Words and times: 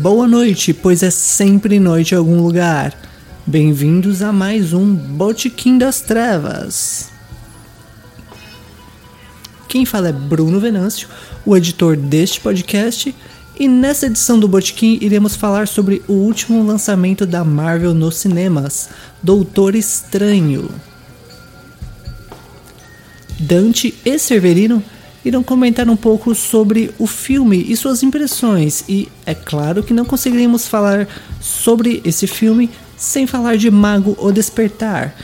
boa 0.00 0.26
noite, 0.26 0.72
pois 0.72 1.02
é 1.02 1.10
sempre 1.10 1.78
noite 1.78 2.14
em 2.14 2.16
algum 2.16 2.40
lugar. 2.42 2.96
Bem-vindos 3.46 4.22
a 4.22 4.32
mais 4.32 4.72
um 4.72 4.94
Botequim 4.94 5.76
das 5.76 6.00
Trevas. 6.00 7.10
Quem 9.68 9.84
fala 9.84 10.08
é 10.08 10.12
Bruno 10.12 10.58
Venâncio, 10.58 11.06
o 11.44 11.54
editor 11.54 11.96
deste 11.96 12.40
podcast, 12.40 13.14
e 13.58 13.68
nessa 13.68 14.06
edição 14.06 14.40
do 14.40 14.48
Botequim 14.48 14.96
iremos 15.02 15.36
falar 15.36 15.68
sobre 15.68 16.02
o 16.08 16.14
último 16.14 16.64
lançamento 16.66 17.26
da 17.26 17.44
Marvel 17.44 17.92
nos 17.92 18.16
cinemas, 18.16 18.88
Doutor 19.22 19.74
Estranho. 19.74 20.70
Dante 23.38 23.94
e 24.02 24.18
Severino 24.18 24.82
irão 25.24 25.42
comentar 25.42 25.88
um 25.88 25.96
pouco 25.96 26.34
sobre 26.34 26.90
o 26.98 27.06
filme 27.06 27.64
e 27.68 27.76
suas 27.76 28.02
impressões. 28.02 28.84
E 28.88 29.08
é 29.26 29.34
claro 29.34 29.82
que 29.82 29.94
não 29.94 30.04
conseguiremos 30.04 30.66
falar 30.66 31.06
sobre 31.40 32.00
esse 32.04 32.26
filme 32.26 32.70
sem 32.96 33.26
falar 33.26 33.56
de 33.56 33.70
Mago 33.70 34.14
ou 34.18 34.32
Despertar. 34.32 35.14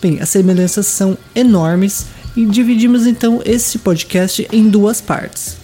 Bem, 0.00 0.20
as 0.20 0.28
semelhanças 0.28 0.86
são 0.86 1.18
enormes 1.34 2.06
e 2.36 2.44
dividimos 2.46 3.06
então 3.06 3.42
esse 3.44 3.78
podcast 3.78 4.46
em 4.52 4.68
duas 4.68 5.00
partes. 5.00 5.56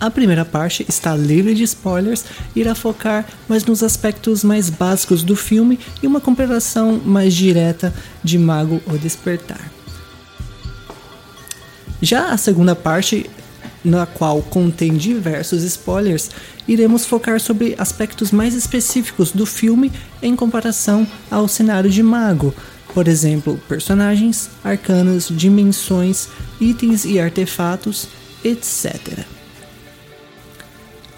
A 0.00 0.08
primeira 0.08 0.44
parte 0.44 0.86
está 0.88 1.16
livre 1.16 1.54
de 1.54 1.64
spoilers 1.64 2.24
e 2.54 2.60
irá 2.60 2.72
focar 2.76 3.26
mais 3.48 3.64
nos 3.64 3.82
aspectos 3.82 4.44
mais 4.44 4.70
básicos 4.70 5.24
do 5.24 5.34
filme 5.34 5.76
e 6.00 6.06
uma 6.06 6.20
comparação 6.20 7.00
mais 7.04 7.34
direta 7.34 7.92
de 8.22 8.38
Mago 8.38 8.80
ou 8.86 8.96
Despertar. 8.96 9.77
Já 12.00 12.30
a 12.30 12.36
segunda 12.36 12.76
parte, 12.76 13.28
na 13.84 14.06
qual 14.06 14.40
contém 14.42 14.96
diversos 14.96 15.64
spoilers, 15.64 16.30
iremos 16.66 17.04
focar 17.04 17.38
sobre 17.40 17.74
aspectos 17.78 18.30
mais 18.30 18.54
específicos 18.54 19.32
do 19.32 19.44
filme 19.44 19.90
em 20.22 20.36
comparação 20.36 21.04
ao 21.30 21.48
cenário 21.48 21.90
de 21.90 22.02
Mago. 22.02 22.54
Por 22.94 23.06
exemplo, 23.08 23.60
personagens, 23.68 24.48
arcanas, 24.64 25.28
dimensões, 25.30 26.28
itens 26.60 27.04
e 27.04 27.20
artefatos, 27.20 28.08
etc. 28.44 29.26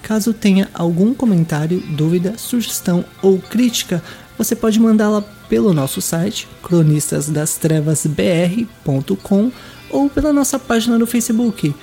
Caso 0.03 0.33
tenha 0.33 0.69
algum 0.75 1.15
comentário, 1.15 1.81
dúvida, 1.91 2.35
sugestão 2.37 3.05
ou 3.23 3.39
crítica, 3.39 4.03
você 4.37 4.57
pode 4.57 4.81
mandá-la 4.81 5.23
pelo 5.49 5.73
nosso 5.75 6.01
site 6.01 6.49
cronistasdastrevasbr.com 6.63 9.53
ou 9.91 10.09
pela 10.09 10.33
nossa 10.33 10.59
página 10.59 10.99
no 10.99 11.07
Facebook, 11.07 11.75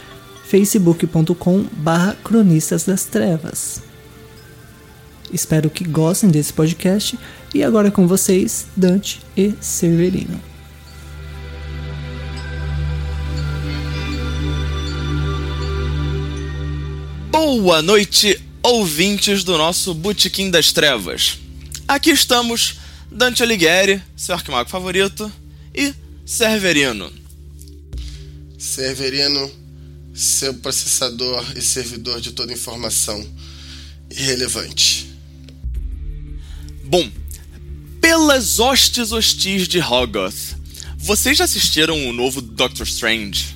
facebook.com/barra 0.45 2.15
Cronistas 2.23 2.85
das 2.85 3.05
Trevas. 3.05 3.81
Espero 5.31 5.69
que 5.69 5.83
gostem 5.83 6.29
desse 6.29 6.53
podcast 6.53 7.19
e 7.53 7.63
agora 7.63 7.91
com 7.91 8.07
vocês, 8.07 8.67
Dante 8.75 9.19
e 9.35 9.53
Severino. 9.59 10.39
Boa 17.29 17.81
noite, 17.81 18.41
ouvintes 18.63 19.43
do 19.43 19.57
nosso 19.57 19.93
Botequim 19.93 20.49
das 20.49 20.71
Trevas. 20.71 21.37
Aqui 21.87 22.11
estamos, 22.11 22.79
Dante 23.11 23.43
Alighieri, 23.43 24.01
seu 24.15 24.35
arquimago 24.35 24.69
favorito, 24.69 25.31
e 25.73 25.93
Severino. 26.25 27.26
Severino, 28.57 29.51
seu 30.13 30.53
processador 30.55 31.45
e 31.55 31.61
servidor 31.61 32.19
de 32.19 32.31
toda 32.31 32.51
informação 32.51 33.23
irrelevante. 34.09 35.07
Bom, 36.83 37.09
pelas 38.01 38.59
hostes 38.59 39.11
hostis 39.11 39.67
de 39.67 39.79
Hoggoth, 39.79 40.55
vocês 40.97 41.37
já 41.37 41.43
assistiram 41.43 42.07
o 42.07 42.13
novo 42.13 42.41
Doctor 42.41 42.87
Strange? 42.87 43.55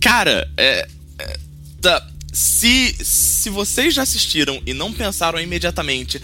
Cara, 0.00 0.50
é. 0.56 0.86
é 1.18 1.38
tá, 1.80 2.06
se, 2.32 2.94
se 3.02 3.48
vocês 3.48 3.94
já 3.94 4.02
assistiram 4.02 4.60
e 4.66 4.74
não 4.74 4.92
pensaram 4.92 5.40
imediatamente, 5.40 6.20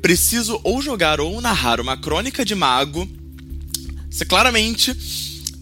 preciso 0.00 0.60
ou 0.64 0.80
jogar 0.80 1.20
ou 1.20 1.40
narrar 1.40 1.80
uma 1.80 1.96
crônica 1.96 2.44
de 2.44 2.54
mago, 2.54 3.08
você 4.10 4.24
claramente 4.24 4.94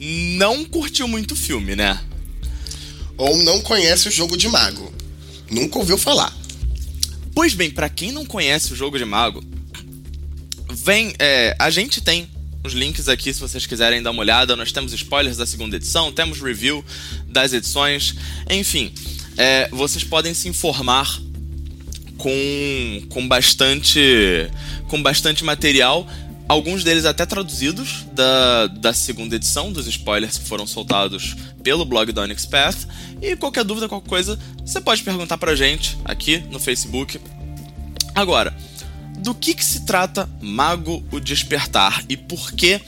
não 0.04 0.64
curtiu 0.64 1.06
muito 1.06 1.32
o 1.32 1.36
filme, 1.36 1.76
né? 1.76 2.00
Ou 3.16 3.36
não 3.44 3.60
conhece 3.60 4.08
o 4.08 4.10
jogo 4.10 4.36
de 4.36 4.48
mago. 4.48 4.92
Nunca 5.48 5.78
ouviu 5.78 5.96
falar. 5.96 6.36
Pois 7.32 7.54
bem, 7.54 7.70
para 7.70 7.88
quem 7.88 8.10
não 8.10 8.26
conhece 8.26 8.72
o 8.72 8.76
jogo 8.76 8.98
de 8.98 9.04
mago, 9.04 9.42
vem. 10.72 11.14
É, 11.20 11.54
a 11.56 11.70
gente 11.70 12.00
tem 12.00 12.28
os 12.64 12.72
links 12.72 13.08
aqui 13.08 13.32
se 13.32 13.40
vocês 13.40 13.64
quiserem 13.64 14.02
dar 14.02 14.10
uma 14.10 14.20
olhada. 14.20 14.56
Nós 14.56 14.72
temos 14.72 14.92
spoilers 14.92 15.36
da 15.36 15.46
segunda 15.46 15.76
edição, 15.76 16.10
temos 16.10 16.40
review 16.40 16.84
das 17.28 17.52
edições, 17.52 18.16
enfim. 18.50 18.92
É, 19.36 19.68
vocês 19.70 20.02
podem 20.02 20.34
se 20.34 20.48
informar 20.48 21.20
com, 22.18 23.02
com 23.08 23.26
bastante 23.26 24.00
com 24.88 25.02
bastante 25.02 25.42
material 25.42 26.06
alguns 26.48 26.84
deles 26.84 27.04
até 27.04 27.24
traduzidos 27.24 28.04
da, 28.12 28.66
da 28.66 28.92
segunda 28.92 29.36
edição, 29.36 29.72
dos 29.72 29.86
spoilers 29.86 30.38
que 30.38 30.44
foram 30.44 30.66
soltados 30.66 31.36
pelo 31.62 31.84
blog 31.84 32.12
da 32.12 32.22
Onyx 32.22 32.46
Path. 32.46 32.86
E 33.20 33.36
qualquer 33.36 33.64
dúvida, 33.64 33.88
qualquer 33.88 34.08
coisa, 34.08 34.38
você 34.64 34.80
pode 34.80 35.02
perguntar 35.02 35.38
pra 35.38 35.54
gente 35.54 35.96
aqui 36.04 36.38
no 36.50 36.58
Facebook. 36.58 37.20
Agora, 38.14 38.54
do 39.18 39.34
que, 39.34 39.54
que 39.54 39.64
se 39.64 39.86
trata 39.86 40.28
Mago 40.40 41.02
o 41.12 41.20
Despertar 41.20 42.04
e 42.08 42.16
por 42.16 42.52
que 42.52 42.80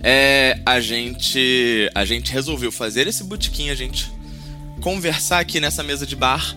é, 0.00 0.60
a, 0.64 0.80
gente, 0.80 1.90
a 1.94 2.04
gente 2.04 2.32
resolveu 2.32 2.72
fazer 2.72 3.06
esse 3.06 3.24
botequim, 3.24 3.70
a 3.70 3.74
gente 3.74 4.10
conversar 4.80 5.40
aqui 5.40 5.60
nessa 5.60 5.82
mesa 5.82 6.06
de 6.06 6.16
bar 6.16 6.56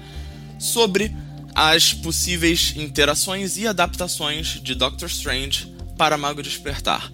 sobre 0.58 1.16
as 1.54 1.94
possíveis 1.94 2.74
interações 2.76 3.58
e 3.58 3.68
adaptações 3.68 4.60
de 4.62 4.76
Doctor 4.76 5.08
Strange 5.08 5.75
para 5.98 6.18
Mago 6.18 6.42
Despertar. 6.42 7.12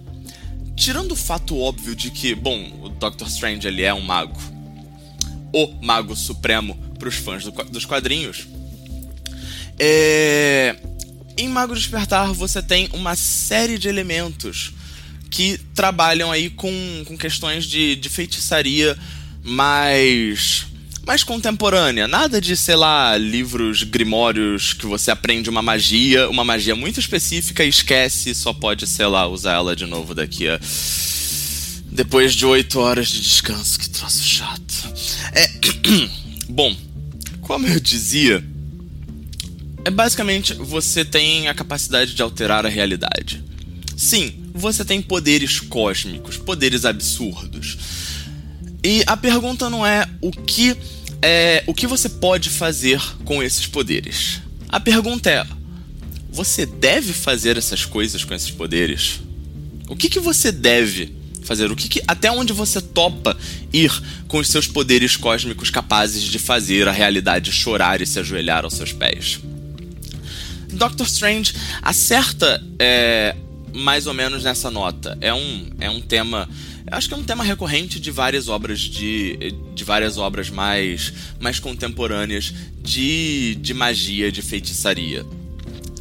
Tirando 0.76 1.12
o 1.12 1.16
fato 1.16 1.58
óbvio 1.58 1.94
de 1.94 2.10
que, 2.10 2.34
bom, 2.34 2.80
o 2.82 2.88
Doctor 2.88 3.28
Strange 3.28 3.66
ele 3.66 3.82
é 3.82 3.92
um 3.92 4.00
mago, 4.00 4.40
o 5.52 5.68
mago 5.82 6.16
supremo 6.16 6.74
para 6.98 7.08
os 7.08 7.16
fãs 7.16 7.44
do, 7.44 7.50
dos 7.50 7.84
quadrinhos, 7.84 8.46
é... 9.78 10.76
em 11.36 11.48
Mago 11.48 11.74
Despertar 11.74 12.32
você 12.32 12.62
tem 12.62 12.88
uma 12.92 13.16
série 13.16 13.78
de 13.78 13.88
elementos 13.88 14.72
que 15.30 15.58
trabalham 15.74 16.30
aí 16.30 16.50
com, 16.50 16.70
com 17.06 17.16
questões 17.16 17.64
de, 17.64 17.96
de 17.96 18.08
feitiçaria 18.08 18.96
mais 19.42 20.66
mais 21.06 21.24
contemporânea. 21.24 22.06
Nada 22.06 22.40
de, 22.40 22.56
sei 22.56 22.76
lá, 22.76 23.16
livros 23.16 23.82
grimórios 23.82 24.72
que 24.72 24.86
você 24.86 25.10
aprende 25.10 25.50
uma 25.50 25.62
magia, 25.62 26.28
uma 26.28 26.44
magia 26.44 26.74
muito 26.74 27.00
específica 27.00 27.64
e 27.64 27.68
esquece, 27.68 28.34
só 28.34 28.52
pode, 28.52 28.86
sei 28.86 29.06
lá, 29.06 29.26
usar 29.26 29.54
ela 29.54 29.74
de 29.74 29.86
novo 29.86 30.14
daqui 30.14 30.48
a. 30.48 30.60
Depois 31.90 32.34
de 32.34 32.46
oito 32.46 32.80
horas 32.80 33.08
de 33.08 33.20
descanso. 33.20 33.78
Que 33.78 33.90
troço 33.90 34.24
chato. 34.24 34.94
É. 35.34 35.50
Bom, 36.48 36.74
como 37.42 37.66
eu 37.66 37.78
dizia. 37.78 38.42
É 39.84 39.90
basicamente 39.90 40.54
você 40.54 41.04
tem 41.04 41.48
a 41.48 41.54
capacidade 41.54 42.14
de 42.14 42.22
alterar 42.22 42.64
a 42.64 42.68
realidade. 42.68 43.42
Sim, 43.96 44.32
você 44.54 44.84
tem 44.84 45.02
poderes 45.02 45.58
cósmicos, 45.58 46.36
poderes 46.36 46.84
absurdos. 46.84 47.76
E 48.84 49.02
a 49.06 49.16
pergunta 49.16 49.70
não 49.70 49.86
é 49.86 50.08
o 50.20 50.30
que 50.30 50.76
é 51.20 51.62
o 51.68 51.74
que 51.74 51.86
você 51.86 52.08
pode 52.08 52.50
fazer 52.50 53.00
com 53.24 53.42
esses 53.42 53.66
poderes. 53.66 54.40
A 54.68 54.80
pergunta 54.80 55.30
é: 55.30 55.46
você 56.30 56.66
deve 56.66 57.12
fazer 57.12 57.56
essas 57.56 57.84
coisas 57.84 58.24
com 58.24 58.34
esses 58.34 58.50
poderes? 58.50 59.20
O 59.88 59.94
que, 59.94 60.08
que 60.08 60.18
você 60.18 60.50
deve 60.50 61.14
fazer? 61.44 61.70
O 61.70 61.76
que, 61.76 61.88
que 61.88 62.02
até 62.08 62.30
onde 62.30 62.52
você 62.52 62.80
topa 62.80 63.36
ir 63.72 63.92
com 64.26 64.38
os 64.38 64.48
seus 64.48 64.66
poderes 64.66 65.16
cósmicos 65.16 65.70
capazes 65.70 66.22
de 66.22 66.38
fazer 66.38 66.88
a 66.88 66.92
realidade 66.92 67.52
chorar 67.52 68.00
e 68.00 68.06
se 68.06 68.18
ajoelhar 68.18 68.64
aos 68.64 68.74
seus 68.74 68.92
pés? 68.92 69.38
Doctor 70.72 71.06
Strange 71.06 71.54
acerta 71.82 72.60
é, 72.78 73.36
mais 73.74 74.06
ou 74.06 74.14
menos 74.14 74.42
nessa 74.42 74.70
nota. 74.70 75.16
É 75.20 75.32
um, 75.32 75.70
é 75.78 75.90
um 75.90 76.00
tema 76.00 76.48
acho 76.90 77.08
que 77.08 77.14
é 77.14 77.16
um 77.16 77.24
tema 77.24 77.44
recorrente 77.44 78.00
de 78.00 78.10
várias 78.10 78.48
obras 78.48 78.80
de, 78.80 79.54
de 79.74 79.84
várias 79.84 80.18
obras 80.18 80.50
mais, 80.50 81.12
mais 81.40 81.58
contemporâneas 81.58 82.52
de, 82.82 83.56
de 83.56 83.74
magia, 83.74 84.30
de 84.32 84.42
feitiçaria, 84.42 85.24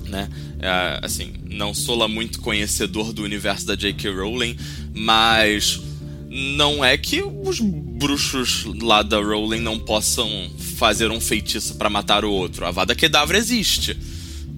né? 0.05 0.29
É, 0.59 0.99
assim, 1.01 1.33
não 1.49 1.73
sou 1.73 1.95
lá 1.95 2.07
muito 2.07 2.39
conhecedor 2.39 3.13
do 3.13 3.23
universo 3.23 3.65
da 3.65 3.75
J.K. 3.75 4.11
Rowling, 4.11 4.55
mas 4.93 5.81
não 6.29 6.83
é 6.83 6.97
que 6.97 7.21
os 7.21 7.59
bruxos 7.59 8.65
lá 8.81 9.01
da 9.03 9.17
Rowling 9.17 9.59
não 9.59 9.77
possam 9.77 10.49
fazer 10.77 11.11
um 11.11 11.19
feitiço 11.19 11.75
para 11.75 11.89
matar 11.89 12.23
o 12.23 12.31
outro. 12.31 12.65
A 12.65 12.71
Vada 12.71 12.95
Kedavra 12.95 13.37
existe. 13.37 13.97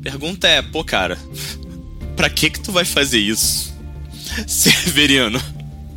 Pergunta 0.02 0.48
é, 0.48 0.62
pô, 0.62 0.84
cara, 0.84 1.18
pra 2.16 2.30
que 2.30 2.50
que 2.50 2.60
tu 2.60 2.72
vai 2.72 2.86
fazer 2.86 3.20
isso? 3.20 3.74
Severiano, 4.46 5.42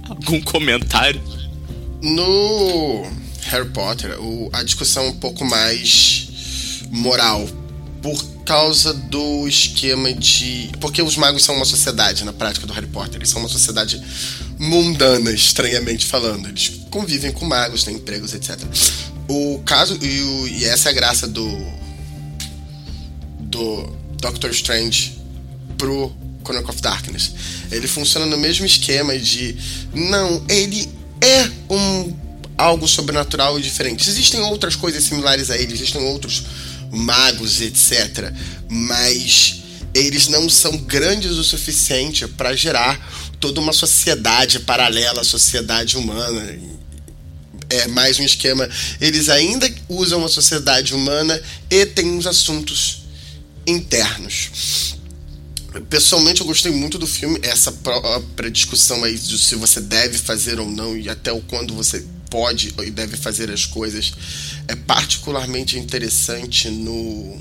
algum 0.09 0.41
comentário? 0.41 1.21
No 2.03 3.07
Harry 3.45 3.69
Potter, 3.71 4.21
o, 4.21 4.49
a 4.53 4.63
discussão 4.63 5.05
é 5.05 5.09
um 5.09 5.15
pouco 5.15 5.45
mais 5.45 6.29
moral. 6.91 7.49
Por 8.03 8.23
causa 8.45 8.95
do 8.95 9.49
esquema 9.49 10.13
de. 10.13 10.71
Porque 10.81 11.03
os 11.03 11.17
magos 11.17 11.43
são 11.45 11.57
uma 11.57 11.65
sociedade 11.65 12.25
na 12.25 12.33
prática 12.33 12.67
do 12.67 12.73
Harry 12.73 12.87
Potter. 12.87 13.17
Eles 13.17 13.29
são 13.29 13.41
uma 13.41 13.49
sociedade 13.49 14.01
mundana, 14.59 15.33
estranhamente 15.33 16.07
falando. 16.07 16.49
Eles 16.49 16.83
convivem 16.91 17.33
com 17.33 17.45
magos, 17.45 17.83
têm 17.83 17.97
empregos, 17.97 18.33
etc. 18.33 18.61
O 19.29 19.61
caso. 19.67 19.99
E, 20.01 20.21
o, 20.23 20.49
e 20.49 20.65
essa 20.67 20.89
é 20.89 20.93
a 20.93 20.95
graça 20.95 21.27
do. 21.27 21.49
Do 23.41 23.97
Doctor 24.21 24.51
Strange 24.51 25.19
pro 25.77 26.15
Chronicle 26.47 26.71
of 26.71 26.81
Darkness. 26.81 27.33
Ele 27.71 27.89
funciona 27.89 28.27
no 28.27 28.37
mesmo 28.37 28.65
esquema 28.65 29.19
de. 29.19 29.57
Não, 29.93 30.45
ele 30.49 30.89
é 31.21 31.51
um 31.69 32.17
algo 32.57 32.87
sobrenatural 32.87 33.59
e 33.59 33.63
diferente. 33.63 34.09
Existem 34.09 34.41
outras 34.41 34.77
coisas 34.77 35.05
similares 35.05 35.51
a 35.51 35.59
ele, 35.59 35.73
existem 35.73 36.01
outros 36.03 36.45
magos, 36.91 37.61
etc. 37.61 38.33
Mas 38.69 39.63
eles 39.93 40.29
não 40.29 40.49
são 40.49 40.77
grandes 40.79 41.33
o 41.33 41.45
suficiente 41.45 42.27
para 42.29 42.55
gerar 42.55 42.99
toda 43.41 43.61
uma 43.61 43.73
sociedade 43.73 44.61
paralela 44.61 45.21
à 45.21 45.25
sociedade 45.25 45.97
humana. 45.97 46.59
É 47.69 47.89
mais 47.89 48.19
um 48.19 48.23
esquema. 48.23 48.69
Eles 49.01 49.29
ainda 49.29 49.71
usam 49.89 50.25
a 50.25 50.29
sociedade 50.29 50.95
humana 50.95 51.41
e 51.69 51.85
têm 51.85 52.13
uns 52.13 52.27
assuntos 52.27 53.03
internos. 53.67 54.96
Pessoalmente, 55.81 56.41
eu 56.41 56.47
gostei 56.47 56.73
muito 56.73 56.99
do 56.99 57.07
filme. 57.07 57.39
Essa 57.43 57.73
própria 57.73 58.51
discussão 58.51 59.05
aí 59.05 59.17
de 59.17 59.39
se 59.39 59.55
você 59.55 59.81
deve 59.81 60.19
fazer 60.19 60.59
ou 60.59 60.69
não 60.69 60.97
e 60.97 61.09
até 61.09 61.33
o 61.33 61.41
quando 61.41 61.75
você 61.75 62.05
pode 62.31 62.75
e 62.85 62.91
deve 62.91 63.17
fazer 63.17 63.51
as 63.51 63.65
coisas 63.65 64.13
é 64.69 64.75
particularmente 64.75 65.79
interessante 65.79 66.69
no. 66.69 67.41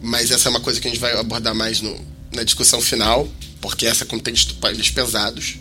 Mas 0.00 0.30
essa 0.30 0.48
é 0.48 0.50
uma 0.50 0.60
coisa 0.60 0.80
que 0.80 0.86
a 0.86 0.90
gente 0.90 1.00
vai 1.00 1.16
abordar 1.18 1.54
mais 1.54 1.80
no, 1.80 1.98
na 2.32 2.42
discussão 2.42 2.80
final, 2.80 3.28
porque 3.60 3.86
essa 3.86 4.04
contém 4.04 4.34
spoilers 4.34 4.90
pesados. 4.90 5.56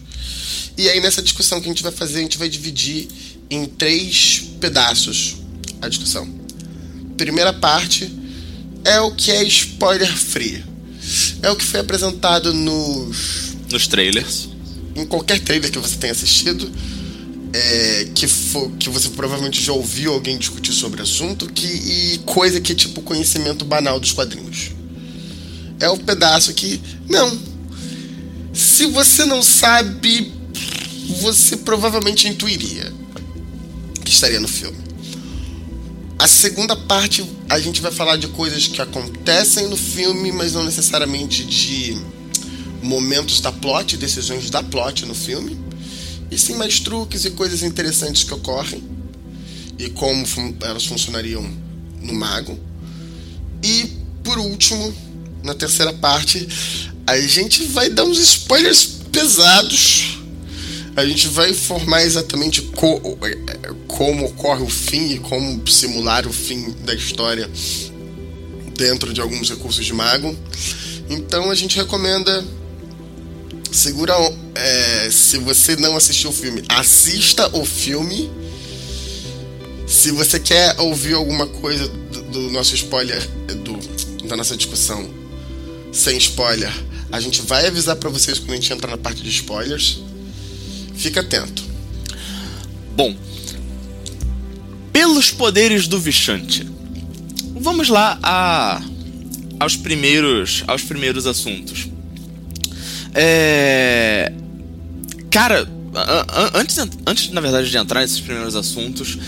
E 0.78 0.88
aí, 0.90 1.00
nessa 1.00 1.24
discussão 1.24 1.60
que 1.60 1.66
a 1.68 1.72
gente 1.72 1.82
vai 1.82 1.92
fazer, 1.92 2.20
a 2.20 2.22
gente 2.22 2.38
vai 2.38 2.50
dividir 2.50 3.08
em 3.50 3.66
três 3.66 4.44
pedaços 4.60 5.38
a 5.82 5.88
discussão. 5.88 6.28
Primeira 7.18 7.52
parte 7.52 8.12
é 8.84 9.00
o 9.02 9.12
que 9.16 9.32
é 9.32 9.44
spoiler 9.44 10.16
free. 10.16 10.64
É 11.42 11.50
o 11.50 11.56
que 11.56 11.66
foi 11.66 11.80
apresentado 11.80 12.54
nos. 12.54 13.56
Nos 13.72 13.88
trailers. 13.88 14.50
Em 14.96 15.06
qualquer 15.06 15.40
trailer 15.40 15.72
que 15.72 15.78
você 15.78 15.96
tenha 15.96 16.14
assistido 16.14 16.72
é, 17.54 18.08
que, 18.14 18.28
for, 18.28 18.72
que 18.80 18.90
você 18.90 19.10
provavelmente 19.10 19.64
já 19.64 19.74
ouviu 19.74 20.14
alguém 20.14 20.38
discutir 20.38 20.74
sobre 20.74 21.00
o 21.00 21.04
assunto, 21.04 21.48
que, 21.48 21.66
e 21.66 22.18
coisa 22.20 22.60
que 22.60 22.72
é 22.72 22.76
tipo 22.76 23.02
conhecimento 23.02 23.66
banal 23.66 24.00
dos 24.00 24.12
quadrinhos. 24.12 24.72
É 25.80 25.90
o 25.90 25.98
pedaço 25.98 26.54
que. 26.54 26.82
Não. 27.08 27.40
Se 28.54 28.88
você 28.88 29.26
não 29.26 29.44
sabe, 29.44 30.34
você 31.22 31.58
provavelmente 31.58 32.28
intuiria 32.28 32.92
que 34.04 34.12
estaria 34.12 34.40
no 34.40 34.48
filme. 34.48 34.87
A 36.20 36.28
segunda 36.28 36.76
parte 36.76 37.24
a 37.48 37.60
gente 37.60 37.80
vai 37.80 37.92
falar 37.92 38.18
de 38.18 38.28
coisas 38.30 38.68
que 38.68 38.82
acontecem 38.82 39.68
no 39.68 39.78
filme, 39.78 40.32
mas 40.32 40.54
não 40.54 40.64
necessariamente 40.64 41.46
de 41.46 41.98
momentos 42.82 43.40
da 43.40 43.52
plot, 43.52 43.98
decisões 43.98 44.50
da 44.50 44.64
plot 44.64 45.06
no 45.06 45.14
filme 45.14 45.58
e 46.32 46.38
sim 46.38 46.56
mais 46.56 46.80
truques 46.80 47.26
e 47.26 47.32
coisas 47.32 47.64
interessantes 47.64 48.24
que 48.24 48.34
ocorrem 48.34 48.84
e 49.78 49.90
como 49.90 50.26
elas 50.62 50.86
funcionariam 50.86 51.48
no 52.02 52.14
mago. 52.14 52.58
E 53.64 53.92
por 54.24 54.40
último, 54.40 54.94
na 55.44 55.54
terceira 55.54 55.94
parte, 55.94 56.48
a 57.06 57.18
gente 57.20 57.64
vai 57.66 57.90
dar 57.90 58.04
uns 58.04 58.20
spoilers 58.20 58.86
pesados. 59.12 60.17
A 60.98 61.06
gente 61.06 61.28
vai 61.28 61.52
informar 61.52 62.02
exatamente 62.02 62.60
co 62.60 63.00
como 63.86 64.26
ocorre 64.26 64.64
o 64.64 64.68
fim 64.68 65.12
e 65.12 65.20
como 65.20 65.68
simular 65.70 66.26
o 66.26 66.34
fim 66.34 66.72
da 66.84 66.92
história 66.92 67.48
dentro 68.76 69.14
de 69.14 69.22
alguns 69.22 69.48
recursos 69.48 69.86
de 69.86 69.94
mago. 69.94 70.36
Então 71.08 71.52
a 71.52 71.56
gente 71.56 71.78
recomenda 71.78 72.44
segura 73.72 74.16
é, 74.56 75.10
se 75.12 75.38
você 75.38 75.76
não 75.76 75.96
assistiu 75.96 76.32
o 76.32 76.34
filme, 76.34 76.64
assista 76.68 77.48
o 77.56 77.64
filme. 77.64 78.32
Se 79.86 80.10
você 80.10 80.40
quer 80.40 80.80
ouvir 80.80 81.14
alguma 81.14 81.46
coisa 81.46 81.88
do, 81.88 82.22
do 82.24 82.42
nosso 82.50 82.74
spoiler, 82.74 83.22
do, 83.64 84.28
da 84.28 84.36
nossa 84.36 84.58
discussão, 84.58 85.08
sem 85.94 86.18
spoiler, 86.18 86.74
a 87.12 87.20
gente 87.20 87.44
vai 87.44 87.68
avisar 87.68 87.96
para 87.98 88.10
vocês 88.10 88.40
quando 88.40 88.54
a 88.54 88.56
gente 88.56 88.74
entrar 88.74 88.90
na 88.90 88.98
parte 88.98 89.22
de 89.22 89.30
spoilers. 89.30 90.00
Fica 90.98 91.22
atento. 91.22 91.64
Bom, 92.96 93.16
pelos 94.92 95.32
poderes 95.32 95.88
do 95.88 96.00
Vichante, 96.00 96.68
vamos 97.60 97.90
lá 97.90 98.20
a, 98.22 98.82
aos 99.60 99.76
primeiros 99.76 100.64
aos 100.68 100.82
primeiros 100.82 101.26
assuntos. 101.26 101.88
É, 103.14 104.32
Cara, 105.38 105.68
antes, 106.56 106.78
antes, 107.06 107.30
na 107.30 107.42
verdade, 107.42 107.70
de 107.70 107.78
entrar 107.78 108.02
nesses 108.02 108.20
primeiros 108.20 108.56
assuntos, 108.56 109.20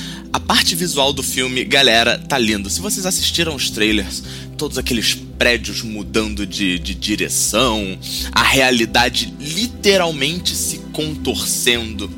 parte 0.49 0.73
visual 0.73 1.13
do 1.13 1.21
filme, 1.21 1.63
galera, 1.63 2.17
tá 2.17 2.35
lindo. 2.35 2.71
Se 2.71 2.81
vocês 2.81 3.05
assistiram 3.05 3.53
os 3.53 3.69
trailers, 3.69 4.23
todos 4.57 4.79
aqueles 4.79 5.13
prédios 5.13 5.83
mudando 5.83 6.43
de, 6.43 6.79
de 6.79 6.95
direção, 6.95 7.99
a 8.31 8.41
realidade 8.41 9.31
literalmente 9.39 10.55
se 10.55 10.79
contorcendo. 10.91 12.09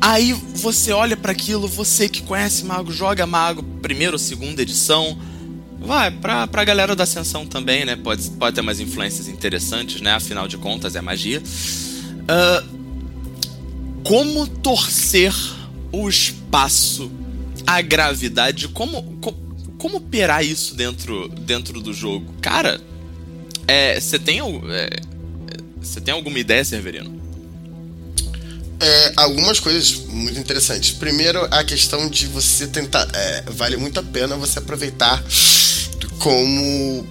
Aí 0.00 0.32
você 0.54 0.90
olha 0.90 1.18
para 1.18 1.32
aquilo, 1.32 1.68
você 1.68 2.08
que 2.08 2.22
conhece 2.22 2.64
Mago, 2.64 2.90
joga 2.90 3.26
Mago, 3.26 3.62
primeira 3.82 4.14
ou 4.14 4.18
segunda 4.18 4.62
edição. 4.62 5.18
Vai, 5.78 6.10
pra, 6.10 6.46
pra 6.46 6.64
galera 6.64 6.96
da 6.96 7.04
Ascensão 7.04 7.46
também, 7.46 7.84
né? 7.84 7.94
Pode, 7.94 8.30
pode 8.30 8.54
ter 8.54 8.62
mais 8.62 8.80
influências 8.80 9.28
interessantes, 9.28 10.00
né? 10.00 10.12
Afinal 10.12 10.48
de 10.48 10.56
contas, 10.56 10.96
é 10.96 11.02
magia. 11.02 11.42
Uh, 12.22 12.66
como 14.02 14.46
torcer 14.46 15.34
o 16.02 16.08
espaço, 16.08 17.10
a 17.66 17.80
gravidade, 17.80 18.68
como, 18.68 19.02
como, 19.20 19.36
como 19.78 19.96
operar 19.96 20.44
isso 20.44 20.74
dentro, 20.74 21.28
dentro 21.28 21.80
do 21.80 21.92
jogo? 21.92 22.34
Cara, 22.40 22.80
você 24.00 24.16
é, 24.16 24.18
tem, 24.18 24.40
é, 24.40 26.00
tem 26.00 26.14
alguma 26.14 26.38
ideia, 26.38 26.64
Severino? 26.64 27.22
É, 28.80 29.12
algumas 29.16 29.60
coisas 29.60 29.92
muito 30.06 30.38
interessantes. 30.38 30.90
Primeiro, 30.90 31.46
a 31.50 31.64
questão 31.64 32.08
de 32.08 32.26
você 32.26 32.66
tentar. 32.66 33.08
É, 33.14 33.44
vale 33.46 33.76
muito 33.76 33.98
a 34.00 34.02
pena 34.02 34.36
você 34.36 34.58
aproveitar 34.58 35.24
como 36.18 37.06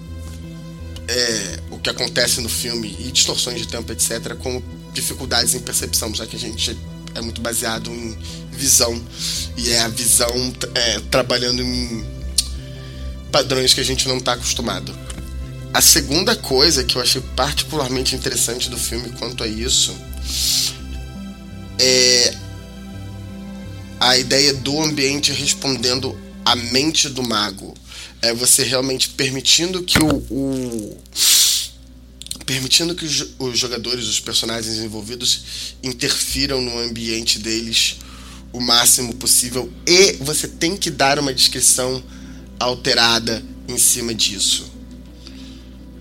é, 1.08 1.60
o 1.72 1.80
que 1.80 1.90
acontece 1.90 2.42
no 2.42 2.50
filme 2.50 2.96
e 3.00 3.12
distorções 3.12 3.60
de 3.60 3.68
tempo, 3.68 3.92
etc., 3.92 4.36
como 4.36 4.64
dificuldades 4.94 5.56
em 5.56 5.60
percepção, 5.60 6.14
já 6.14 6.28
que 6.28 6.36
a 6.36 6.40
gente 6.40 6.78
é 7.16 7.22
muito 7.22 7.42
baseado 7.42 7.90
em 7.90 8.18
visão 8.54 9.02
e 9.58 9.72
é 9.72 9.82
a 9.82 9.88
visão 9.88 10.54
é, 10.74 11.00
trabalhando 11.12 11.62
em 11.62 12.06
padrões 13.32 13.74
que 13.74 13.82
a 13.82 13.86
gente 13.86 14.08
não 14.08 14.18
está 14.18 14.34
acostumado. 14.34 14.96
A 15.74 15.82
segunda 15.82 16.36
coisa 16.36 16.84
que 16.84 16.96
eu 16.96 17.02
achei 17.02 17.22
particularmente 17.36 18.16
interessante 18.16 18.70
do 18.70 18.78
filme 18.78 19.10
quanto 19.18 19.44
a 19.44 19.48
isso 19.48 19.96
é 21.80 22.36
a 24.00 24.18
ideia 24.18 24.54
do 24.54 24.82
ambiente 24.82 25.32
respondendo 25.32 26.18
à 26.46 26.56
mente 26.56 27.10
do 27.10 27.24
mago. 27.24 27.74
É 28.22 28.34
você 28.34 28.64
realmente 28.64 29.10
permitindo 29.10 29.82
que 29.84 29.98
o, 29.98 30.16
o 30.30 30.98
permitindo 32.46 32.94
que 32.94 33.06
os 33.06 33.58
jogadores, 33.58 34.06
os 34.06 34.20
personagens 34.20 34.78
envolvidos 34.78 35.76
interfiram 35.82 36.62
no 36.62 36.78
ambiente 36.78 37.40
deles 37.40 37.98
o 38.54 38.62
máximo 38.62 39.16
possível 39.16 39.70
e 39.86 40.14
você 40.22 40.48
tem 40.48 40.78
que 40.78 40.92
dar 40.92 41.18
uma 41.18 41.34
descrição 41.34 42.02
alterada 42.60 43.44
em 43.68 43.78
cima 43.78 44.14
disso. 44.14 44.72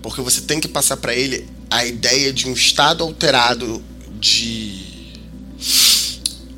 Porque 0.01 0.21
você 0.21 0.41
tem 0.41 0.59
que 0.59 0.67
passar 0.67 0.97
para 0.97 1.15
ele 1.15 1.47
a 1.69 1.85
ideia 1.85 2.31
de 2.31 2.47
um 2.47 2.53
estado 2.53 3.03
alterado 3.03 3.83
de 4.19 4.83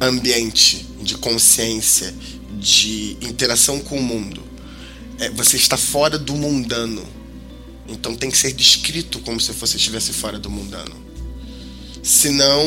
ambiente 0.02 0.86
de 1.02 1.16
consciência, 1.16 2.14
de 2.60 3.18
interação 3.22 3.80
com 3.80 3.98
o 3.98 4.04
mundo. 4.04 4.44
É, 5.20 5.30
você 5.30 5.56
está 5.56 5.78
fora 5.78 6.18
do 6.18 6.36
mundano. 6.36 7.06
Então 7.88 8.16
tem 8.16 8.30
que 8.30 8.38
ser 8.38 8.52
descrito 8.52 9.20
como 9.20 9.40
se 9.40 9.52
você 9.54 9.78
estivesse 9.78 10.12
fora 10.12 10.40
do 10.40 10.50
mundano. 10.50 10.96
Senão 12.04 12.60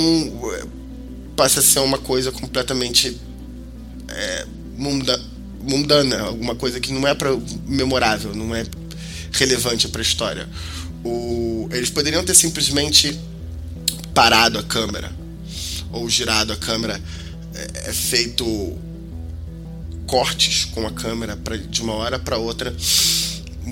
passa 1.39 1.61
a 1.61 1.63
ser 1.63 1.79
uma 1.79 1.99
coisa 1.99 2.33
completamente 2.33 3.17
é, 4.09 4.47
munda, 4.77 5.23
mundana, 5.61 6.19
alguma 6.23 6.57
coisa 6.57 6.81
que 6.81 6.93
não 6.93 7.07
é 7.07 7.15
pra, 7.15 7.31
memorável, 7.65 8.35
não 8.35 8.53
é 8.53 8.67
relevante 9.31 9.87
para 9.87 10.01
a 10.01 10.03
história. 10.03 10.49
O, 11.05 11.69
eles 11.71 11.91
poderiam 11.91 12.25
ter 12.25 12.35
simplesmente 12.35 13.17
parado 14.13 14.59
a 14.59 14.65
câmera 14.65 15.13
ou 15.93 16.11
girado 16.11 16.53
a 16.53 16.57
câmera, 16.57 17.01
é, 17.55 17.91
é 17.91 17.93
feito 17.93 18.77
cortes 20.09 20.65
com 20.65 20.85
a 20.89 20.91
câmera 20.91 21.37
pra, 21.37 21.57
de 21.57 21.83
uma 21.83 21.93
hora 21.93 22.19
para 22.19 22.37
outra. 22.37 22.75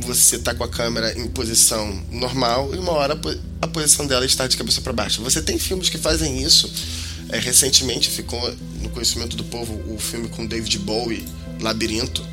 Você 0.05 0.39
tá 0.39 0.55
com 0.55 0.63
a 0.63 0.69
câmera 0.69 1.19
em 1.19 1.27
posição 1.27 2.01
normal 2.13 2.73
e 2.77 2.79
uma 2.79 2.93
hora 2.93 3.19
a 3.61 3.67
posição 3.67 4.07
dela 4.07 4.25
está 4.25 4.47
de 4.47 4.57
cabeça 4.57 4.81
para 4.81 4.93
baixo. 4.93 5.21
Você 5.23 5.43
tem 5.43 5.59
filmes 5.59 5.89
que 5.89 5.99
fazem 5.99 6.41
isso. 6.41 6.71
É, 7.29 7.39
recentemente 7.39 8.09
ficou 8.09 8.41
no 8.81 8.89
conhecimento 8.91 9.37
do 9.37 9.45
povo 9.45 9.75
o 9.93 9.99
filme 9.99 10.29
com 10.29 10.47
David 10.47 10.79
Bowie, 10.79 11.25
Labirinto. 11.61 12.25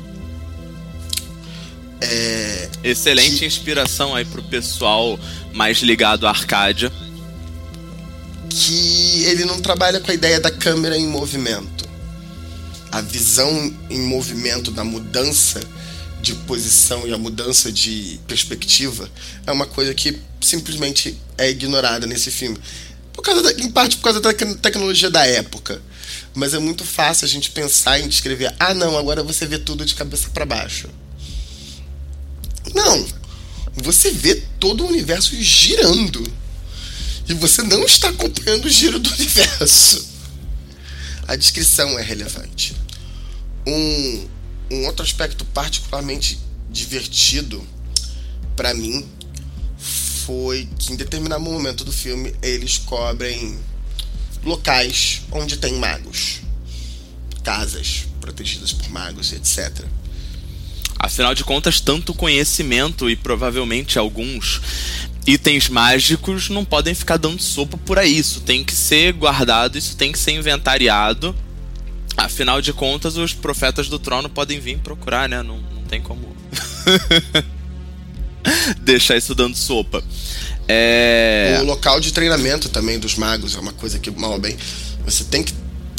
É, 2.00 2.68
Excelente 2.82 3.38
que... 3.38 3.46
inspiração 3.46 4.14
aí 4.14 4.24
pro 4.24 4.42
pessoal 4.42 5.18
mais 5.52 5.78
ligado 5.78 6.26
à 6.26 6.30
Arcádia 6.30 6.92
que 8.54 9.24
ele 9.24 9.44
não 9.44 9.60
trabalha 9.60 10.00
com 10.00 10.10
a 10.10 10.14
ideia 10.14 10.38
da 10.38 10.50
câmera 10.50 10.96
em 10.96 11.08
movimento. 11.08 11.88
A 12.92 13.00
visão 13.00 13.74
em 13.90 14.00
movimento 14.00 14.70
da 14.70 14.84
mudança 14.84 15.60
de 16.22 16.34
posição 16.34 17.06
e 17.06 17.12
a 17.12 17.18
mudança 17.18 17.72
de 17.72 18.20
perspectiva 18.28 19.10
é 19.44 19.50
uma 19.50 19.66
coisa 19.66 19.92
que 19.92 20.20
simplesmente 20.40 21.18
é 21.36 21.50
ignorada 21.50 22.06
nesse 22.06 22.30
filme. 22.30 22.56
Por 23.14 23.22
causa 23.22 23.42
da, 23.42 23.52
em 23.52 23.70
parte 23.70 23.96
por 23.96 24.04
causa 24.04 24.20
da 24.20 24.32
tecnologia 24.32 25.08
da 25.08 25.24
época. 25.24 25.80
Mas 26.34 26.52
é 26.52 26.58
muito 26.58 26.84
fácil 26.84 27.24
a 27.24 27.28
gente 27.28 27.50
pensar 27.50 28.00
em 28.00 28.08
descrever: 28.08 28.54
ah, 28.58 28.74
não, 28.74 28.98
agora 28.98 29.22
você 29.22 29.46
vê 29.46 29.58
tudo 29.58 29.86
de 29.86 29.94
cabeça 29.94 30.28
para 30.30 30.44
baixo. 30.44 30.88
Não! 32.74 33.06
Você 33.76 34.10
vê 34.10 34.36
todo 34.58 34.84
o 34.84 34.88
universo 34.88 35.34
girando 35.36 36.22
e 37.28 37.34
você 37.34 37.62
não 37.62 37.84
está 37.84 38.08
acompanhando 38.08 38.66
o 38.66 38.70
giro 38.70 38.98
do 38.98 39.12
universo. 39.14 40.06
A 41.26 41.36
descrição 41.36 41.98
é 41.98 42.02
relevante. 42.02 42.76
Um, 43.66 44.28
um 44.70 44.86
outro 44.86 45.04
aspecto 45.04 45.44
particularmente 45.46 46.38
divertido 46.70 47.66
para 48.54 48.74
mim 48.74 49.08
foi 50.26 50.68
que 50.78 50.92
em 50.92 50.96
determinado 50.96 51.42
momento 51.42 51.84
do 51.84 51.92
filme 51.92 52.34
eles 52.42 52.78
cobrem 52.78 53.58
locais 54.44 55.22
onde 55.30 55.56
tem 55.56 55.74
magos, 55.74 56.40
casas 57.42 58.06
protegidas 58.20 58.72
por 58.72 58.88
magos, 58.90 59.32
etc. 59.32 59.84
Afinal 60.98 61.34
de 61.34 61.44
contas, 61.44 61.80
tanto 61.80 62.14
conhecimento 62.14 63.10
e 63.10 63.16
provavelmente 63.16 63.98
alguns 63.98 64.60
itens 65.26 65.68
mágicos 65.68 66.48
não 66.48 66.64
podem 66.64 66.94
ficar 66.94 67.16
dando 67.16 67.42
sopa 67.42 67.76
por 67.76 67.98
aí. 67.98 68.16
Isso 68.18 68.40
tem 68.40 68.64
que 68.64 68.72
ser 68.72 69.12
guardado, 69.12 69.76
isso 69.76 69.96
tem 69.96 70.12
que 70.12 70.18
ser 70.18 70.32
inventariado. 70.32 71.34
Afinal 72.16 72.62
de 72.62 72.72
contas, 72.72 73.16
os 73.16 73.34
profetas 73.34 73.88
do 73.88 73.98
trono 73.98 74.28
podem 74.28 74.60
vir 74.60 74.78
procurar, 74.78 75.28
né? 75.28 75.42
Não, 75.42 75.58
não 75.58 75.82
tem 75.82 76.00
como 76.00 76.34
deixar 78.80 79.16
isso 79.16 79.34
dando 79.34 79.56
sopa. 79.56 80.02
É... 80.68 81.58
O 81.62 81.64
local 81.64 82.00
de 82.00 82.12
treinamento 82.12 82.68
também 82.68 82.98
dos 82.98 83.14
magos 83.16 83.54
é 83.56 83.60
uma 83.60 83.72
coisa 83.72 83.98
que, 83.98 84.10
mal 84.10 84.32
ou 84.32 84.38
bem, 84.38 84.56
você 85.04 85.24
tem 85.24 85.42
que 85.42 85.52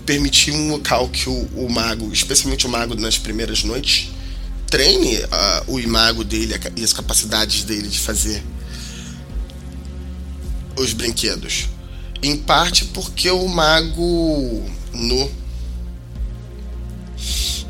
permitir 0.05 0.51
um 0.51 0.71
local 0.71 1.09
que 1.09 1.29
o, 1.29 1.49
o 1.55 1.69
mago, 1.69 2.11
especialmente 2.11 2.65
o 2.65 2.69
mago 2.69 2.95
nas 2.95 3.17
primeiras 3.17 3.63
noites, 3.63 4.09
treine 4.69 5.17
uh, 5.17 5.27
o 5.67 5.79
imago 5.79 6.23
dele 6.23 6.59
e 6.75 6.83
as 6.83 6.93
capacidades 6.93 7.63
dele 7.63 7.87
de 7.87 7.99
fazer 7.99 8.43
os 10.75 10.93
brinquedos. 10.93 11.69
Em 12.21 12.35
parte 12.35 12.85
porque 12.85 13.29
o 13.29 13.47
mago 13.47 14.65
no 14.93 15.31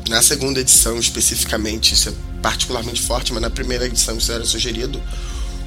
na 0.08 0.22
segunda 0.22 0.60
edição 0.60 0.98
especificamente 0.98 1.94
isso 1.94 2.08
é 2.08 2.12
particularmente 2.46 3.02
forte, 3.02 3.32
mas 3.32 3.42
na 3.42 3.50
primeira 3.50 3.86
edição 3.86 4.16
isso 4.16 4.30
era 4.30 4.44
sugerido. 4.44 5.02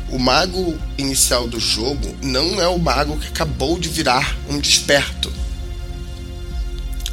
O 0.10 0.18
mago 0.18 0.80
inicial 0.98 1.46
do 1.46 1.60
jogo 1.60 2.16
não 2.22 2.62
é 2.62 2.70
o 2.70 2.80
mago 2.80 3.20
que 3.20 3.28
acabou 3.28 3.78
de 3.78 3.90
virar 3.90 4.38
um 4.50 4.58
desperto. 4.58 5.30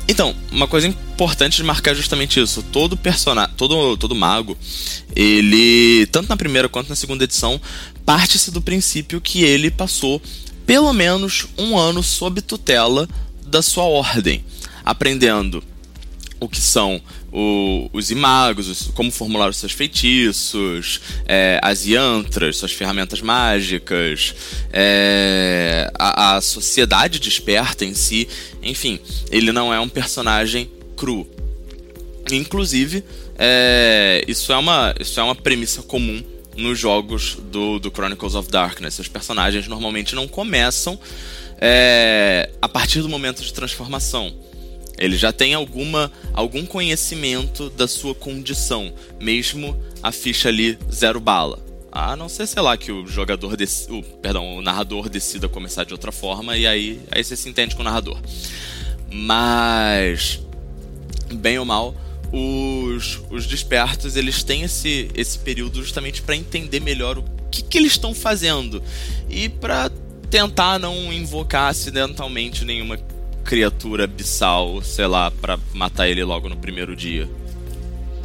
Então, 0.06 0.36
uma 0.52 0.68
coisa 0.68 0.86
importante 0.86 1.56
de 1.56 1.64
marcar 1.64 1.90
é 1.90 1.94
justamente 1.96 2.40
isso. 2.40 2.62
Todo 2.62 2.96
personagem, 2.96 3.52
todo, 3.56 3.96
todo 3.96 4.14
mago, 4.14 4.56
ele, 5.16 6.06
tanto 6.12 6.28
na 6.28 6.36
primeira 6.36 6.68
quanto 6.68 6.88
na 6.88 6.94
segunda 6.94 7.24
edição, 7.24 7.60
parte-se 8.04 8.52
do 8.52 8.62
princípio 8.62 9.20
que 9.20 9.42
ele 9.42 9.68
passou 9.68 10.22
pelo 10.64 10.92
menos 10.92 11.48
um 11.58 11.76
ano 11.76 12.04
sob 12.04 12.40
tutela 12.40 13.08
da 13.44 13.60
sua 13.62 13.82
ordem, 13.82 14.44
aprendendo 14.84 15.60
o 16.38 16.48
que 16.48 16.60
são 16.60 17.00
o, 17.32 17.90
os 17.92 18.10
imagos, 18.10 18.68
os, 18.68 18.82
como 18.88 19.10
formular 19.10 19.48
os 19.48 19.56
seus 19.56 19.72
feitiços, 19.72 21.00
é, 21.26 21.58
as 21.62 21.86
yantras, 21.86 22.56
suas 22.56 22.72
ferramentas 22.72 23.20
mágicas, 23.20 24.34
é, 24.72 25.90
a, 25.98 26.36
a 26.36 26.40
sociedade 26.40 27.18
desperta 27.18 27.84
em 27.84 27.94
si. 27.94 28.28
Enfim, 28.62 28.98
ele 29.30 29.52
não 29.52 29.72
é 29.72 29.80
um 29.80 29.88
personagem 29.88 30.70
cru. 30.96 31.26
Inclusive, 32.30 33.04
é, 33.38 34.24
isso, 34.26 34.52
é 34.52 34.56
uma, 34.56 34.94
isso 34.98 35.20
é 35.20 35.22
uma 35.22 35.34
premissa 35.34 35.82
comum 35.82 36.22
nos 36.56 36.78
jogos 36.78 37.36
do, 37.50 37.78
do 37.78 37.90
Chronicles 37.90 38.34
of 38.34 38.50
Darkness. 38.50 38.98
Os 38.98 39.08
personagens 39.08 39.68
normalmente 39.68 40.14
não 40.14 40.26
começam 40.26 40.98
é, 41.60 42.50
a 42.60 42.68
partir 42.68 43.02
do 43.02 43.08
momento 43.08 43.42
de 43.42 43.52
transformação. 43.52 44.34
Ele 44.98 45.16
já 45.16 45.32
tem 45.32 45.54
alguma, 45.54 46.10
algum 46.32 46.64
conhecimento 46.64 47.68
da 47.70 47.86
sua 47.86 48.14
condição, 48.14 48.92
mesmo 49.20 49.76
a 50.02 50.10
ficha 50.10 50.48
ali 50.48 50.78
zero 50.92 51.20
bala. 51.20 51.64
A 51.92 52.14
não 52.14 52.28
ser, 52.28 52.46
sei 52.46 52.60
lá, 52.60 52.76
que 52.76 52.92
o 52.92 53.06
jogador, 53.06 53.56
dec... 53.56 53.70
o, 53.88 54.02
perdão, 54.02 54.56
o 54.56 54.62
narrador 54.62 55.08
decida 55.08 55.48
começar 55.48 55.84
de 55.84 55.92
outra 55.92 56.12
forma 56.12 56.56
e 56.56 56.66
aí, 56.66 57.00
aí 57.10 57.24
você 57.24 57.36
se 57.36 57.48
entende 57.48 57.74
com 57.74 57.82
o 57.82 57.84
narrador. 57.84 58.20
Mas, 59.10 60.40
bem 61.32 61.58
ou 61.58 61.64
mal, 61.64 61.94
os, 62.32 63.22
os 63.30 63.46
despertos 63.46 64.16
eles 64.16 64.42
têm 64.42 64.62
esse, 64.62 65.08
esse 65.14 65.38
período 65.38 65.82
justamente 65.82 66.20
para 66.22 66.36
entender 66.36 66.80
melhor 66.80 67.18
o 67.18 67.24
que, 67.50 67.62
que 67.62 67.78
eles 67.78 67.92
estão 67.92 68.12
fazendo 68.14 68.82
e 69.30 69.48
para 69.48 69.90
tentar 70.30 70.78
não 70.78 71.12
invocar 71.12 71.70
acidentalmente 71.70 72.64
nenhuma 72.64 72.98
criatura 73.46 74.04
abissal, 74.04 74.82
sei 74.82 75.06
lá, 75.06 75.30
para 75.30 75.58
matar 75.72 76.08
ele 76.08 76.22
logo 76.24 76.48
no 76.48 76.56
primeiro 76.56 76.96
dia. 76.96 77.30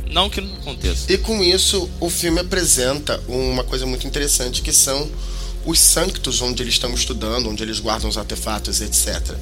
Não 0.10 0.30
que 0.30 0.42
não 0.42 0.54
aconteça. 0.56 1.12
E 1.12 1.18
com 1.18 1.42
isso, 1.42 1.90
o 2.00 2.10
filme 2.10 2.40
apresenta 2.40 3.22
uma 3.28 3.64
coisa 3.64 3.86
muito 3.86 4.06
interessante 4.06 4.62
que 4.62 4.74
são 4.74 5.10
os 5.66 5.80
sanctos 5.80 6.42
onde 6.42 6.64
eles 6.64 6.74
estão 6.74 6.94
estudando, 6.94 7.48
onde 7.48 7.64
eles 7.64 7.80
guardam 7.80 8.10
os 8.10 8.18
artefatos, 8.18 8.82
etc. 8.82 9.36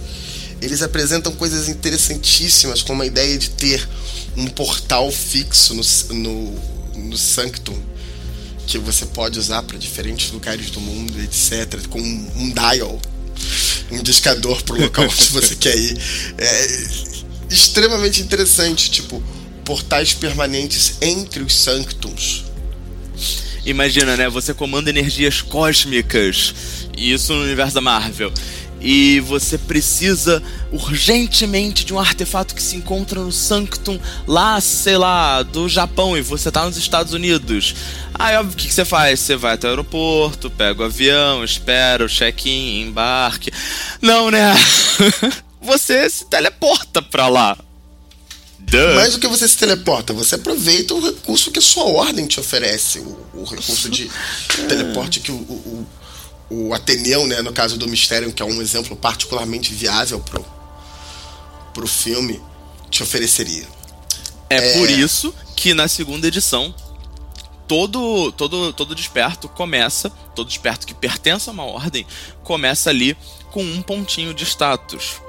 Eles 0.62 0.82
apresentam 0.84 1.32
coisas 1.32 1.70
interessantíssimas, 1.70 2.84
como 2.84 3.02
a 3.02 3.06
ideia 3.06 3.38
de 3.38 3.50
ter 3.50 3.88
um 4.36 4.48
portal 4.48 5.10
fixo 5.12 5.74
no, 5.74 5.84
no, 6.14 6.60
no 7.10 7.18
Sanctum 7.18 7.82
que 8.68 8.78
você 8.78 9.04
pode 9.08 9.40
usar 9.40 9.64
para 9.64 9.80
diferentes 9.80 10.32
lugares 10.32 10.70
do 10.70 10.80
mundo, 10.80 11.20
etc., 11.22 11.88
com 11.88 12.00
um 12.00 12.52
dial, 12.52 13.00
um 13.92 13.98
indicador 13.98 14.62
para 14.64 14.76
o 14.76 14.82
local 14.82 15.06
onde 15.12 15.26
você 15.32 15.56
quer 15.56 15.78
ir. 15.78 15.98
É 16.38 17.10
extremamente 17.50 18.22
interessante, 18.22 18.92
tipo, 18.92 19.22
portais 19.66 20.14
permanentes 20.14 20.98
entre 21.02 21.44
os 21.44 21.56
Sanctums. 21.56 22.46
Imagina, 23.66 24.16
né? 24.16 24.30
Você 24.30 24.54
comanda 24.54 24.90
energias 24.90 25.42
cósmicas, 25.42 26.54
e 26.98 27.12
isso 27.12 27.34
no 27.34 27.44
universo 27.44 27.76
da 27.76 27.82
Marvel 27.82 28.32
e 28.82 29.20
você 29.22 29.58
precisa 29.58 30.42
urgentemente 30.72 31.84
de 31.86 31.94
um 31.94 32.00
artefato 32.00 32.56
que 32.56 32.62
se 32.62 32.76
encontra 32.76 33.20
no 33.20 33.32
Sanctum 33.32 34.00
lá, 34.28 34.60
sei 34.62 34.98
lá, 34.98 35.44
do 35.44 35.68
Japão 35.68 36.18
e 36.18 36.22
você 36.22 36.52
tá 36.52 36.66
nos 36.66 36.78
Estados 36.78 37.14
Unidos. 37.14 37.76
Aí, 38.14 38.36
óbvio, 38.38 38.54
o 38.54 38.58
que, 38.58 38.68
que 38.68 38.74
você 38.74 38.86
faz? 38.86 39.20
Você 39.20 39.36
vai 39.36 39.54
até 39.54 39.68
o 39.68 39.72
aeroporto, 39.72 40.50
pega 40.50 40.82
o 40.82 40.86
avião, 40.86 41.44
espera 41.44 42.06
o 42.06 42.10
check-in, 42.10 42.82
embarque. 42.82 43.52
Não, 44.02 44.30
né? 44.32 44.54
você 45.62 46.10
se 46.10 46.26
teleporta 46.26 47.02
pra 47.02 47.28
lá. 47.28 47.58
Duh. 48.60 48.96
Mais 48.96 49.14
do 49.14 49.20
que 49.20 49.28
você 49.28 49.48
se 49.48 49.58
teleporta, 49.58 50.14
você 50.14 50.36
aproveita 50.36 50.94
o 50.94 51.04
recurso 51.04 51.50
que 51.50 51.60
a 51.60 51.62
sua 51.62 51.86
ordem 51.86 52.28
te 52.28 52.40
oferece. 52.40 53.00
O, 53.00 53.18
o 53.34 53.44
recurso 53.44 53.90
de 53.90 54.10
teleporte 54.68 55.20
que 55.20 55.32
o, 55.32 55.36
o, 55.36 55.88
o, 56.50 56.74
Ateneu, 56.74 57.28
né, 57.28 57.42
no 57.42 57.54
caso 57.54 57.78
do 57.78 57.88
Mistério, 57.88 58.34
que 58.34 58.42
é 58.42 58.46
um 58.46 58.62
exemplo 58.62 58.96
particularmente 58.96 59.74
viável 59.74 60.20
pro, 60.20 60.46
pro 61.74 61.88
filme, 61.88 62.42
te 62.90 63.04
ofereceria. 63.04 63.68
É, 64.50 64.58
é 64.58 64.74
por 64.74 64.90
isso 64.90 65.34
que 65.56 65.74
na 65.74 65.88
segunda 65.88 66.28
edição 66.28 66.74
todo 67.68 68.32
todo 68.32 68.74
todo 68.74 68.96
desperto 68.96 69.48
começa, 69.48 70.10
todo 70.36 70.48
desperto 70.48 70.88
que 70.88 70.94
pertence 70.94 71.50
a 71.50 71.54
uma 71.54 71.66
ordem, 71.66 72.06
começa 72.44 72.90
ali 72.90 73.16
com 73.52 73.64
um 73.64 73.82
pontinho 73.82 74.34
de 74.34 74.44
status. 74.44 75.22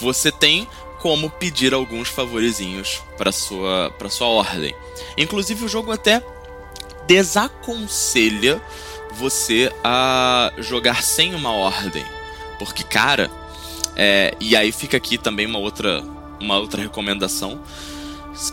Você 0.00 0.32
tem 0.32 0.66
como 1.00 1.30
pedir 1.30 1.72
alguns 1.72 2.08
favorizinhos 2.08 3.00
para 3.16 3.30
sua 3.30 3.94
para 3.96 4.10
sua 4.10 4.26
ordem. 4.26 4.74
Inclusive 5.16 5.64
o 5.64 5.68
jogo 5.68 5.92
até 5.92 6.20
desaconselha 7.06 8.60
você 9.12 9.72
a 9.82 10.52
jogar 10.58 11.02
sem 11.02 11.34
uma 11.34 11.52
ordem, 11.52 12.04
porque 12.58 12.82
cara, 12.82 13.30
é, 13.96 14.34
e 14.40 14.56
aí 14.56 14.72
fica 14.72 14.96
aqui 14.96 15.18
também 15.18 15.46
uma 15.46 15.58
outra 15.58 16.02
uma 16.40 16.58
outra 16.58 16.80
recomendação. 16.80 17.60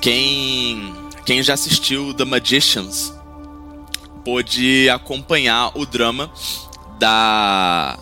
Quem 0.01 0.93
quem 1.25 1.43
já 1.43 1.53
assistiu 1.53 2.13
The 2.13 2.25
Magicians 2.25 3.13
pôde 4.23 4.89
acompanhar 4.89 5.71
o 5.75 5.85
drama 5.85 6.31
da 6.97 7.99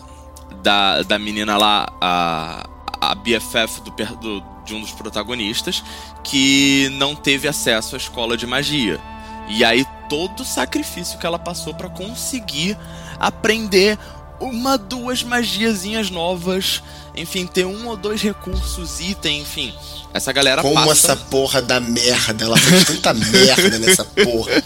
da, 0.64 1.02
da 1.02 1.18
menina 1.18 1.58
lá, 1.58 1.86
a, 2.00 2.66
a 2.98 3.14
BFF 3.14 3.82
do, 3.82 3.90
do, 3.90 4.42
de 4.64 4.74
um 4.74 4.80
dos 4.80 4.92
protagonistas, 4.92 5.84
que 6.24 6.88
não 6.94 7.14
teve 7.14 7.46
acesso 7.46 7.94
à 7.94 7.98
escola 7.98 8.34
de 8.34 8.46
magia. 8.46 8.98
E 9.48 9.64
aí 9.64 9.86
todo 10.08 10.40
o 10.40 10.44
sacrifício 10.44 11.18
que 11.18 11.26
ela 11.26 11.38
passou 11.38 11.74
para 11.74 11.88
conseguir 11.88 12.76
aprender 13.18 13.98
uma, 14.40 14.76
duas 14.76 15.22
magiazinhas 15.22 16.10
novas, 16.10 16.82
enfim, 17.16 17.46
ter 17.46 17.64
um 17.64 17.86
ou 17.88 17.96
dois 17.96 18.20
recursos, 18.20 19.00
item, 19.00 19.40
enfim. 19.40 19.74
Essa 20.12 20.32
galera 20.32 20.62
Como 20.62 20.74
passa... 20.74 21.12
essa 21.12 21.16
porra 21.16 21.62
da 21.62 21.80
merda, 21.80 22.44
ela 22.44 22.56
fez 22.56 22.84
tanta 22.84 23.14
merda 23.14 23.78
nessa 23.78 24.04
porra. 24.04 24.62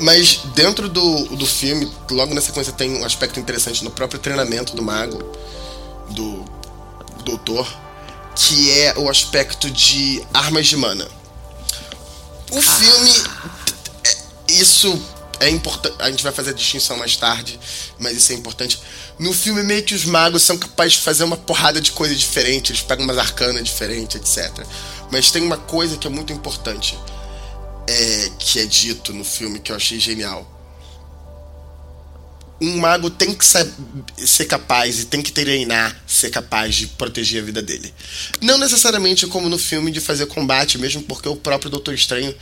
Mas 0.00 0.40
dentro 0.54 0.88
do, 0.88 1.24
do 1.36 1.46
filme, 1.46 1.90
logo 2.10 2.34
na 2.34 2.40
sequência 2.40 2.72
tem 2.72 2.98
um 2.98 3.04
aspecto 3.04 3.38
interessante 3.38 3.84
no 3.84 3.90
próprio 3.90 4.18
treinamento 4.18 4.74
do 4.74 4.82
mago, 4.82 5.18
do 6.10 6.44
doutor, 7.24 7.66
que 8.34 8.70
é 8.70 8.94
o 8.98 9.08
aspecto 9.08 9.70
de 9.70 10.22
armas 10.32 10.66
de 10.66 10.76
mana. 10.76 11.06
O 12.50 12.60
filme. 12.60 13.10
É, 14.04 14.16
isso 14.52 15.02
é 15.40 15.48
importante. 15.48 15.96
A 15.98 16.10
gente 16.10 16.22
vai 16.22 16.32
fazer 16.32 16.50
a 16.50 16.54
distinção 16.54 16.96
mais 16.96 17.16
tarde, 17.16 17.58
mas 17.98 18.16
isso 18.16 18.32
é 18.32 18.34
importante. 18.34 18.80
No 19.18 19.32
filme, 19.32 19.62
meio 19.62 19.82
que 19.82 19.94
os 19.94 20.04
magos 20.04 20.42
são 20.42 20.56
capazes 20.56 20.94
de 20.94 21.00
fazer 21.00 21.24
uma 21.24 21.36
porrada 21.36 21.80
de 21.80 21.92
coisa 21.92 22.14
diferente, 22.14 22.72
eles 22.72 22.82
pegam 22.82 23.04
umas 23.04 23.18
arcanas 23.18 23.64
diferentes, 23.64 24.16
etc. 24.16 24.64
Mas 25.10 25.30
tem 25.30 25.42
uma 25.42 25.56
coisa 25.58 25.96
que 25.96 26.06
é 26.06 26.10
muito 26.10 26.32
importante 26.32 26.98
é, 27.86 28.30
que 28.38 28.60
é 28.60 28.66
dito 28.66 29.12
no 29.12 29.24
filme 29.24 29.58
que 29.58 29.70
eu 29.70 29.76
achei 29.76 29.98
genial. 29.98 30.46
Um 32.60 32.78
mago 32.78 33.10
tem 33.10 33.34
que 33.34 33.44
ser 33.44 34.44
capaz 34.46 35.00
e 35.00 35.06
tem 35.06 35.20
que 35.20 35.32
treinar 35.32 35.94
ser 36.06 36.30
capaz 36.30 36.74
de 36.74 36.86
proteger 36.86 37.42
a 37.42 37.44
vida 37.44 37.60
dele. 37.60 37.92
Não 38.40 38.56
necessariamente 38.56 39.26
como 39.26 39.48
no 39.48 39.58
filme 39.58 39.90
de 39.90 40.00
fazer 40.00 40.26
combate, 40.26 40.78
mesmo 40.78 41.02
porque 41.02 41.28
o 41.28 41.36
próprio 41.36 41.70
Doutor 41.70 41.94
Estranho 41.94 42.34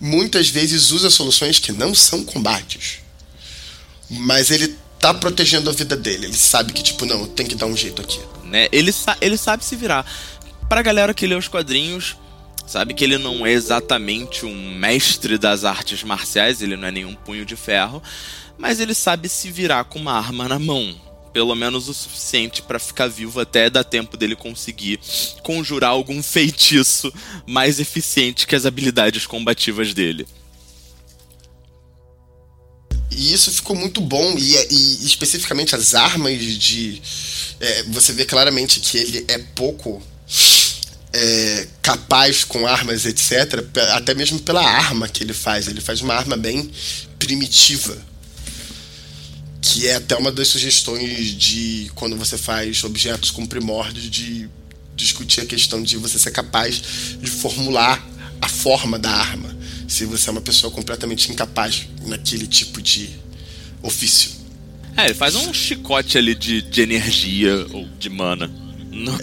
muitas 0.00 0.48
vezes 0.48 0.92
usa 0.92 1.10
soluções 1.10 1.58
que 1.58 1.72
não 1.72 1.94
são 1.94 2.24
combates. 2.24 3.00
Mas 4.08 4.50
ele 4.50 4.76
tá 5.00 5.12
protegendo 5.12 5.68
a 5.68 5.72
vida 5.72 5.96
dele. 5.96 6.26
Ele 6.26 6.36
sabe 6.36 6.72
que, 6.72 6.82
tipo, 6.82 7.04
não, 7.04 7.26
tem 7.26 7.44
que 7.44 7.56
dar 7.56 7.66
um 7.66 7.76
jeito 7.76 8.00
aqui. 8.00 8.20
Né? 8.44 8.68
Ele, 8.70 8.92
sa 8.92 9.16
ele 9.20 9.36
sabe 9.36 9.64
se 9.64 9.74
virar. 9.74 10.06
Pra 10.68 10.82
galera 10.82 11.12
que 11.12 11.26
lê 11.26 11.34
os 11.34 11.48
quadrinhos, 11.48 12.16
Sabe 12.66 12.94
que 12.94 13.04
ele 13.04 13.16
não 13.16 13.46
é 13.46 13.52
exatamente 13.52 14.44
um 14.44 14.74
mestre 14.74 15.38
das 15.38 15.64
artes 15.64 16.02
marciais, 16.02 16.60
ele 16.60 16.76
não 16.76 16.88
é 16.88 16.90
nenhum 16.90 17.14
punho 17.14 17.46
de 17.46 17.54
ferro, 17.54 18.02
mas 18.58 18.80
ele 18.80 18.94
sabe 18.94 19.28
se 19.28 19.50
virar 19.50 19.84
com 19.84 19.98
uma 19.98 20.12
arma 20.12 20.48
na 20.48 20.58
mão. 20.58 20.94
Pelo 21.32 21.54
menos 21.54 21.88
o 21.88 21.94
suficiente 21.94 22.62
para 22.62 22.78
ficar 22.78 23.08
vivo 23.08 23.38
até 23.40 23.68
dar 23.68 23.84
tempo 23.84 24.16
dele 24.16 24.34
conseguir 24.34 24.98
conjurar 25.42 25.90
algum 25.90 26.22
feitiço 26.22 27.12
mais 27.46 27.78
eficiente 27.78 28.46
que 28.46 28.56
as 28.56 28.64
habilidades 28.64 29.26
combativas 29.26 29.92
dele. 29.92 30.26
E 33.10 33.32
isso 33.32 33.50
ficou 33.50 33.76
muito 33.76 34.00
bom, 34.00 34.36
e, 34.38 34.54
e 34.70 35.06
especificamente 35.06 35.74
as 35.74 35.94
armas 35.94 36.38
de. 36.38 37.00
É, 37.60 37.82
você 37.84 38.12
vê 38.12 38.24
claramente 38.24 38.80
que 38.80 38.98
ele 38.98 39.24
é 39.28 39.38
pouco 39.54 40.02
é, 41.12 41.66
capaz 41.80 42.44
com 42.44 42.66
armas, 42.66 43.06
etc., 43.06 43.64
até 43.94 44.12
mesmo 44.14 44.38
pela 44.40 44.62
arma 44.62 45.08
que 45.08 45.24
ele 45.24 45.32
faz. 45.32 45.66
Ele 45.66 45.80
faz 45.80 46.02
uma 46.02 46.14
arma 46.14 46.36
bem 46.36 46.70
primitiva. 47.18 47.96
Que 49.60 49.88
é 49.88 49.96
até 49.96 50.16
uma 50.16 50.30
das 50.30 50.48
sugestões 50.48 51.30
de 51.32 51.90
quando 51.94 52.16
você 52.16 52.38
faz 52.38 52.82
objetos 52.84 53.30
com 53.30 53.46
primórdios, 53.46 54.10
de 54.10 54.48
discutir 54.94 55.42
a 55.42 55.46
questão 55.46 55.82
de 55.82 55.96
você 55.96 56.18
ser 56.18 56.30
capaz 56.30 56.80
de 57.20 57.30
formular 57.30 58.04
a 58.40 58.48
forma 58.48 58.98
da 58.98 59.10
arma. 59.10 59.54
Se 59.86 60.04
você 60.04 60.28
é 60.28 60.32
uma 60.32 60.40
pessoa 60.40 60.72
completamente 60.72 61.30
incapaz 61.30 61.86
naquele 62.06 62.46
tipo 62.46 62.80
de 62.80 63.10
ofício. 63.82 64.30
É, 64.96 65.06
ele 65.06 65.14
faz 65.14 65.34
um 65.36 65.52
chicote 65.52 66.16
ali 66.16 66.34
de, 66.34 66.62
de 66.62 66.80
energia 66.80 67.66
ou 67.72 67.86
de 67.98 68.08
mana. 68.08 68.50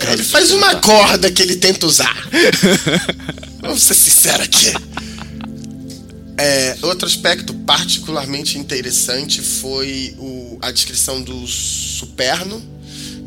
É, 0.05 0.13
ele 0.13 0.23
faz 0.23 0.51
uma 0.51 0.75
corda 0.75 1.31
que 1.31 1.41
ele 1.41 1.55
tenta 1.55 1.87
usar. 1.87 2.15
Vamos 3.59 3.81
ser 3.81 3.95
sinceros 3.95 4.41
aqui. 4.41 4.71
É, 6.37 6.75
outro 6.81 7.05
aspecto 7.05 7.53
particularmente 7.53 8.57
interessante 8.57 9.41
foi 9.41 10.15
o, 10.17 10.57
a 10.61 10.71
descrição 10.71 11.21
do 11.21 11.45
superno. 11.45 12.61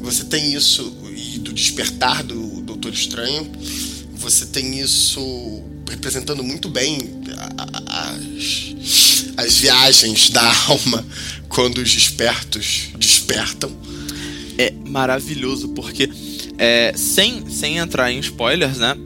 Você 0.00 0.24
tem 0.24 0.54
isso 0.54 0.96
e 1.14 1.38
do 1.38 1.52
despertar 1.52 2.24
do 2.24 2.60
Doutor 2.62 2.92
Estranho. 2.92 3.50
Você 4.14 4.46
tem 4.46 4.80
isso 4.80 5.62
representando 5.88 6.42
muito 6.42 6.68
bem 6.68 6.98
as, 7.86 8.74
as 9.36 9.56
viagens 9.58 10.30
da 10.30 10.66
alma 10.66 11.06
quando 11.48 11.78
os 11.78 11.92
despertos 11.92 12.88
despertam. 12.98 13.70
É 14.58 14.72
maravilhoso 14.84 15.68
porque 15.68 16.10
é, 16.58 16.92
sem, 16.96 17.48
sem 17.48 17.78
entrar 17.78 18.10
em 18.10 18.18
spoilers, 18.18 18.78
né? 18.78 18.96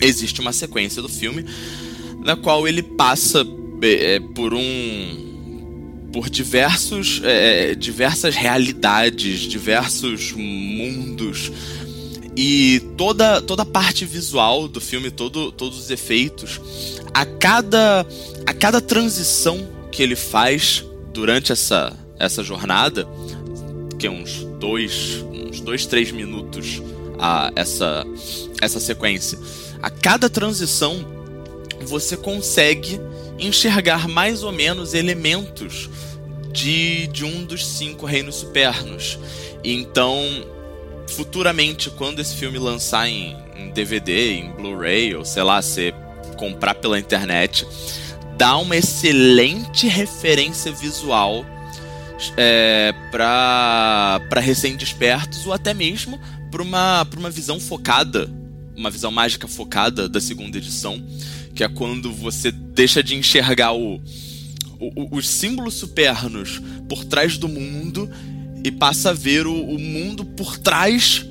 Existe 0.00 0.40
uma 0.40 0.52
sequência 0.52 1.02
do 1.02 1.08
filme 1.08 1.44
na 2.26 2.34
qual 2.34 2.66
ele 2.66 2.82
passa 2.82 3.46
é, 3.82 4.18
por 4.34 4.52
um 4.52 6.08
por 6.12 6.28
diversos 6.28 7.20
é, 7.22 7.74
diversas 7.76 8.34
realidades, 8.34 9.40
diversos 9.42 10.32
mundos 10.32 11.52
e 12.36 12.82
toda 12.96 13.40
toda 13.40 13.62
a 13.62 13.66
parte 13.66 14.04
visual 14.04 14.66
do 14.66 14.80
filme, 14.80 15.08
todo, 15.10 15.52
todos 15.52 15.78
os 15.78 15.90
efeitos, 15.90 16.60
a 17.14 17.24
cada 17.24 18.04
a 18.44 18.52
cada 18.52 18.80
transição 18.80 19.68
que 19.92 20.02
ele 20.02 20.16
faz 20.16 20.84
durante 21.14 21.52
essa 21.52 21.96
essa 22.18 22.42
jornada, 22.42 23.06
que 24.00 24.08
é 24.08 24.10
uns 24.10 24.44
dois 24.58 25.24
uns 25.32 25.60
dois, 25.60 25.86
três 25.86 26.10
minutos 26.10 26.82
a 27.18 27.52
essa, 27.54 28.04
essa 28.60 28.80
sequência. 28.80 29.38
A 29.82 29.90
cada 29.90 30.28
transição, 30.28 31.15
você 31.86 32.16
consegue 32.16 33.00
enxergar 33.38 34.08
mais 34.08 34.42
ou 34.42 34.52
menos 34.52 34.94
elementos 34.94 35.88
de, 36.52 37.06
de 37.08 37.24
um 37.24 37.44
dos 37.44 37.66
cinco 37.66 38.06
reinos 38.06 38.36
supernos. 38.36 39.18
Então, 39.62 40.20
futuramente, 41.08 41.90
quando 41.90 42.20
esse 42.20 42.34
filme 42.34 42.58
lançar 42.58 43.08
em, 43.08 43.36
em 43.56 43.70
DVD, 43.70 44.32
em 44.34 44.52
Blu-ray, 44.52 45.14
ou 45.14 45.24
sei 45.24 45.42
lá, 45.42 45.60
você 45.60 45.94
comprar 46.36 46.74
pela 46.74 46.98
internet, 46.98 47.66
dá 48.36 48.56
uma 48.58 48.76
excelente 48.76 49.86
referência 49.86 50.72
visual 50.72 51.44
é, 52.36 52.94
para 53.10 54.40
recém-despertos 54.40 55.46
ou 55.46 55.52
até 55.52 55.74
mesmo 55.74 56.18
para 56.50 56.62
uma, 56.62 57.06
uma 57.16 57.30
visão 57.30 57.60
focada, 57.60 58.30
uma 58.74 58.90
visão 58.90 59.10
mágica 59.10 59.48
focada 59.48 60.08
da 60.08 60.20
segunda 60.20 60.56
edição, 60.58 61.02
que 61.56 61.64
é 61.64 61.68
quando 61.68 62.12
você 62.12 62.52
deixa 62.52 63.02
de 63.02 63.16
enxergar 63.16 63.72
o, 63.72 63.94
o 64.78 65.16
os 65.16 65.26
símbolos 65.26 65.74
supernos 65.74 66.60
por 66.86 67.02
trás 67.02 67.38
do 67.38 67.48
mundo 67.48 68.10
e 68.62 68.70
passa 68.70 69.10
a 69.10 69.12
ver 69.14 69.46
o, 69.46 69.54
o 69.54 69.78
mundo 69.78 70.22
por 70.22 70.58
trás 70.58 71.24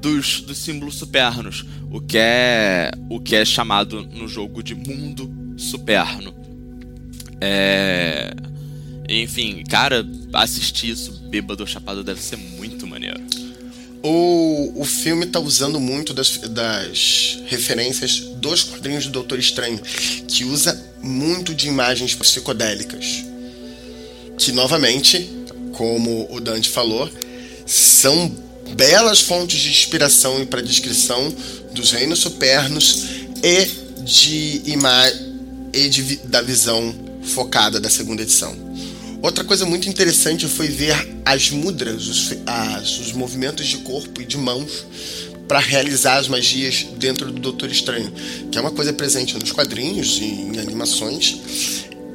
dos, 0.00 0.40
dos 0.42 0.56
símbolos 0.56 0.94
supernos, 0.94 1.66
o 1.90 2.00
que 2.00 2.16
é 2.16 2.92
o 3.10 3.18
que 3.18 3.34
é 3.34 3.44
chamado 3.44 4.02
no 4.02 4.28
jogo 4.28 4.62
de 4.62 4.74
mundo 4.74 5.28
superno. 5.56 6.32
É... 7.40 8.32
Enfim, 9.08 9.64
cara, 9.68 10.06
assistir 10.32 10.90
isso 10.90 11.12
bêbado 11.28 11.62
ou 11.62 11.66
chapado 11.66 12.04
deve 12.04 12.20
ser 12.20 12.36
muito. 12.36 12.75
O, 14.08 14.82
o 14.82 14.84
filme 14.84 15.26
tá 15.26 15.40
usando 15.40 15.80
muito 15.80 16.14
das, 16.14 16.38
das 16.38 17.40
referências 17.46 18.20
dos 18.36 18.62
quadrinhos 18.62 19.06
do 19.06 19.10
Doutor 19.10 19.36
Estranho, 19.36 19.80
que 20.28 20.44
usa 20.44 20.80
muito 21.02 21.52
de 21.52 21.66
imagens 21.66 22.14
psicodélicas. 22.14 23.24
Que, 24.38 24.52
novamente, 24.52 25.28
como 25.72 26.28
o 26.30 26.40
Dante 26.40 26.68
falou, 26.68 27.10
são 27.66 28.32
belas 28.76 29.22
fontes 29.22 29.58
de 29.58 29.70
inspiração 29.70 30.40
e 30.40 30.46
para 30.46 30.62
descrição 30.62 31.34
dos 31.72 31.90
reinos 31.90 32.20
supernos 32.20 33.06
e 33.42 33.64
de 34.04 34.62
e 35.72 35.88
de, 35.88 36.16
da 36.18 36.42
visão 36.42 36.94
focada 37.24 37.80
da 37.80 37.90
segunda 37.90 38.22
edição. 38.22 38.65
Outra 39.26 39.42
coisa 39.42 39.66
muito 39.66 39.88
interessante 39.88 40.46
foi 40.46 40.68
ver 40.68 40.94
as 41.24 41.50
mudras, 41.50 42.06
os, 42.06 42.32
as, 42.46 43.00
os 43.00 43.12
movimentos 43.12 43.66
de 43.66 43.78
corpo 43.78 44.22
e 44.22 44.24
de 44.24 44.36
mãos 44.38 44.86
para 45.48 45.58
realizar 45.58 46.18
as 46.18 46.28
magias 46.28 46.86
dentro 46.96 47.32
do 47.32 47.40
Doutor 47.40 47.68
Estranho, 47.68 48.12
que 48.52 48.56
é 48.56 48.60
uma 48.60 48.70
coisa 48.70 48.92
presente 48.92 49.36
nos 49.36 49.50
quadrinhos 49.50 50.18
e 50.18 50.26
em 50.26 50.60
animações. 50.60 51.40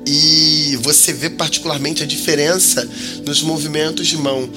E 0.07 0.79
você 0.79 1.11
vê 1.11 1.29
particularmente 1.29 2.01
a 2.01 2.05
diferença 2.05 2.89
nos 3.25 3.41
movimentos 3.41 4.07
de 4.07 4.15
mão 4.15 4.49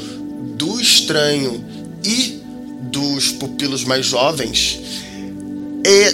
do 0.57 0.81
estranho 0.81 1.65
e 2.05 2.41
dos 2.83 3.33
pupilos 3.33 3.83
mais 3.83 4.07
jovens 4.07 4.79
e 5.85 6.13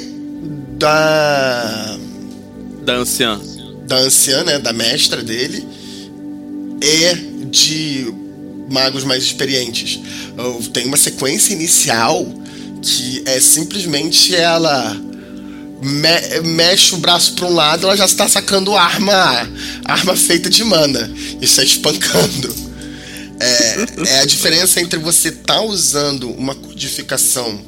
da 0.79 1.99
da 2.83 2.95
anciã 2.95 3.39
da 3.87 3.99
anciã, 3.99 4.43
né, 4.43 4.59
da 4.59 4.73
mestra 4.73 5.23
dele 5.23 5.69
e 6.83 7.45
de 7.47 8.13
magos 8.71 9.05
mais 9.05 9.23
experientes. 9.23 10.01
Tem 10.73 10.87
uma 10.87 10.97
sequência 10.97 11.53
inicial 11.53 12.25
que 12.83 13.23
é 13.27 13.39
simplesmente 13.41 14.35
ela 14.35 14.97
me 15.83 16.41
mexe 16.49 16.95
o 16.95 16.99
braço 16.99 17.35
para 17.35 17.47
um 17.47 17.55
lado, 17.55 17.87
ela 17.87 17.97
já 17.97 18.05
está 18.05 18.29
sacando 18.29 18.77
arma, 18.77 19.49
arma 19.85 20.17
feita 20.17 20.49
de 20.49 20.63
mana 20.63 21.11
e 21.41 21.45
está 21.45 21.63
espancando. 21.63 22.71
É, 23.41 24.17
é 24.17 24.21
a 24.21 24.27
diferença 24.27 24.81
entre 24.81 24.99
você 24.99 25.29
estar 25.29 25.55
tá 25.55 25.63
usando 25.63 26.31
uma 26.31 26.55
codificação 26.55 27.59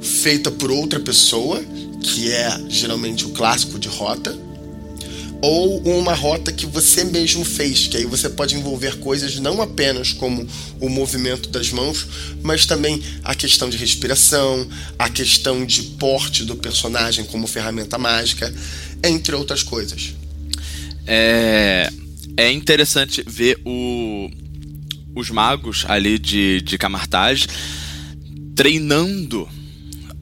feita 0.00 0.50
por 0.50 0.70
outra 0.70 0.98
pessoa, 0.98 1.62
que 2.02 2.32
é 2.32 2.58
geralmente 2.68 3.26
o 3.26 3.30
clássico 3.30 3.78
de 3.78 3.88
rota, 3.88 4.36
ou 5.42 5.80
uma 5.82 6.14
rota 6.14 6.52
que 6.52 6.66
você 6.66 7.04
mesmo 7.04 7.44
fez, 7.44 7.86
que 7.86 7.96
aí 7.96 8.04
você 8.04 8.28
pode 8.28 8.54
envolver 8.54 8.98
coisas 8.98 9.38
não 9.38 9.60
apenas 9.60 10.12
como 10.12 10.46
o 10.80 10.88
movimento 10.88 11.48
das 11.48 11.70
mãos, 11.70 12.06
mas 12.42 12.66
também 12.66 13.02
a 13.22 13.34
questão 13.34 13.68
de 13.68 13.76
respiração, 13.76 14.66
a 14.98 15.08
questão 15.08 15.64
de 15.64 15.82
porte 15.82 16.44
do 16.44 16.56
personagem 16.56 17.24
como 17.24 17.46
ferramenta 17.46 17.98
mágica, 17.98 18.52
entre 19.04 19.34
outras 19.34 19.62
coisas. 19.62 20.14
É, 21.06 21.90
é 22.36 22.50
interessante 22.50 23.22
ver 23.26 23.60
o, 23.64 24.30
os 25.14 25.30
magos 25.30 25.84
ali 25.86 26.18
de, 26.18 26.60
de 26.62 26.76
Camartage 26.76 27.46
treinando 28.54 29.48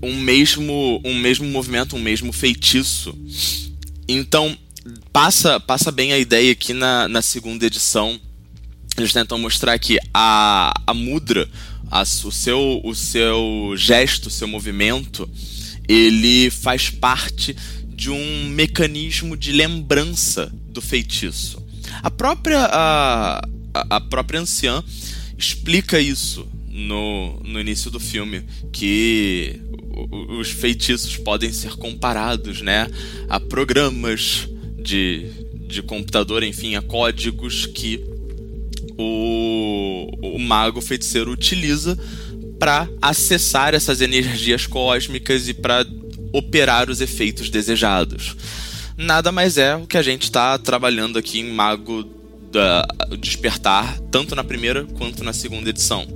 um 0.02 0.16
mesmo, 0.16 1.00
um 1.04 1.14
mesmo 1.14 1.46
movimento, 1.46 1.96
um 1.96 2.00
mesmo 2.00 2.32
feitiço. 2.32 3.16
Então, 4.06 4.56
passa, 5.12 5.58
passa 5.60 5.90
bem 5.90 6.12
a 6.12 6.18
ideia 6.18 6.52
aqui 6.52 6.72
na, 6.72 7.08
na 7.08 7.22
segunda 7.22 7.66
edição. 7.66 8.20
Eles 8.96 9.12
tentam 9.12 9.38
mostrar 9.38 9.78
que 9.78 9.98
a, 10.12 10.72
a 10.86 10.94
mudra, 10.94 11.48
a, 11.90 12.02
o, 12.02 12.04
seu, 12.04 12.80
o 12.84 12.94
seu 12.94 13.74
gesto, 13.76 14.26
o 14.26 14.30
seu 14.30 14.46
movimento, 14.46 15.28
ele 15.88 16.50
faz 16.50 16.90
parte 16.90 17.56
de 17.88 18.10
um 18.10 18.48
mecanismo 18.48 19.36
de 19.36 19.52
lembrança 19.52 20.52
do 20.68 20.80
feitiço. 20.80 21.62
A 22.02 22.10
própria, 22.10 22.60
a, 22.70 23.42
a 23.72 24.00
própria 24.00 24.40
anciã 24.40 24.82
explica 25.36 26.00
isso 26.00 26.46
no, 26.68 27.40
no 27.44 27.60
início 27.60 27.90
do 27.90 28.00
filme, 28.00 28.44
que 28.72 29.60
os 30.38 30.50
feitiços 30.50 31.16
podem 31.16 31.52
ser 31.52 31.76
comparados 31.76 32.60
né, 32.60 32.88
a 33.28 33.38
programas 33.38 34.48
de, 34.84 35.26
de 35.66 35.82
computador, 35.82 36.44
enfim, 36.44 36.76
a 36.76 36.82
códigos 36.82 37.66
que 37.66 38.04
o, 38.98 40.10
o 40.34 40.38
mago 40.38 40.80
feiticeiro 40.80 41.32
utiliza 41.32 41.98
para 42.58 42.88
acessar 43.02 43.74
essas 43.74 44.00
energias 44.00 44.66
cósmicas 44.66 45.48
e 45.48 45.54
para 45.54 45.84
operar 46.32 46.90
os 46.90 47.00
efeitos 47.00 47.48
desejados. 47.48 48.36
Nada 48.96 49.32
mais 49.32 49.56
é 49.56 49.74
o 49.74 49.86
que 49.86 49.96
a 49.96 50.02
gente 50.02 50.24
está 50.24 50.56
trabalhando 50.58 51.18
aqui 51.18 51.40
em 51.40 51.50
Mago 51.50 52.04
da 52.52 52.86
Despertar, 53.18 53.98
tanto 54.10 54.36
na 54.36 54.44
primeira 54.44 54.84
quanto 54.84 55.24
na 55.24 55.32
segunda 55.32 55.70
edição. 55.70 56.06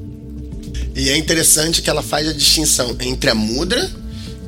E 0.95 1.09
é 1.09 1.17
interessante 1.17 1.83
que 1.83 1.91
ela 1.91 2.03
faz 2.03 2.29
a 2.29 2.33
distinção 2.33 2.97
entre 3.01 3.31
a 3.31 3.35
mudra, 3.35 3.91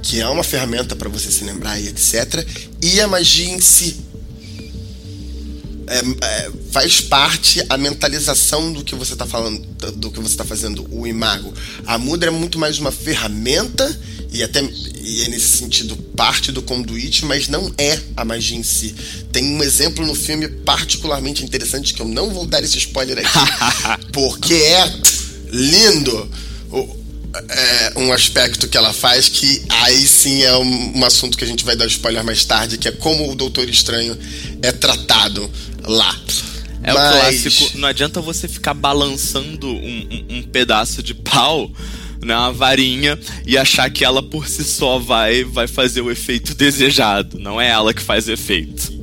que 0.03 0.21
é 0.21 0.29
uma 0.29 0.45
ferramenta 0.45 0.95
para 0.95 1.09
você 1.09 1.31
se 1.31 1.45
lembrar 1.45 1.81
e 1.81 1.89
etc, 1.89 2.47
e 2.83 3.01
a 3.01 3.09
magia 3.09 3.49
em 3.49 3.61
si, 3.61 4.10
é, 5.91 5.99
é, 6.25 6.51
faz 6.71 7.01
parte 7.01 7.61
a 7.69 7.77
mentalização 7.77 8.73
do 8.73 8.85
que 8.85 8.95
você 8.95 9.15
está 9.15 9.27
falando, 9.27 9.59
do 9.97 10.11
que 10.11 10.21
você 10.21 10.35
está 10.35 10.45
fazendo, 10.45 10.87
o 10.91 11.05
imago. 11.05 11.53
A 11.85 11.99
mudra 11.99 12.29
é 12.29 12.33
muito 12.33 12.59
mais 12.61 12.79
uma 12.79 12.93
ferramenta 12.93 14.01
e 14.33 14.43
até 14.43 14.63
e 14.63 15.25
é 15.25 15.29
nesse 15.29 15.59
sentido 15.59 15.97
parte 15.97 16.53
do 16.53 16.63
conduíte, 16.63 17.25
mas 17.25 17.49
não 17.49 17.73
é 17.77 17.99
a 18.17 18.25
magia 18.25 18.57
em 18.57 18.63
si. 18.63 18.95
Tem 19.33 19.45
um 19.45 19.63
exemplo 19.63 20.07
no 20.07 20.15
filme 20.15 20.47
particularmente 20.49 21.45
interessante 21.45 21.93
que 21.93 22.01
eu 22.01 22.07
não 22.07 22.31
vou 22.31 22.47
dar 22.47 22.63
esse 22.63 22.79
spoiler 22.79 23.19
aqui, 23.19 24.07
porque 24.13 24.55
é 24.55 25.01
lindo. 25.51 26.31
O, 26.71 27.01
é, 27.49 27.93
um 27.97 28.13
aspecto 28.13 28.69
que 28.69 28.77
ela 28.77 28.93
faz 28.93 29.29
que 29.29 29.63
aí 29.69 30.05
sim 30.07 30.43
é 30.43 30.57
um, 30.57 30.99
um, 30.99 31.05
assunto 31.05 31.39
que 31.39 31.45
a 31.45 31.47
gente 31.47 31.65
vai 31.65 31.77
dar 31.77 31.87
spoiler 31.87 32.25
mais 32.25 32.45
tarde, 32.45 32.77
que 32.77 32.89
é 32.89 32.93
como 32.93 33.31
o 33.31 33.37
Doutor 33.37 33.69
Estranho 33.69 34.19
é 34.63 34.73
tratado 34.73 35.49
lá. 35.87 36.19
É 36.83 36.93
Mas... 36.93 37.17
o 37.17 37.21
clássico, 37.21 37.79
não 37.79 37.89
adianta 37.89 38.21
você 38.21 38.49
ficar 38.49 38.75
balançando 38.75 39.69
um, 39.69 40.09
um, 40.31 40.39
um 40.39 40.43
pedaço 40.43 41.03
de 41.03 41.15
pau 41.15 41.71
né, 42.23 42.37
uma 42.37 42.53
varinha 42.53 43.19
e 43.47 43.57
achar 43.57 43.91
que 43.91 44.05
ela 44.05 44.23
por 44.23 44.47
si 44.47 44.63
só 44.63 44.99
vai 44.99 45.45
vai 45.45 45.67
fazer 45.67 46.01
o 46.01 46.11
efeito 46.11 46.55
desejado. 46.55 47.39
Não 47.39 47.61
é 47.61 47.69
ela 47.69 47.95
que 47.95 48.03
faz 48.03 48.29
o 48.29 48.33
efeito. 48.33 49.01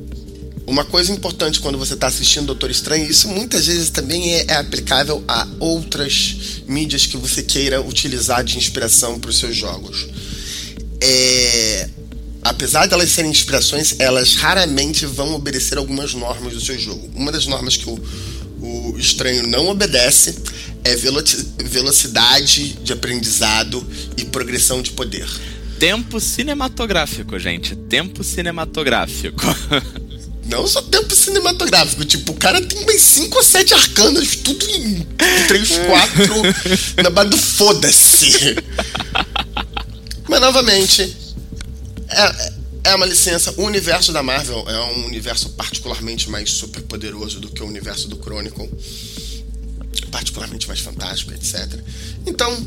Uma 0.66 0.84
coisa 0.84 1.10
importante 1.10 1.60
quando 1.60 1.78
você 1.78 1.94
está 1.94 2.08
assistindo 2.08 2.46
Doutor 2.46 2.70
Estranho, 2.70 3.10
isso 3.10 3.26
muitas 3.28 3.66
vezes 3.66 3.88
também 3.88 4.34
é, 4.34 4.44
é, 4.48 4.56
aplicável 4.56 5.24
a 5.26 5.48
outras 5.58 6.62
mídias 6.68 7.06
que 7.06 7.16
você 7.16 7.42
queira 7.42 7.80
utilizar 7.80 8.44
de 8.44 8.58
inspiração 8.58 9.18
para 9.18 9.30
os 9.30 9.38
seus 9.38 9.56
jogos. 9.56 10.06
É, 11.00 11.88
apesar 12.42 12.86
de 12.86 12.94
elas 12.94 13.10
serem 13.10 13.30
inspirações, 13.30 13.94
elas 13.98 14.34
raramente 14.34 15.06
vão 15.06 15.34
obedecer 15.34 15.78
algumas 15.78 16.14
normas 16.14 16.54
do 16.54 16.60
seu 16.60 16.78
jogo. 16.78 17.10
Uma 17.14 17.32
das 17.32 17.46
normas 17.46 17.76
que 17.76 17.88
o, 17.88 17.98
o 18.60 18.98
estranho 18.98 19.46
não 19.46 19.68
obedece 19.68 20.36
é 20.84 20.96
velocidade 20.96 22.74
de 22.82 22.92
aprendizado 22.92 23.86
e 24.16 24.24
progressão 24.24 24.80
de 24.80 24.92
poder. 24.92 25.28
Tempo 25.78 26.18
cinematográfico, 26.18 27.38
gente. 27.38 27.76
Tempo 27.76 28.24
cinematográfico. 28.24 29.42
Não 30.48 30.66
só 30.66 30.80
tempo 30.80 31.14
cinematográfico, 31.14 32.06
tipo, 32.06 32.32
o 32.32 32.34
cara 32.34 32.58
tem 32.62 32.82
umas 32.82 33.02
5 33.02 33.36
ou 33.36 33.44
7 33.44 33.74
arcanas, 33.74 34.34
tudo 34.36 34.64
em 34.70 35.06
3, 35.46 35.68
4, 35.86 36.24
na 37.04 37.10
base 37.10 37.28
do 37.28 37.36
foda-se. 37.36 38.56
Mas 40.26 40.40
novamente, 40.40 41.14
é, 42.10 42.52
é 42.90 42.94
uma 42.94 43.06
licença. 43.06 43.52
O 43.56 43.62
universo 43.64 44.12
da 44.12 44.22
Marvel 44.22 44.64
é 44.68 44.80
um 44.92 45.06
universo 45.06 45.50
particularmente 45.50 46.30
mais 46.30 46.50
super 46.50 46.82
poderoso 46.82 47.40
do 47.40 47.48
que 47.48 47.62
o 47.62 47.66
universo 47.66 48.08
do 48.08 48.16
Chronicle. 48.16 48.70
Particularmente 50.10 50.66
mais 50.66 50.80
fantástico, 50.80 51.32
etc. 51.32 51.68
Então, 52.26 52.66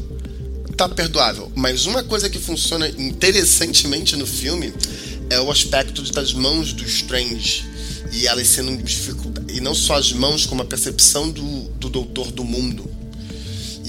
tá 0.77 0.87
perdoável. 0.87 1.51
Mas 1.55 1.85
uma 1.85 2.03
coisa 2.03 2.29
que 2.29 2.39
funciona 2.39 2.87
interessantemente 2.89 4.15
no 4.15 4.27
filme 4.27 4.73
é 5.29 5.39
o 5.39 5.49
aspecto 5.49 6.01
das 6.11 6.33
mãos 6.33 6.73
do 6.73 6.83
Strange. 6.85 7.65
E 8.11 8.27
elas 8.27 8.47
sendo 8.47 8.81
dificuldade. 8.83 9.57
E 9.57 9.61
não 9.61 9.73
só 9.73 9.95
as 9.95 10.11
mãos, 10.11 10.45
como 10.45 10.61
a 10.61 10.65
percepção 10.65 11.29
do, 11.31 11.69
do 11.79 11.89
doutor 11.89 12.31
do 12.31 12.43
mundo. 12.43 13.00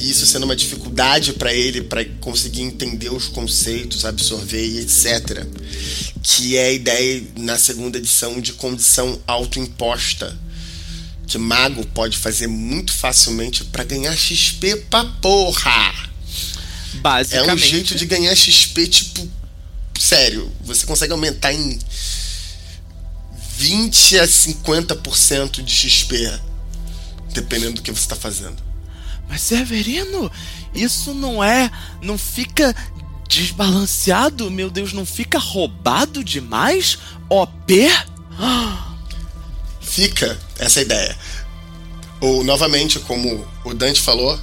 E 0.02 0.10
isso 0.10 0.26
sendo 0.26 0.42
uma 0.42 0.56
dificuldade 0.56 1.32
para 1.34 1.54
ele 1.54 1.80
para 1.80 2.04
conseguir 2.20 2.62
entender 2.62 3.10
os 3.10 3.28
conceitos, 3.28 4.04
absorver 4.04 4.66
e 4.66 4.80
etc. 4.80 5.46
Que 6.20 6.56
é 6.56 6.66
a 6.66 6.72
ideia 6.72 7.22
na 7.36 7.56
segunda 7.56 7.98
edição 7.98 8.40
de 8.40 8.52
condição 8.54 9.20
autoimposta, 9.28 10.36
que 11.28 11.38
mago 11.38 11.86
pode 11.86 12.18
fazer 12.18 12.48
muito 12.48 12.92
facilmente 12.92 13.62
para 13.66 13.84
ganhar 13.84 14.16
XP 14.16 14.74
pra 14.90 15.04
porra. 15.04 16.10
Basicamente. 16.94 17.50
É 17.50 17.54
um 17.54 17.58
jeito 17.58 17.94
de 17.94 18.04
ganhar 18.04 18.34
XP 18.34 18.88
tipo 18.88 19.30
sério, 19.96 20.50
você 20.62 20.84
consegue 20.84 21.12
aumentar 21.12 21.52
em 21.52 21.78
20 23.56 24.18
a 24.18 24.26
50% 24.26 25.62
de 25.62 25.72
XP, 25.72 26.40
dependendo 27.32 27.74
do 27.74 27.82
que 27.82 27.92
você 27.92 28.00
está 28.00 28.16
fazendo. 28.16 28.71
Mas 29.32 29.40
Severino, 29.40 30.30
isso 30.74 31.14
não 31.14 31.42
é. 31.42 31.70
Não 32.02 32.18
fica 32.18 32.76
desbalanceado? 33.26 34.50
Meu 34.50 34.68
Deus, 34.68 34.92
não 34.92 35.06
fica 35.06 35.38
roubado 35.38 36.22
demais? 36.22 36.98
OP? 37.30 37.90
Fica 39.80 40.38
essa 40.58 40.82
ideia. 40.82 41.16
Ou, 42.20 42.44
novamente, 42.44 42.98
como 42.98 43.48
o 43.64 43.72
Dante 43.72 44.02
falou, 44.02 44.38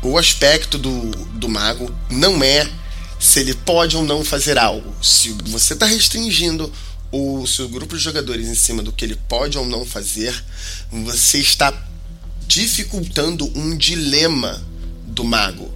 o 0.00 0.16
aspecto 0.16 0.78
do, 0.78 1.10
do 1.32 1.48
mago 1.48 1.92
não 2.08 2.40
é 2.40 2.70
se 3.18 3.40
ele 3.40 3.54
pode 3.54 3.96
ou 3.96 4.04
não 4.04 4.24
fazer 4.24 4.56
algo. 4.56 4.94
Se 5.02 5.30
você 5.46 5.72
está 5.72 5.86
restringindo 5.86 6.72
o 7.10 7.44
seu 7.48 7.68
grupo 7.68 7.96
de 7.96 8.02
jogadores 8.04 8.46
em 8.46 8.54
cima 8.54 8.80
do 8.80 8.92
que 8.92 9.04
ele 9.04 9.18
pode 9.28 9.58
ou 9.58 9.66
não 9.66 9.84
fazer, 9.84 10.32
você 10.92 11.38
está 11.38 11.74
dificultando 12.46 13.50
um 13.58 13.76
dilema 13.76 14.62
do 15.06 15.24
mago, 15.24 15.70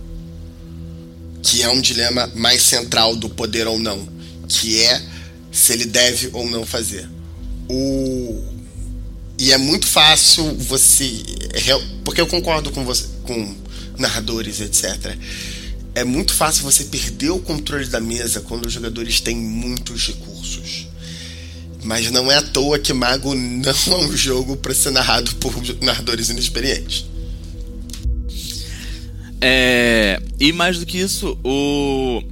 que 1.43 1.63
é 1.63 1.69
um 1.69 1.81
dilema 1.81 2.27
mais 2.35 2.63
central 2.63 3.17
do 3.17 3.29
poder 3.29 3.67
ou 3.67 3.79
não, 3.79 4.09
que 4.49 4.81
é 4.81 5.03
se 5.51 5.73
ele 5.73 5.87
deve 5.87 6.31
ou 6.33 6.49
não 6.49 6.65
fazer. 6.65 7.09
O 7.69 8.57
e 9.41 9.53
é 9.53 9.59
muito 9.59 9.87
fácil 9.87 10.53
você 10.57 11.23
porque 12.05 12.21
eu 12.21 12.27
concordo 12.27 12.73
com 12.73 12.85
você 12.85 13.07
com 13.23 13.55
narradores 13.97 14.61
etc 14.61 15.17
é 15.99 16.05
muito 16.05 16.33
fácil 16.33 16.63
você 16.63 16.85
perder 16.85 17.31
o 17.31 17.41
controle 17.41 17.87
da 17.87 18.01
mesa 18.01 18.41
quando 18.41 18.67
os 18.67 18.73
jogadores 18.73 19.21
têm 19.21 19.37
muitos 19.37 20.07
recursos. 20.07 20.87
Mas 21.85 22.11
não 22.11 22.31
é 22.31 22.37
à 22.37 22.43
toa 22.43 22.79
que 22.79 22.93
Mago 22.93 23.35
não 23.35 23.71
é 23.71 23.97
um 23.97 24.17
jogo 24.17 24.57
para 24.57 24.75
ser 24.75 24.91
narrado 24.91 25.35
por 25.37 25.53
narradores 25.81 26.29
inexperientes. 26.29 27.07
É, 29.41 30.21
e 30.41 30.53
mais 30.53 30.79
do 30.79 30.87
que 30.87 30.99
isso, 30.99 31.39
o, 31.45 32.23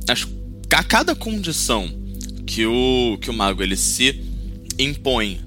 a 0.68 0.82
cada 0.82 1.14
condição 1.14 1.88
que 2.44 2.66
o, 2.66 3.18
que 3.20 3.30
o 3.30 3.35
mago 3.35 3.62
ele 3.62 3.76
se 3.76 4.22
impõe, 4.78 5.40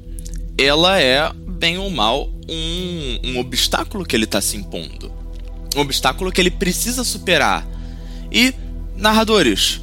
ela 0.58 1.00
é, 1.00 1.32
bem 1.34 1.78
ou 1.78 1.90
mal, 1.90 2.30
um, 2.50 3.20
um 3.30 3.40
obstáculo 3.40 4.06
que 4.06 4.16
ele 4.16 4.26
está 4.26 4.42
se 4.42 4.58
impondo. 4.58 5.12
Um 5.76 5.82
obstáculo 5.82 6.32
que 6.32 6.42
ele 6.42 6.52
precisa 6.52 7.04
superar 7.04 7.68
e 8.32 8.54
narradores. 8.96 9.82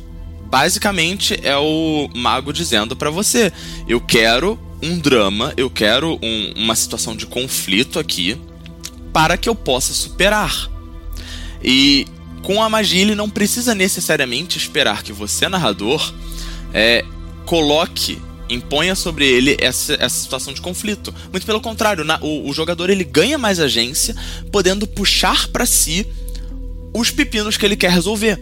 Basicamente 0.48 1.38
é 1.42 1.56
o 1.56 2.08
mago 2.14 2.52
dizendo 2.52 2.96
para 2.96 3.10
você: 3.10 3.52
eu 3.88 4.00
quero 4.00 4.58
um 4.82 4.98
drama, 4.98 5.52
eu 5.56 5.68
quero 5.68 6.18
um, 6.22 6.52
uma 6.56 6.76
situação 6.76 7.16
de 7.16 7.26
conflito 7.26 7.98
aqui 7.98 8.38
para 9.12 9.36
que 9.36 9.48
eu 9.48 9.54
possa 9.54 9.92
superar. 9.92 10.70
E 11.62 12.06
com 12.42 12.62
a 12.62 12.68
magia 12.68 13.02
ele 13.02 13.14
não 13.14 13.28
precisa 13.28 13.74
necessariamente 13.74 14.56
esperar 14.56 15.02
que 15.02 15.12
você, 15.12 15.48
narrador, 15.48 16.14
é, 16.72 17.04
coloque, 17.44 18.20
imponha 18.48 18.94
sobre 18.94 19.26
ele 19.26 19.56
essa, 19.60 19.94
essa 19.94 20.20
situação 20.20 20.52
de 20.52 20.60
conflito. 20.60 21.12
Muito 21.32 21.46
pelo 21.46 21.60
contrário, 21.60 22.04
na, 22.04 22.18
o, 22.20 22.48
o 22.48 22.52
jogador 22.52 22.88
ele 22.88 23.02
ganha 23.02 23.38
mais 23.38 23.58
agência, 23.58 24.14
podendo 24.52 24.86
puxar 24.86 25.48
para 25.48 25.66
si 25.66 26.06
os 26.94 27.10
pepinos 27.10 27.56
que 27.56 27.66
ele 27.66 27.76
quer 27.76 27.90
resolver. 27.90 28.40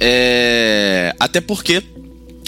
É... 0.00 1.14
Até 1.18 1.40
porque, 1.40 1.82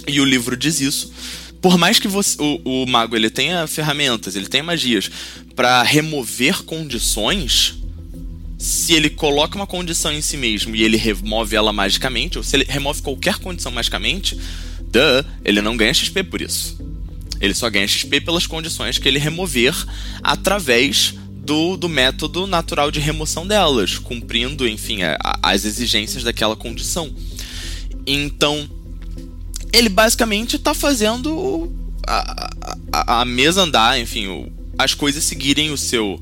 e 0.06 0.20
o 0.20 0.24
livro 0.24 0.56
diz 0.56 0.80
isso, 0.80 1.12
por 1.60 1.76
mais 1.76 1.98
que 1.98 2.08
você, 2.08 2.36
o, 2.40 2.82
o 2.82 2.86
mago 2.86 3.16
ele 3.16 3.30
tenha 3.30 3.66
ferramentas, 3.66 4.36
ele 4.36 4.46
tenha 4.46 4.62
magias 4.62 5.10
para 5.56 5.82
remover 5.82 6.62
condições, 6.62 7.76
se 8.58 8.92
ele 8.92 9.10
coloca 9.10 9.56
uma 9.56 9.66
condição 9.66 10.12
em 10.12 10.20
si 10.20 10.36
mesmo 10.36 10.74
e 10.74 10.82
ele 10.82 10.96
remove 10.96 11.56
ela 11.56 11.72
magicamente, 11.72 12.38
ou 12.38 12.44
se 12.44 12.56
ele 12.56 12.64
remove 12.68 13.02
qualquer 13.02 13.36
condição 13.36 13.72
magicamente, 13.72 14.38
duh, 14.80 15.24
ele 15.44 15.60
não 15.60 15.76
ganha 15.76 15.94
XP 15.94 16.24
por 16.24 16.40
isso. 16.40 16.78
Ele 17.40 17.54
só 17.54 17.70
ganha 17.70 17.86
XP 17.86 18.20
pelas 18.20 18.46
condições 18.46 18.98
que 18.98 19.06
ele 19.06 19.18
remover 19.18 19.74
através 20.22 21.14
do, 21.48 21.76
do 21.76 21.88
método 21.88 22.46
natural 22.46 22.90
de 22.90 23.00
remoção 23.00 23.46
delas, 23.46 23.96
cumprindo, 23.96 24.68
enfim, 24.68 25.02
a, 25.02 25.16
a, 25.22 25.52
as 25.52 25.64
exigências 25.64 26.22
daquela 26.22 26.56
condição. 26.56 27.10
Então, 28.10 28.68
ele 29.70 29.90
basicamente 29.90 30.56
está 30.56 30.72
fazendo 30.72 31.70
a, 32.06 32.50
a, 32.90 33.20
a, 33.20 33.24
mesa 33.26 33.62
andar, 33.62 34.00
enfim, 34.00 34.26
o, 34.28 34.50
as 34.78 34.94
coisas 34.94 35.22
seguirem 35.24 35.70
o 35.70 35.76
seu, 35.76 36.18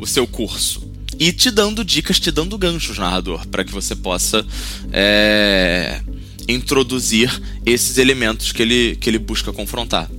o 0.00 0.06
seu 0.06 0.26
curso. 0.26 0.90
E 1.16 1.32
te 1.32 1.50
dando 1.52 1.84
dicas, 1.84 2.18
te 2.18 2.32
dando 2.32 2.58
ganchos, 2.58 2.98
narrador, 2.98 3.46
para 3.46 3.62
que 3.62 3.72
você 3.72 3.94
possa 3.94 4.44
é, 4.92 6.00
introduzir 6.48 7.30
esses 7.64 7.98
elementos 7.98 8.50
que 8.50 8.62
ele, 8.62 8.96
que 9.00 9.08
ele 9.08 9.18
busca 9.18 9.52
confrontar. 9.52 10.10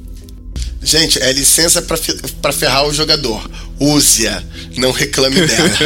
Gente, 0.81 1.21
é 1.21 1.33
licença 1.33 1.81
para 1.81 2.53
ferrar 2.53 2.87
o 2.87 2.93
jogador. 2.93 3.49
Use-a, 3.77 4.41
não 4.77 4.91
reclame 4.91 5.35
dela. 5.35 5.77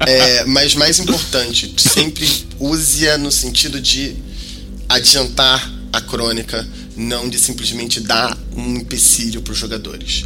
é, 0.06 0.44
mas 0.46 0.74
mais 0.74 0.98
importante, 0.98 1.74
sempre 1.76 2.26
use-a 2.58 3.18
no 3.18 3.30
sentido 3.30 3.78
de 3.78 4.16
adiantar 4.88 5.72
a 5.92 6.00
crônica, 6.00 6.66
não 6.96 7.28
de 7.28 7.38
simplesmente 7.38 8.00
dar 8.00 8.36
um 8.56 8.76
empecilho 8.76 9.42
para 9.42 9.52
os 9.52 9.58
jogadores. 9.58 10.24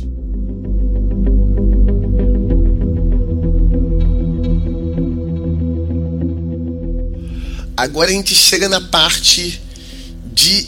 Agora 7.77 8.11
a 8.11 8.13
gente 8.13 8.35
chega 8.35 8.69
na 8.69 8.81
parte 8.81 9.61
de 10.33 10.67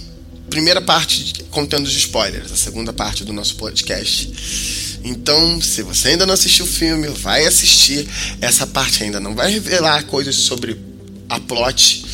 primeira 0.49 0.81
parte 0.81 1.45
contendo 1.51 1.87
os 1.87 1.95
spoilers, 1.95 2.51
a 2.51 2.57
segunda 2.57 2.93
parte 2.93 3.25
do 3.25 3.33
nosso 3.33 3.57
podcast. 3.57 4.33
Então, 5.05 5.61
se 5.61 5.83
você 5.83 6.09
ainda 6.09 6.25
não 6.25 6.35
assistiu 6.35 6.65
o 6.65 6.69
filme, 6.69 7.09
vai 7.09 7.47
assistir. 7.47 8.09
Essa 8.41 8.67
parte 8.67 9.03
ainda 9.03 9.21
não 9.21 9.35
vai 9.35 9.51
revelar 9.51 10.05
coisas 10.05 10.35
sobre 10.37 10.79
a 11.29 11.41
plot, 11.41 12.05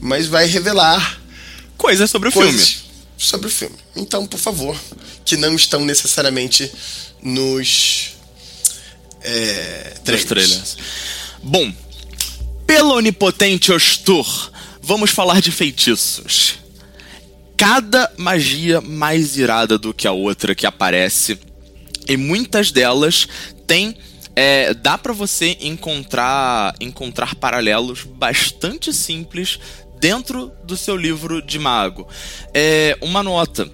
mas 0.00 0.26
vai 0.26 0.46
revelar 0.46 1.20
coisas 1.76 2.10
sobre 2.10 2.28
o 2.28 2.32
coisas 2.32 2.68
filme. 2.68 2.86
Sobre 3.18 3.46
o 3.46 3.50
filme. 3.50 3.76
Então, 3.94 4.26
por 4.26 4.38
favor, 4.38 4.78
que 5.24 5.36
não 5.36 5.54
estão 5.54 5.84
necessariamente 5.84 6.70
nos 7.22 8.12
é, 9.22 9.94
trailers. 10.04 10.26
trailers. 10.26 10.76
Bom, 11.42 11.72
pelo 12.66 12.94
onipotente 12.94 13.72
Ostur, 13.72 14.26
vamos 14.82 15.10
falar 15.10 15.40
de 15.40 15.50
feitiços 15.50 16.66
cada 17.56 18.12
magia 18.18 18.80
mais 18.80 19.36
irada 19.36 19.78
do 19.78 19.94
que 19.94 20.06
a 20.06 20.12
outra 20.12 20.54
que 20.54 20.66
aparece. 20.66 21.38
E 22.08 22.16
muitas 22.16 22.70
delas 22.70 23.26
têm. 23.66 23.96
É, 24.38 24.74
dá 24.74 24.98
para 24.98 25.14
você 25.14 25.56
encontrar, 25.62 26.74
encontrar 26.78 27.34
paralelos 27.36 28.02
bastante 28.02 28.92
simples 28.92 29.58
dentro 30.06 30.52
do 30.62 30.76
seu 30.76 30.96
livro 30.96 31.42
de 31.42 31.58
mago. 31.58 32.06
É, 32.54 32.96
uma 33.00 33.24
nota. 33.24 33.68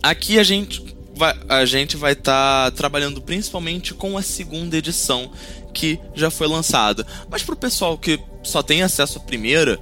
Aqui 0.00 0.38
a 0.38 0.44
gente 0.44 0.80
vai, 1.12 1.36
a 1.48 1.64
gente 1.64 1.96
vai 1.96 2.12
estar 2.12 2.70
tá 2.70 2.76
trabalhando 2.76 3.20
principalmente 3.20 3.92
com 3.92 4.16
a 4.16 4.22
segunda 4.22 4.76
edição 4.76 5.28
que 5.74 5.98
já 6.14 6.30
foi 6.30 6.46
lançada. 6.46 7.04
Mas 7.28 7.42
para 7.42 7.54
o 7.54 7.56
pessoal 7.56 7.98
que 7.98 8.20
só 8.44 8.62
tem 8.62 8.82
acesso 8.82 9.18
à 9.18 9.20
primeira, 9.20 9.76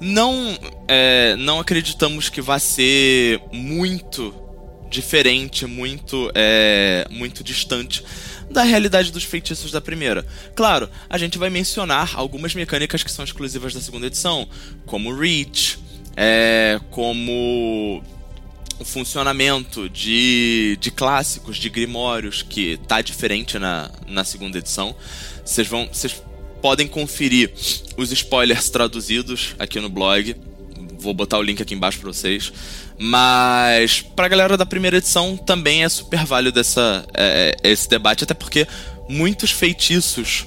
não, 0.00 0.58
é, 0.88 1.36
não 1.36 1.60
acreditamos 1.60 2.28
que 2.28 2.42
vá 2.42 2.58
ser 2.58 3.40
muito 3.52 4.34
diferente, 4.90 5.66
muito, 5.66 6.32
é, 6.34 7.06
muito 7.10 7.44
distante 7.44 8.04
da 8.52 8.62
realidade 8.62 9.10
dos 9.10 9.24
feitiços 9.24 9.70
da 9.70 9.80
primeira. 9.80 10.24
Claro, 10.54 10.88
a 11.08 11.18
gente 11.18 11.38
vai 11.38 11.50
mencionar 11.50 12.12
algumas 12.14 12.54
mecânicas 12.54 13.02
que 13.02 13.10
são 13.10 13.24
exclusivas 13.24 13.74
da 13.74 13.80
segunda 13.80 14.06
edição, 14.06 14.48
como 14.86 15.14
Reach, 15.14 15.78
é, 16.16 16.80
como 16.90 18.02
o 18.78 18.84
funcionamento 18.84 19.88
de, 19.88 20.76
de 20.80 20.90
clássicos, 20.90 21.56
de 21.56 21.68
grimórios, 21.68 22.42
que 22.42 22.78
tá 22.88 23.00
diferente 23.00 23.58
na, 23.58 23.90
na 24.06 24.24
segunda 24.24 24.58
edição. 24.58 24.94
Vocês 25.44 25.66
vão. 25.66 25.88
Cês 25.92 26.22
podem 26.60 26.86
conferir 26.86 27.52
os 27.96 28.12
spoilers 28.12 28.70
traduzidos 28.70 29.56
aqui 29.58 29.80
no 29.80 29.88
blog. 29.88 30.36
Vou 31.02 31.12
botar 31.12 31.38
o 31.38 31.42
link 31.42 31.60
aqui 31.60 31.74
embaixo 31.74 31.98
para 31.98 32.12
vocês. 32.12 32.52
Mas 32.98 34.00
pra 34.00 34.28
galera 34.28 34.56
da 34.56 34.64
primeira 34.64 34.98
edição 34.98 35.36
também 35.36 35.84
é 35.84 35.88
super 35.88 36.24
válido 36.24 36.60
essa, 36.60 37.04
é, 37.14 37.56
esse 37.64 37.88
debate, 37.88 38.24
até 38.24 38.34
porque 38.34 38.66
muitos 39.08 39.50
feitiços, 39.50 40.46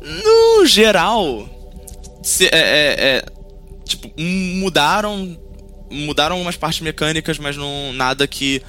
no 0.00 0.66
geral, 0.66 1.48
se, 2.22 2.46
é, 2.46 2.50
é, 2.52 2.96
é 2.98 3.24
tipo, 3.84 4.12
mudaram 4.18 5.38
mudaram 5.92 6.36
algumas 6.36 6.56
partes 6.56 6.80
mecânicas, 6.80 7.38
mas 7.38 7.56
não 7.56 7.92
nada 7.92 8.26
que 8.26 8.62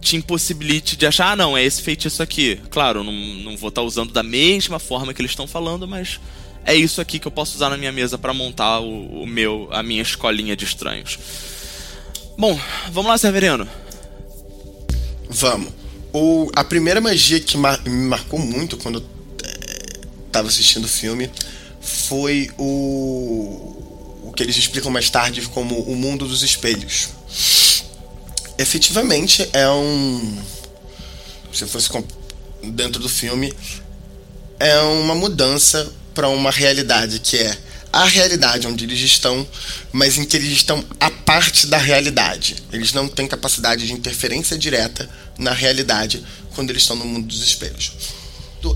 te 0.00 0.16
impossibilite 0.16 0.96
de 0.96 1.06
achar, 1.06 1.32
ah, 1.32 1.36
não, 1.36 1.56
é 1.56 1.64
esse 1.64 1.82
feitiço 1.82 2.22
aqui. 2.22 2.60
Claro, 2.70 3.02
não, 3.02 3.12
não 3.12 3.56
vou 3.56 3.68
estar 3.68 3.80
tá 3.80 3.86
usando 3.86 4.12
da 4.12 4.22
mesma 4.22 4.78
forma 4.78 5.12
que 5.12 5.20
eles 5.20 5.32
estão 5.32 5.46
falando, 5.46 5.86
mas 5.86 6.20
é 6.64 6.74
isso 6.74 7.00
aqui 7.00 7.18
que 7.18 7.26
eu 7.26 7.30
posso 7.30 7.56
usar 7.56 7.70
na 7.70 7.76
minha 7.76 7.92
mesa 7.92 8.18
para 8.18 8.32
montar 8.32 8.80
o, 8.80 9.22
o, 9.22 9.26
meu, 9.26 9.68
a 9.70 9.82
minha 9.82 10.02
escolinha 10.02 10.56
de 10.56 10.64
estranhos. 10.64 11.18
Bom, 12.38 12.58
vamos 12.90 13.10
lá, 13.10 13.18
Severino. 13.18 13.68
Vamos. 15.28 15.72
O, 16.12 16.50
a 16.56 16.64
primeira 16.64 17.00
magia 17.00 17.38
que 17.40 17.56
mar, 17.56 17.80
me 17.84 18.08
marcou 18.08 18.38
muito 18.38 18.76
quando 18.76 18.98
eu 19.00 19.46
estava 20.26 20.48
assistindo 20.48 20.84
o 20.84 20.88
filme 20.88 21.30
foi 21.80 22.50
o, 22.58 24.24
o 24.24 24.32
que 24.34 24.42
eles 24.42 24.56
explicam 24.56 24.90
mais 24.90 25.08
tarde 25.08 25.42
como 25.48 25.78
o 25.80 25.96
mundo 25.96 26.26
dos 26.26 26.42
espelhos 26.42 27.10
efetivamente 28.60 29.48
é 29.54 29.68
um. 29.70 30.38
Se 31.52 31.66
fosse 31.66 31.88
dentro 32.62 33.00
do 33.00 33.08
filme, 33.08 33.52
é 34.58 34.78
uma 34.80 35.14
mudança 35.14 35.90
para 36.20 36.28
uma 36.28 36.50
realidade 36.50 37.18
que 37.18 37.38
é 37.38 37.56
a 37.90 38.04
realidade 38.04 38.66
onde 38.66 38.84
eles 38.84 39.00
estão, 39.00 39.48
mas 39.90 40.18
em 40.18 40.24
que 40.26 40.36
eles 40.36 40.52
estão 40.52 40.84
a 41.00 41.10
parte 41.10 41.66
da 41.66 41.78
realidade. 41.78 42.56
Eles 42.70 42.92
não 42.92 43.08
têm 43.08 43.26
capacidade 43.26 43.86
de 43.86 43.94
interferência 43.94 44.58
direta 44.58 45.08
na 45.38 45.52
realidade 45.52 46.22
quando 46.54 46.68
eles 46.68 46.82
estão 46.82 46.94
no 46.94 47.06
mundo 47.06 47.26
dos 47.26 47.42
espelhos. 47.42 47.92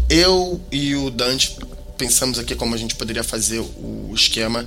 Eu 0.09 0.59
e 0.73 0.97
o 0.97 1.11
Dante 1.11 1.55
pensamos 1.99 2.39
aqui 2.39 2.55
como 2.55 2.75
a 2.75 2.79
gente 2.79 2.95
poderia 2.95 3.23
fazer 3.23 3.59
o 3.59 4.11
esquema 4.15 4.67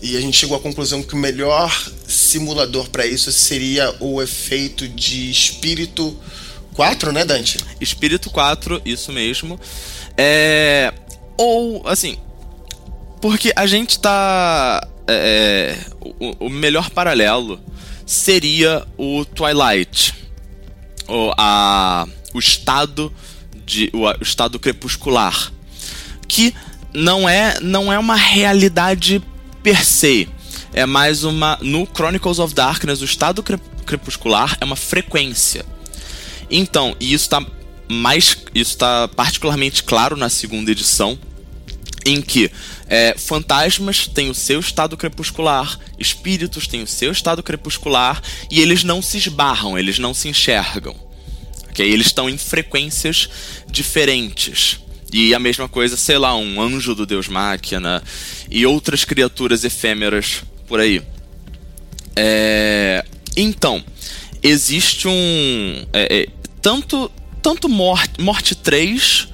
e 0.00 0.16
a 0.16 0.20
gente 0.22 0.38
chegou 0.38 0.56
à 0.56 0.60
conclusão 0.60 1.02
que 1.02 1.12
o 1.12 1.18
melhor 1.18 1.70
simulador 2.08 2.88
para 2.88 3.04
isso 3.04 3.30
seria 3.30 3.94
o 4.00 4.22
efeito 4.22 4.88
de 4.88 5.30
espírito 5.30 6.18
4, 6.72 7.12
né, 7.12 7.22
Dante? 7.26 7.58
Espírito 7.78 8.30
4, 8.30 8.80
isso 8.86 9.12
mesmo. 9.12 9.60
É... 10.16 10.90
Ou, 11.38 11.86
assim, 11.86 12.18
porque 13.20 13.52
a 13.54 13.66
gente 13.66 13.98
tá. 13.98 14.86
É... 15.06 15.76
O, 16.00 16.46
o, 16.46 16.50
melhor 16.50 16.90
paralelo 16.90 17.60
seria 18.04 18.86
o 18.96 19.24
Twilight. 19.24 20.14
Ou 21.06 21.32
a... 21.38 22.06
O 22.34 22.38
estado 22.38 23.12
de. 23.64 23.90
O, 23.94 24.04
o 24.06 24.22
estado 24.22 24.58
crepuscular. 24.58 25.52
Que 26.26 26.54
não 26.92 27.28
é, 27.28 27.58
não 27.60 27.92
é 27.92 27.98
uma 27.98 28.16
realidade 28.16 29.22
per 29.62 29.84
se. 29.84 30.28
É 30.72 30.84
mais 30.84 31.24
uma. 31.24 31.58
No 31.62 31.86
Chronicles 31.86 32.38
of 32.38 32.54
Darkness, 32.54 33.00
o 33.00 33.04
estado 33.04 33.42
crepuscular 33.86 34.56
é 34.60 34.64
uma 34.64 34.76
frequência. 34.76 35.64
Então, 36.50 36.94
e 37.00 37.12
isso 37.12 37.24
está 37.24 37.44
mais. 37.88 38.36
Isso 38.54 38.72
está 38.72 39.08
particularmente 39.08 39.82
claro 39.82 40.16
na 40.16 40.28
segunda 40.28 40.70
edição. 40.70 41.18
Em 42.08 42.22
que 42.22 42.50
é, 42.88 43.14
fantasmas 43.18 44.06
têm 44.06 44.30
o 44.30 44.34
seu 44.34 44.60
estado 44.60 44.96
crepuscular, 44.96 45.78
espíritos 45.98 46.66
têm 46.66 46.82
o 46.82 46.86
seu 46.86 47.12
estado 47.12 47.42
crepuscular 47.42 48.22
e 48.50 48.60
eles 48.60 48.82
não 48.82 49.02
se 49.02 49.18
esbarram, 49.18 49.78
eles 49.78 49.98
não 49.98 50.14
se 50.14 50.28
enxergam. 50.28 50.96
Okay? 51.68 51.90
Eles 51.90 52.06
estão 52.06 52.30
em 52.30 52.38
frequências 52.38 53.28
diferentes. 53.70 54.78
E 55.12 55.34
a 55.34 55.38
mesma 55.38 55.68
coisa, 55.68 55.96
sei 55.96 56.18
lá, 56.18 56.34
um 56.36 56.60
anjo 56.60 56.94
do 56.94 57.04
Deus 57.04 57.28
Máquina 57.28 58.02
e 58.50 58.64
outras 58.64 59.04
criaturas 59.04 59.64
efêmeras 59.64 60.42
por 60.66 60.80
aí. 60.80 61.02
É... 62.16 63.04
Então, 63.36 63.84
existe 64.42 65.06
um. 65.08 65.86
É, 65.92 66.22
é, 66.22 66.28
tanto 66.60 67.10
tanto 67.42 67.68
Morte, 67.68 68.20
Morte 68.20 68.54
3 68.54 69.28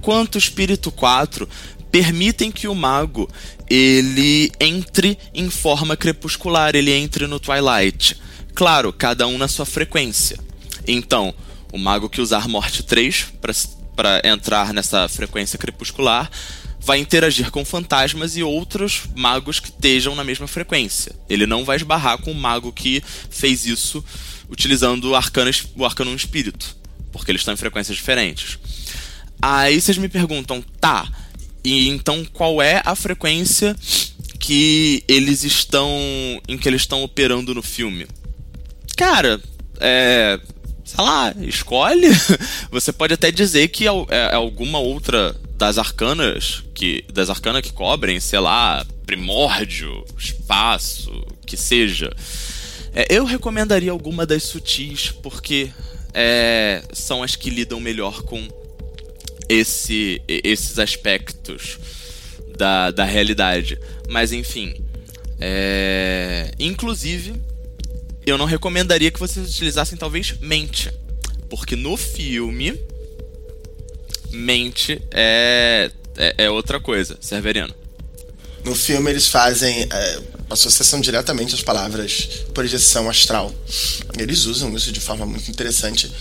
quanto 0.00 0.38
Espírito 0.38 0.90
4 0.90 1.48
permitem 1.90 2.50
que 2.50 2.68
o 2.68 2.74
mago 2.74 3.28
ele 3.68 4.50
entre 4.58 5.18
em 5.32 5.48
forma 5.48 5.96
crepuscular, 5.96 6.74
ele 6.74 6.92
entre 6.92 7.26
no 7.26 7.38
Twilight. 7.38 8.16
Claro, 8.54 8.92
cada 8.92 9.26
um 9.26 9.38
na 9.38 9.48
sua 9.48 9.64
frequência. 9.64 10.38
Então, 10.86 11.34
o 11.72 11.78
mago 11.78 12.08
que 12.08 12.20
usar 12.20 12.48
Morte 12.48 12.82
3 12.82 13.26
para 13.94 14.22
entrar 14.24 14.72
nessa 14.72 15.08
frequência 15.08 15.58
crepuscular, 15.58 16.30
vai 16.80 16.98
interagir 16.98 17.50
com 17.50 17.64
fantasmas 17.64 18.36
e 18.36 18.42
outros 18.42 19.02
magos 19.14 19.60
que 19.60 19.68
estejam 19.68 20.14
na 20.14 20.24
mesma 20.24 20.46
frequência. 20.46 21.12
Ele 21.28 21.46
não 21.46 21.64
vai 21.64 21.76
esbarrar 21.76 22.18
com 22.18 22.32
o 22.32 22.34
mago 22.34 22.72
que 22.72 23.02
fez 23.28 23.66
isso 23.66 24.02
utilizando 24.48 25.10
o 25.10 25.14
arcano, 25.14 25.50
o 25.76 25.84
arcano 25.84 26.14
espírito, 26.14 26.74
porque 27.12 27.30
eles 27.30 27.42
estão 27.42 27.54
em 27.54 27.58
frequências 27.58 27.96
diferentes. 27.96 28.58
Aí 29.40 29.80
vocês 29.80 29.98
me 29.98 30.08
perguntam, 30.08 30.64
tá, 30.80 31.06
e 31.64 31.88
então 31.88 32.24
qual 32.32 32.60
é 32.60 32.82
a 32.84 32.94
frequência 32.94 33.76
que 34.38 35.04
eles 35.06 35.44
estão 35.44 35.90
em 36.48 36.56
que 36.56 36.68
eles 36.68 36.82
estão 36.82 37.02
operando 37.02 37.54
no 37.54 37.62
filme? 37.62 38.06
Cara, 38.96 39.40
é, 39.78 40.40
sei 40.84 41.04
lá, 41.04 41.34
escolhe. 41.40 42.08
Você 42.70 42.92
pode 42.92 43.14
até 43.14 43.30
dizer 43.30 43.68
que 43.68 43.86
é, 43.86 43.90
é 44.10 44.34
alguma 44.34 44.78
outra 44.78 45.34
das 45.56 45.78
arcanas 45.78 46.64
que 46.74 47.04
das 47.12 47.28
arcanas 47.28 47.62
que 47.62 47.72
cobrem, 47.72 48.18
sei 48.18 48.38
lá, 48.38 48.84
primórdio, 49.06 50.04
espaço, 50.18 51.12
que 51.46 51.56
seja. 51.56 52.10
É, 52.94 53.06
eu 53.08 53.24
recomendaria 53.24 53.90
alguma 53.90 54.26
das 54.26 54.42
sutis 54.42 55.10
porque 55.22 55.70
é, 56.12 56.82
são 56.92 57.22
as 57.22 57.36
que 57.36 57.50
lidam 57.50 57.78
melhor 57.78 58.22
com 58.22 58.48
esse, 59.50 60.22
esses 60.28 60.78
aspectos 60.78 61.76
da, 62.56 62.92
da 62.92 63.04
realidade. 63.04 63.76
Mas 64.08 64.32
enfim, 64.32 64.74
é, 65.40 66.52
inclusive 66.58 67.34
eu 68.24 68.38
não 68.38 68.46
recomendaria 68.46 69.10
que 69.10 69.18
vocês 69.18 69.50
utilizassem 69.50 69.98
talvez 69.98 70.38
mente. 70.40 70.92
Porque 71.48 71.74
no 71.74 71.96
filme, 71.96 72.80
mente 74.30 75.02
é, 75.10 75.90
é, 76.16 76.44
é 76.44 76.50
outra 76.50 76.78
coisa, 76.78 77.18
Severiano. 77.20 77.74
No 78.64 78.74
filme 78.74 79.10
eles 79.10 79.26
fazem 79.26 79.88
é, 79.90 80.20
associação 80.48 81.00
diretamente 81.00 81.56
às 81.56 81.62
palavras 81.62 82.44
projeção 82.54 83.10
astral. 83.10 83.52
Eles 84.16 84.44
usam 84.44 84.72
isso 84.76 84.92
de 84.92 85.00
forma 85.00 85.26
muito 85.26 85.50
interessante. 85.50 86.12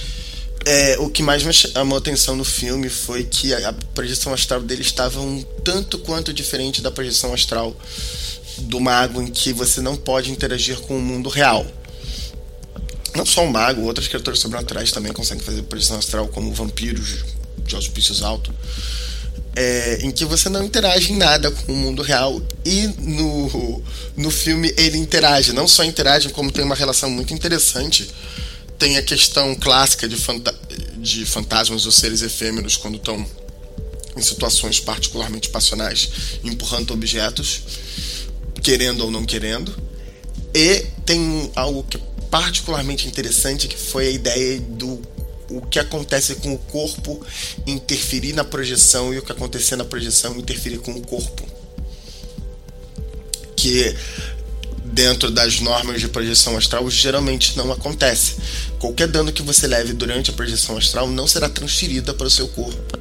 É, 0.65 0.97
o 0.99 1.09
que 1.09 1.23
mais 1.23 1.43
me 1.43 1.53
chamou 1.53 1.97
atenção 1.97 2.35
no 2.35 2.43
filme 2.43 2.89
foi 2.89 3.23
que 3.23 3.53
a, 3.53 3.69
a 3.69 3.73
projeção 3.73 4.33
astral 4.33 4.61
dele 4.61 4.81
estava 4.81 5.19
um 5.19 5.41
tanto 5.63 5.97
quanto 5.99 6.33
diferente 6.33 6.81
da 6.81 6.91
projeção 6.91 7.33
astral 7.33 7.75
do 8.59 8.79
mago, 8.79 9.21
em 9.21 9.27
que 9.27 9.53
você 9.53 9.81
não 9.81 9.95
pode 9.95 10.31
interagir 10.31 10.79
com 10.81 10.97
o 10.97 11.01
mundo 11.01 11.29
real. 11.29 11.65
Não 13.15 13.25
só 13.25 13.43
o 13.43 13.51
mago, 13.51 13.83
outras 13.83 14.07
criaturas 14.07 14.39
sobrenaturais 14.39 14.91
também 14.91 15.11
conseguem 15.11 15.43
fazer 15.43 15.63
projeção 15.63 15.97
astral, 15.97 16.27
como 16.27 16.53
vampiros 16.53 17.23
de 17.65 17.75
auspícios 17.75 18.21
altos. 18.21 18.53
É, 19.55 19.99
em 20.03 20.11
que 20.11 20.23
você 20.25 20.47
não 20.47 20.63
interage 20.63 21.11
em 21.11 21.17
nada 21.17 21.49
com 21.51 21.73
o 21.73 21.75
mundo 21.75 22.01
real 22.01 22.41
e 22.63 22.87
no, 22.99 23.83
no 24.15 24.31
filme 24.31 24.73
ele 24.77 24.97
interage, 24.97 25.51
não 25.51 25.67
só 25.67 25.83
interage, 25.83 26.29
como 26.29 26.51
tem 26.51 26.63
uma 26.63 26.75
relação 26.75 27.09
muito 27.09 27.33
interessante. 27.33 28.09
Tem 28.79 28.97
a 28.97 29.03
questão 29.03 29.53
clássica 29.55 30.07
de, 30.07 30.15
fanta 30.15 30.55
de 30.97 31.25
fantasmas 31.25 31.85
ou 31.85 31.91
seres 31.91 32.21
efêmeros 32.21 32.77
quando 32.77 32.95
estão 32.95 33.23
em 34.15 34.21
situações 34.21 34.79
particularmente 34.79 35.49
passionais, 35.49 36.09
empurrando 36.43 36.91
objetos, 36.93 37.61
querendo 38.63 39.01
ou 39.01 39.11
não 39.11 39.25
querendo. 39.25 39.75
E 40.53 40.85
tem 41.05 41.51
algo 41.55 41.83
que 41.83 41.99
particularmente 42.31 43.07
interessante 43.07 43.67
que 43.67 43.77
foi 43.77 44.07
a 44.07 44.11
ideia 44.11 44.59
do 44.59 45.01
o 45.49 45.61
que 45.61 45.79
acontece 45.79 46.35
com 46.35 46.53
o 46.53 46.57
corpo 46.59 47.25
interferir 47.65 48.33
na 48.33 48.43
projeção 48.43 49.13
e 49.13 49.17
o 49.17 49.21
que 49.21 49.31
acontecer 49.31 49.75
na 49.75 49.85
projeção 49.85 50.37
interferir 50.37 50.77
com 50.77 50.91
o 50.91 51.01
corpo. 51.01 51.43
Que 53.55 53.95
dentro 54.91 55.29
das 55.31 55.59
normas 55.59 56.01
de 56.01 56.07
projeção 56.07 56.57
astral 56.57 56.89
geralmente 56.89 57.55
não 57.57 57.71
acontece. 57.71 58.35
Qualquer 58.79 59.07
dano 59.07 59.31
que 59.31 59.41
você 59.41 59.67
leve 59.67 59.93
durante 59.93 60.31
a 60.31 60.33
projeção 60.33 60.77
astral 60.77 61.07
não 61.09 61.27
será 61.27 61.47
transferida 61.47 62.13
para 62.13 62.27
o 62.27 62.29
seu 62.29 62.47
corpo. 62.49 62.99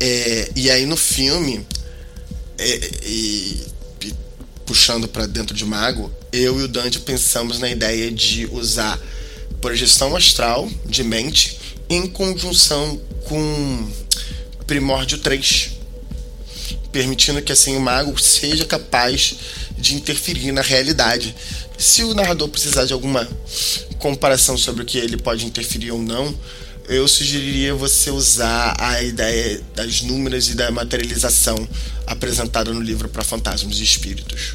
É, 0.00 0.50
e 0.56 0.70
aí 0.70 0.84
no 0.84 0.96
filme, 0.96 1.66
é, 2.58 2.90
e, 3.04 3.66
e 4.02 4.14
puxando 4.66 5.06
para 5.06 5.26
dentro 5.26 5.54
de 5.54 5.64
Mago, 5.64 6.12
eu 6.32 6.60
e 6.60 6.64
o 6.64 6.68
Dante 6.68 6.98
pensamos 6.98 7.58
na 7.58 7.70
ideia 7.70 8.10
de 8.10 8.46
usar 8.46 8.98
projeção 9.60 10.16
astral 10.16 10.68
de 10.84 11.04
mente 11.04 11.58
em 11.88 12.06
conjunção 12.06 13.00
com 13.24 13.90
Primórdio 14.66 15.18
3, 15.18 15.70
permitindo 16.90 17.42
que 17.42 17.52
assim 17.52 17.76
o 17.76 17.80
mago 17.80 18.18
seja 18.20 18.64
capaz 18.64 19.36
de 19.82 19.96
interferir 19.96 20.52
na 20.52 20.62
realidade. 20.62 21.34
Se 21.76 22.04
o 22.04 22.14
narrador 22.14 22.48
precisar 22.48 22.84
de 22.84 22.92
alguma 22.92 23.28
comparação 23.98 24.56
sobre 24.56 24.82
o 24.82 24.86
que 24.86 24.96
ele 24.96 25.16
pode 25.16 25.44
interferir 25.44 25.90
ou 25.90 26.00
não, 26.00 26.34
eu 26.88 27.06
sugeriria 27.08 27.74
você 27.74 28.10
usar 28.10 28.76
a 28.78 29.02
ideia 29.02 29.60
das 29.74 30.02
números 30.02 30.48
e 30.48 30.54
da 30.54 30.70
materialização 30.70 31.68
apresentada 32.06 32.72
no 32.72 32.80
livro 32.80 33.08
para 33.08 33.24
fantasmas 33.24 33.78
e 33.78 33.82
espíritos. 33.82 34.54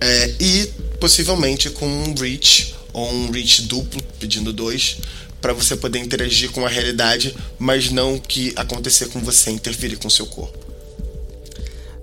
É, 0.00 0.34
e 0.40 0.66
possivelmente 0.98 1.70
com 1.70 1.86
um 1.86 2.14
reach 2.14 2.74
ou 2.92 3.12
um 3.12 3.30
reach 3.30 3.62
duplo, 3.62 4.02
pedindo 4.18 4.52
dois, 4.52 4.98
para 5.40 5.52
você 5.52 5.76
poder 5.76 6.00
interagir 6.00 6.50
com 6.50 6.66
a 6.66 6.68
realidade, 6.68 7.34
mas 7.58 7.90
não 7.90 8.18
que 8.18 8.52
acontecer 8.56 9.06
com 9.08 9.20
você 9.20 9.50
interferir 9.50 9.96
com 9.96 10.10
seu 10.10 10.26
corpo. 10.26 10.69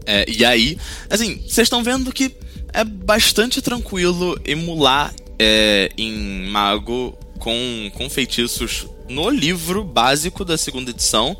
É, 0.07 0.25
e 0.27 0.45
aí, 0.45 0.77
assim, 1.09 1.35
vocês 1.45 1.65
estão 1.65 1.83
vendo 1.83 2.13
que 2.13 2.31
é 2.73 2.83
bastante 2.83 3.61
tranquilo 3.61 4.39
emular 4.45 5.13
é, 5.37 5.91
em 5.97 6.47
Mago 6.49 7.17
com, 7.39 7.91
com 7.93 8.09
feitiços 8.09 8.87
no 9.09 9.29
livro 9.29 9.83
básico 9.83 10.45
da 10.45 10.57
segunda 10.57 10.91
edição. 10.91 11.35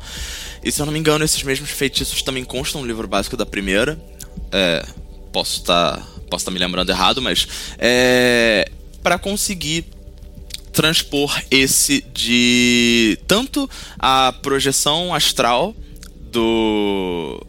E 0.62 0.70
se 0.70 0.80
eu 0.80 0.86
não 0.86 0.92
me 0.92 0.98
engano, 0.98 1.24
esses 1.24 1.42
mesmos 1.42 1.70
feitiços 1.70 2.22
também 2.22 2.44
constam 2.44 2.82
no 2.82 2.86
livro 2.86 3.08
básico 3.08 3.36
da 3.36 3.46
primeira. 3.46 3.98
É, 4.52 4.84
posso 5.32 5.60
estar 5.60 5.96
tá, 5.96 6.06
posso 6.30 6.44
tá 6.44 6.50
me 6.50 6.58
lembrando 6.58 6.90
errado, 6.90 7.22
mas 7.22 7.48
é, 7.78 8.70
para 9.02 9.18
conseguir 9.18 9.86
transpor 10.72 11.34
esse 11.50 12.04
de 12.12 13.18
tanto 13.26 13.68
a 13.98 14.32
projeção 14.42 15.14
astral 15.14 15.74
do 16.30 17.40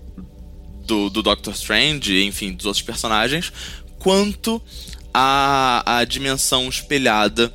do, 0.89 1.09
do 1.09 1.21
Doctor 1.21 1.53
Strange, 1.53 2.23
enfim, 2.23 2.51
dos 2.51 2.65
outros 2.65 2.81
personagens, 2.81 3.53
quanto 3.99 4.61
a 5.13 6.03
dimensão 6.07 6.67
espelhada 6.67 7.53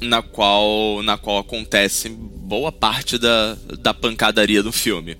na 0.00 0.20
qual 0.20 1.02
na 1.02 1.16
qual 1.16 1.38
acontece 1.38 2.08
boa 2.08 2.72
parte 2.72 3.18
da, 3.18 3.56
da 3.78 3.94
pancadaria 3.94 4.62
do 4.62 4.72
filme. 4.72 5.16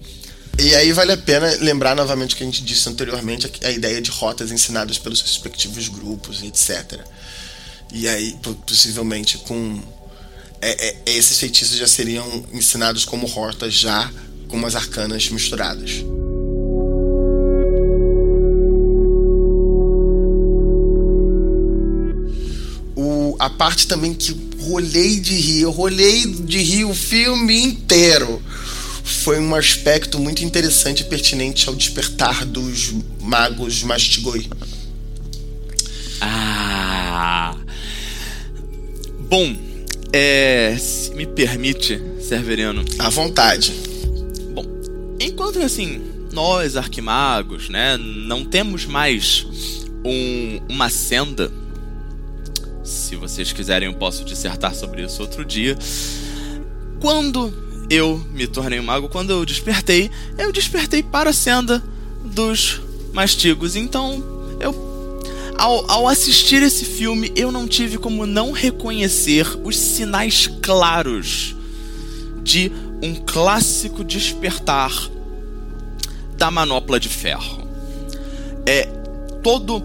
E 0.59 0.75
aí 0.75 0.93
vale 0.93 1.13
a 1.13 1.17
pena 1.17 1.47
lembrar 1.61 1.97
novamente 1.97 2.35
o 2.35 2.37
que 2.37 2.43
a 2.43 2.47
gente 2.47 2.63
disse 2.63 2.89
anteriormente, 2.89 3.51
a 3.65 3.71
ideia 3.71 4.01
de 4.03 4.11
rotas 4.11 4.53
ensinadas 4.53 4.99
pelos 4.99 5.21
respectivos 5.21 5.89
grupos, 5.89 6.43
etc. 6.43 7.01
E 7.93 8.07
aí, 8.07 8.37
possivelmente, 8.67 9.39
com. 9.39 9.81
É, 10.61 10.89
é, 10.89 10.97
esses 11.07 11.39
feitiços 11.39 11.77
já 11.77 11.89
seriam 11.89 12.45
ensinados 12.53 13.05
como 13.05 13.27
rotas, 13.27 13.75
já 13.75 14.11
com 14.49 14.57
umas 14.57 14.77
arcanas 14.77 15.29
misturadas. 15.31 16.05
O, 23.05 23.35
a 23.41 23.51
parte 23.51 23.89
também 23.89 24.15
que 24.15 24.33
rolei 24.61 25.19
de 25.19 25.35
rir, 25.35 25.63
eu 25.63 25.73
rolei 25.73 26.25
de 26.25 26.59
rir 26.59 26.85
o 26.85 26.95
filme 26.95 27.61
inteiro. 27.61 28.41
Foi 29.03 29.41
um 29.41 29.57
aspecto 29.57 30.21
muito 30.21 30.45
interessante 30.45 31.01
e 31.01 31.05
pertinente 31.05 31.69
ao 31.69 31.75
despertar 31.75 32.45
dos 32.45 32.95
magos 33.21 33.83
Mastigoi. 33.83 34.49
Ah! 36.21 37.57
Bom, 39.29 39.57
é, 40.13 40.77
se 40.79 41.11
me 41.11 41.27
permite, 41.27 42.01
Severiano. 42.21 42.85
À 43.01 43.11
vontade. 43.11 43.73
Bom, 44.55 44.65
enquanto 45.19 45.59
assim, 45.59 46.01
nós, 46.33 46.77
arquimagos, 46.77 47.69
né, 47.69 47.97
não 47.97 48.45
temos 48.45 48.87
mais 48.87 49.45
um, 50.05 50.61
uma 50.69 50.89
senda. 50.89 51.53
Se 52.83 53.17
vocês 53.17 53.53
quiserem, 53.53 53.89
eu 53.89 53.95
posso 53.95 54.25
dissertar 54.25 54.75
sobre 54.75 55.05
isso 55.05 55.23
outro 55.23 55.45
dia. 55.45 55.79
Quando 57.01 57.53
eu 57.89 58.19
me 58.33 58.47
tornei 58.47 58.81
um 58.81 58.85
mago, 58.85 59.09
quando 59.09 59.31
eu 59.31 59.45
despertei, 59.45 60.11
eu 60.39 60.53
despertei 60.53 61.03
para 61.03 61.31
a 61.31 61.33
senda 61.33 61.83
dos 62.25 62.81
mastigos. 63.13 63.77
Então, 63.77 64.23
eu 64.61 64.93
ao, 65.59 65.89
ao 65.89 66.09
assistir 66.09 66.63
esse 66.63 66.85
filme, 66.85 67.33
eu 67.37 67.53
não 67.53 67.69
tive 67.69 67.99
como 67.99 68.27
não 68.27 68.51
reconhecer 68.51 69.47
os 69.63 69.77
sinais 69.77 70.49
claros 70.61 71.55
de 72.43 72.73
um 73.01 73.15
clássico 73.15 74.03
despertar 74.03 74.93
da 76.37 76.51
manopla 76.51 76.99
de 76.99 77.09
ferro. 77.09 77.63
É 78.67 78.89
todo 79.43 79.85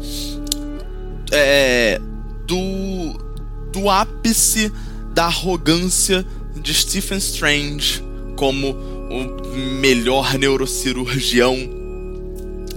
é, 1.31 2.01
do 2.47 3.27
do 3.71 3.89
ápice 3.89 4.71
da 5.13 5.25
arrogância 5.25 6.25
de 6.55 6.73
Stephen 6.73 7.17
Strange 7.17 8.01
como 8.35 8.69
o 8.71 9.55
melhor 9.79 10.37
neurocirurgião 10.37 11.55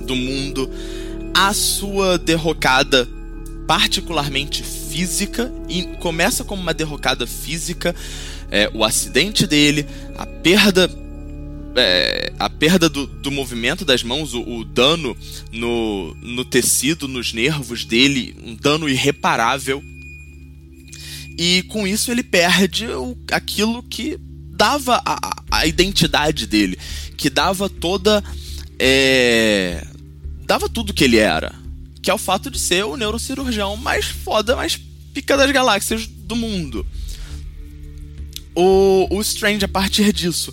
do 0.05 0.17
mundo. 0.17 0.69
A 1.33 1.55
sua 1.55 2.19
derrocada 2.19 3.09
particularmente 3.67 4.65
física 4.65 5.53
e 5.69 5.85
começa 6.01 6.43
como 6.43 6.61
uma 6.61 6.75
derrocada 6.75 7.27
física 7.27 7.95
é, 8.51 8.69
o 8.75 8.85
acidente 8.85 9.47
dele 9.47 9.87
a 10.19 10.27
perda 10.27 10.91
é, 11.77 12.33
a 12.39 12.51
perda 12.51 12.89
do, 12.89 13.07
do, 13.07 13.31
movimento 13.31 13.85
das 13.85 14.03
mãos, 14.03 14.35
o, 14.35 14.43
o, 14.43 14.65
dano 14.65 15.17
no, 15.53 16.15
no 16.17 16.45
tecido, 16.45 17.07
nos 17.07 17.33
nervos 17.33 17.85
dele, 17.85 18.37
um 18.43 18.55
dano 18.55 18.89
irreparável. 18.89 19.83
E 21.39 21.63
com 21.69 21.87
isso 21.87 22.11
ele 22.11 22.23
perde 22.23 22.87
o, 22.87 23.17
aquilo 23.31 23.83
que 23.83 24.19
dava 24.51 25.01
a, 25.07 25.43
a 25.51 25.67
identidade 25.67 26.47
dele, 26.47 26.79
que 27.17 27.31
dava 27.31 27.69
toda 27.69 28.23
é, 28.79 29.87
dava 30.47 30.69
tudo 30.69 30.95
que 30.95 31.05
ele 31.05 31.19
era. 31.19 31.55
Que 32.03 32.11
é 32.11 32.15
o 32.15 32.19
fato 32.19 32.51
de 32.51 32.59
ser 32.59 32.85
o 32.85 32.97
neurocirurgião 32.97 33.77
mais 33.77 34.07
foda, 34.07 34.57
mais 34.57 34.81
pica 35.13 35.37
das 35.37 35.51
galáxias 35.51 36.07
do 36.07 36.35
mundo. 36.35 36.87
O, 38.55 39.07
o 39.11 39.21
Strange, 39.21 39.65
a 39.65 39.69
partir 39.69 40.13
disso, 40.13 40.53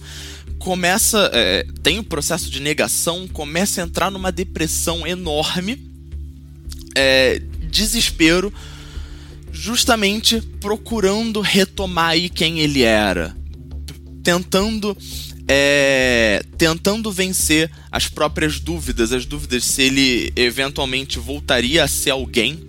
começa. 0.67 1.31
É, 1.33 1.65
tem 1.81 1.97
o 1.97 2.03
processo 2.03 2.49
de 2.49 2.59
negação, 2.59 3.25
começa 3.25 3.81
a 3.81 3.85
entrar 3.85 4.11
numa 4.11 4.33
depressão 4.33 5.07
enorme, 5.07 5.89
é, 6.93 7.41
desespero, 7.71 8.53
justamente 9.49 10.41
procurando 10.59 11.39
retomar 11.39 12.09
aí 12.09 12.27
quem 12.27 12.59
ele 12.59 12.81
era. 12.81 13.33
Tentando 14.21 14.97
é, 15.47 16.43
tentando 16.57 17.13
vencer 17.13 17.71
as 17.89 18.09
próprias 18.09 18.59
dúvidas, 18.59 19.13
as 19.13 19.25
dúvidas 19.25 19.63
se 19.63 19.83
ele 19.83 20.33
eventualmente 20.35 21.17
voltaria 21.17 21.81
a 21.81 21.87
ser 21.87 22.09
alguém, 22.09 22.59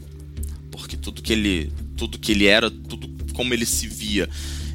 porque 0.71 0.97
tudo 0.97 1.21
que 1.21 1.33
ele, 1.33 1.73
tudo 1.97 2.17
que 2.17 2.31
ele 2.31 2.47
era, 2.47 2.71
tudo 2.71 3.09
como 3.35 3.53
ele 3.53 3.67
se 3.67 3.89
via, 3.89 4.29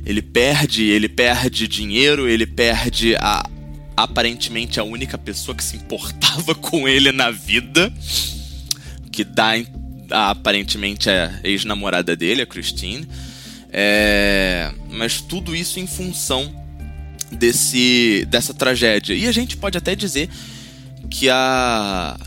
ele 0.05 0.21
perde, 0.21 0.83
ele 0.83 1.07
perde 1.07 1.67
dinheiro, 1.67 2.27
ele 2.27 2.45
perde 2.45 3.15
a 3.15 3.49
aparentemente 3.95 4.79
a 4.79 4.83
única 4.83 5.17
pessoa 5.17 5.55
que 5.55 5.63
se 5.63 5.75
importava 5.77 6.55
com 6.55 6.87
ele 6.87 7.11
na 7.11 7.29
vida, 7.31 7.93
que 9.11 9.23
dá 9.23 9.51
a, 10.09 10.31
aparentemente 10.31 11.09
a 11.09 11.39
ex-namorada 11.43 12.15
dele, 12.15 12.41
a 12.41 12.45
Christine. 12.45 13.07
É, 13.71 14.71
mas 14.89 15.21
tudo 15.21 15.55
isso 15.55 15.79
em 15.79 15.87
função 15.87 16.53
desse 17.31 18.25
dessa 18.29 18.53
tragédia. 18.53 19.15
E 19.15 19.27
a 19.27 19.31
gente 19.31 19.57
pode 19.57 19.77
até 19.77 19.95
dizer 19.95 20.29
que 21.09 21.29
a 21.29 22.17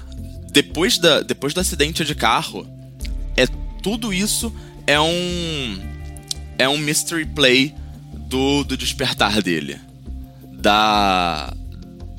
depois 0.50 0.98
da 0.98 1.20
depois 1.20 1.54
do 1.54 1.60
acidente 1.60 2.04
de 2.04 2.14
carro 2.14 2.66
é 3.36 3.46
tudo 3.82 4.12
isso 4.12 4.52
é 4.86 4.98
um 4.98 5.95
é 6.58 6.68
um 6.68 6.78
mystery 6.78 7.26
play 7.26 7.74
do, 8.12 8.64
do 8.64 8.76
despertar 8.76 9.42
dele. 9.42 9.78
Da 10.52 11.52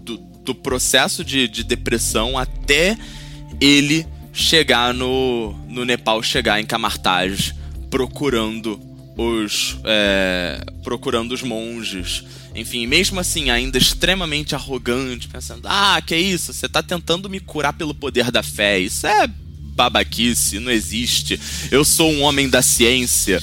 do, 0.04 0.18
do 0.18 0.56
processo 0.56 1.24
de, 1.24 1.48
de 1.48 1.64
depressão 1.64 2.38
até 2.38 2.98
ele 3.60 4.06
chegar 4.32 4.94
no, 4.94 5.54
no 5.68 5.84
Nepal, 5.84 6.22
chegar 6.22 6.62
em 6.62 6.66
Kamartaj 6.66 7.56
procurando 7.90 8.80
os 9.18 9.78
é, 9.84 10.64
procurando 10.84 11.32
os 11.32 11.42
monges 11.42 12.24
Enfim, 12.54 12.86
mesmo 12.86 13.20
assim, 13.20 13.50
ainda 13.50 13.78
extremamente 13.78 14.54
arrogante, 14.54 15.28
pensando: 15.28 15.66
ah, 15.66 16.02
que 16.06 16.16
isso, 16.16 16.54
você 16.54 16.70
tá 16.70 16.84
tentando 16.84 17.30
me 17.30 17.40
curar 17.40 17.74
pelo 17.74 17.96
poder 17.96 18.32
da 18.32 18.44
fé. 18.44 18.80
Isso 18.80 19.08
é 19.08 19.28
babaquice, 19.78 20.60
não 20.60 20.72
existe. 20.72 21.40
Eu 21.72 21.86
sou 21.86 22.12
um 22.12 22.22
homem 22.22 22.50
da 22.50 22.62
ciência. 22.62 23.42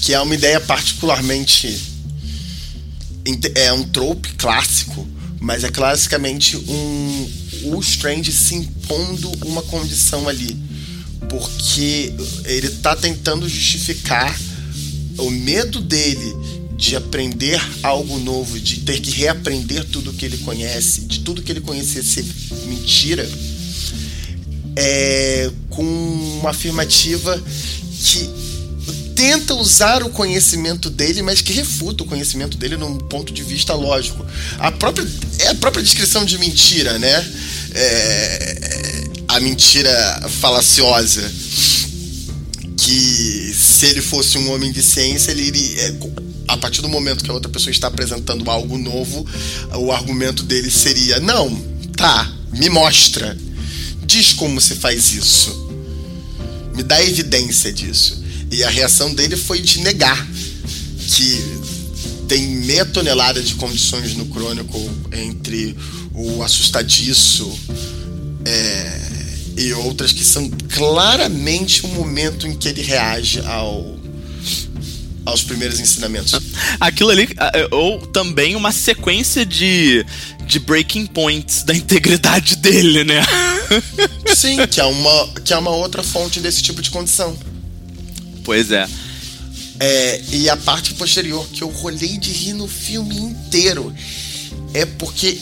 Que 0.00 0.14
é 0.14 0.20
uma 0.20 0.34
ideia 0.34 0.60
particularmente. 0.60 1.90
É 3.54 3.72
um 3.72 3.84
trope 3.84 4.32
clássico, 4.32 5.06
mas 5.40 5.62
é 5.62 5.68
classicamente 5.68 6.56
um. 6.56 7.30
O 7.64 7.80
Strange 7.80 8.32
se 8.32 8.54
impondo 8.54 9.30
uma 9.44 9.62
condição 9.62 10.28
ali. 10.28 10.56
Porque 11.28 12.12
ele 12.46 12.70
tá 12.70 12.96
tentando 12.96 13.48
justificar 13.48 14.36
o 15.18 15.30
medo 15.30 15.80
dele 15.80 16.34
de 16.80 16.96
aprender 16.96 17.60
algo 17.82 18.18
novo, 18.18 18.58
de 18.58 18.80
ter 18.80 19.00
que 19.00 19.10
reaprender 19.10 19.84
tudo 19.84 20.14
que 20.14 20.24
ele 20.24 20.38
conhece, 20.38 21.02
de 21.02 21.20
tudo 21.20 21.42
que 21.42 21.52
ele 21.52 21.60
conhecia 21.60 22.02
ser 22.02 22.24
mentira, 22.66 23.30
é, 24.74 25.50
com 25.68 25.82
uma 25.82 26.50
afirmativa 26.50 27.40
que 28.02 28.30
tenta 29.20 29.54
usar 29.54 30.02
o 30.02 30.08
conhecimento 30.08 30.88
dele, 30.88 31.20
mas 31.20 31.42
que 31.42 31.52
refuta 31.52 32.02
o 32.02 32.06
conhecimento 32.06 32.56
dele 32.56 32.78
num 32.78 32.96
ponto 32.96 33.34
de 33.34 33.42
vista 33.42 33.74
lógico. 33.74 34.24
A 34.58 34.72
própria, 34.72 35.06
é 35.40 35.48
a 35.48 35.54
própria 35.56 35.84
descrição 35.84 36.24
de 36.24 36.38
mentira, 36.38 36.98
né? 36.98 37.30
É, 37.74 39.04
a 39.28 39.38
mentira 39.38 40.26
falaciosa. 40.40 41.30
Que 42.78 43.54
se 43.54 43.84
ele 43.84 44.00
fosse 44.00 44.38
um 44.38 44.50
homem 44.52 44.72
de 44.72 44.82
ciência, 44.82 45.32
ele 45.32 45.42
iria. 45.42 45.82
É, 45.82 45.94
a 46.48 46.56
partir 46.56 46.80
do 46.80 46.88
momento 46.88 47.22
que 47.22 47.30
a 47.30 47.34
outra 47.34 47.52
pessoa 47.52 47.70
está 47.70 47.88
apresentando 47.88 48.50
algo 48.50 48.78
novo, 48.78 49.26
o 49.74 49.92
argumento 49.92 50.42
dele 50.44 50.70
seria: 50.70 51.20
não, 51.20 51.54
tá, 51.94 52.32
me 52.54 52.70
mostra, 52.70 53.36
diz 54.02 54.32
como 54.32 54.62
se 54.62 54.76
faz 54.76 55.12
isso, 55.12 55.78
me 56.74 56.82
dá 56.82 57.02
evidência 57.04 57.70
disso. 57.70 58.29
E 58.50 58.64
a 58.64 58.68
reação 58.68 59.14
dele 59.14 59.36
foi 59.36 59.60
de 59.60 59.80
negar 59.80 60.26
que 61.06 61.60
tem 62.28 62.46
meia 62.46 62.84
tonelada 62.84 63.42
de 63.42 63.54
condições 63.54 64.14
no 64.14 64.26
crônico 64.26 64.78
entre 65.12 65.76
o 66.14 66.42
assustadiço 66.42 67.58
é, 68.44 69.00
e 69.56 69.72
outras 69.72 70.12
que 70.12 70.24
são 70.24 70.48
claramente 70.74 71.84
o 71.84 71.88
momento 71.88 72.46
em 72.46 72.56
que 72.56 72.68
ele 72.68 72.82
reage 72.82 73.40
ao 73.40 73.98
aos 75.24 75.42
primeiros 75.42 75.78
ensinamentos. 75.78 76.34
Aquilo 76.80 77.10
ali, 77.10 77.28
é, 77.38 77.68
ou 77.70 78.04
também 78.06 78.56
uma 78.56 78.72
sequência 78.72 79.44
de, 79.44 80.04
de 80.46 80.58
breaking 80.58 81.06
points 81.06 81.62
da 81.62 81.74
integridade 81.74 82.56
dele, 82.62 83.04
né? 83.04 83.22
Sim, 84.34 84.66
que 84.66 84.80
é, 84.80 84.84
uma, 84.84 85.28
que 85.44 85.52
é 85.52 85.58
uma 85.58 85.70
outra 85.70 86.02
fonte 86.02 86.40
desse 86.40 86.62
tipo 86.62 86.82
de 86.82 86.90
condição. 86.90 87.36
Pois 88.44 88.70
é. 88.70 88.88
é. 89.78 90.22
E 90.32 90.48
a 90.48 90.56
parte 90.56 90.94
posterior, 90.94 91.46
que 91.48 91.62
eu 91.62 91.68
rolei 91.68 92.18
de 92.18 92.30
rir 92.30 92.54
no 92.54 92.68
filme 92.68 93.16
inteiro, 93.16 93.94
é 94.74 94.84
porque 94.84 95.38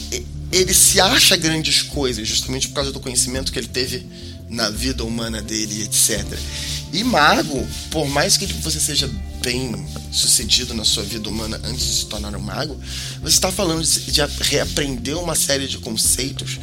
ele 0.51 0.73
se 0.73 0.99
acha 0.99 1.35
grandes 1.35 1.81
coisas, 1.81 2.27
justamente 2.27 2.67
por 2.67 2.75
causa 2.75 2.91
do 2.91 2.99
conhecimento 2.99 3.51
que 3.51 3.59
ele 3.59 3.67
teve 3.67 4.05
na 4.49 4.69
vida 4.69 5.03
humana 5.03 5.41
dele, 5.41 5.83
etc. 5.83 6.25
E 6.91 7.03
mago, 7.03 7.67
por 7.91 8.07
mais 8.07 8.35
que 8.35 8.47
você 8.47 8.79
seja 8.79 9.09
bem 9.43 9.87
sucedido 10.11 10.73
na 10.73 10.83
sua 10.83 11.03
vida 11.03 11.29
humana 11.29 11.61
antes 11.63 11.85
de 11.85 11.93
se 11.99 12.05
tornar 12.07 12.35
um 12.35 12.39
mago, 12.39 12.79
você 13.21 13.35
está 13.35 13.51
falando 13.51 13.83
de 13.83 14.21
reaprender 14.41 15.17
uma 15.17 15.35
série 15.35 15.67
de 15.67 15.77
conceitos 15.77 16.57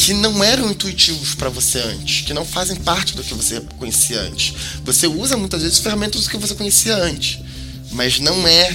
que 0.00 0.14
não 0.14 0.42
eram 0.42 0.70
intuitivos 0.70 1.34
para 1.34 1.50
você 1.50 1.78
antes, 1.78 2.22
que 2.22 2.32
não 2.32 2.42
fazem 2.42 2.76
parte 2.76 3.14
do 3.14 3.22
que 3.22 3.34
você 3.34 3.60
conhecia 3.78 4.18
antes. 4.22 4.54
Você 4.82 5.06
usa 5.06 5.36
muitas 5.36 5.60
vezes 5.60 5.78
ferramentas 5.78 6.22
do 6.22 6.30
que 6.30 6.38
você 6.38 6.54
conhecia 6.54 6.96
antes, 6.96 7.38
mas 7.92 8.18
não 8.18 8.48
é 8.48 8.74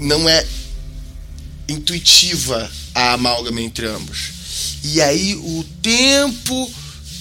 não 0.00 0.28
é 0.28 0.44
intuitiva 1.68 2.68
a 2.92 3.12
amálgama 3.12 3.60
entre 3.60 3.86
ambos. 3.86 4.32
E 4.82 5.00
aí 5.00 5.36
o 5.36 5.64
tempo 5.80 6.70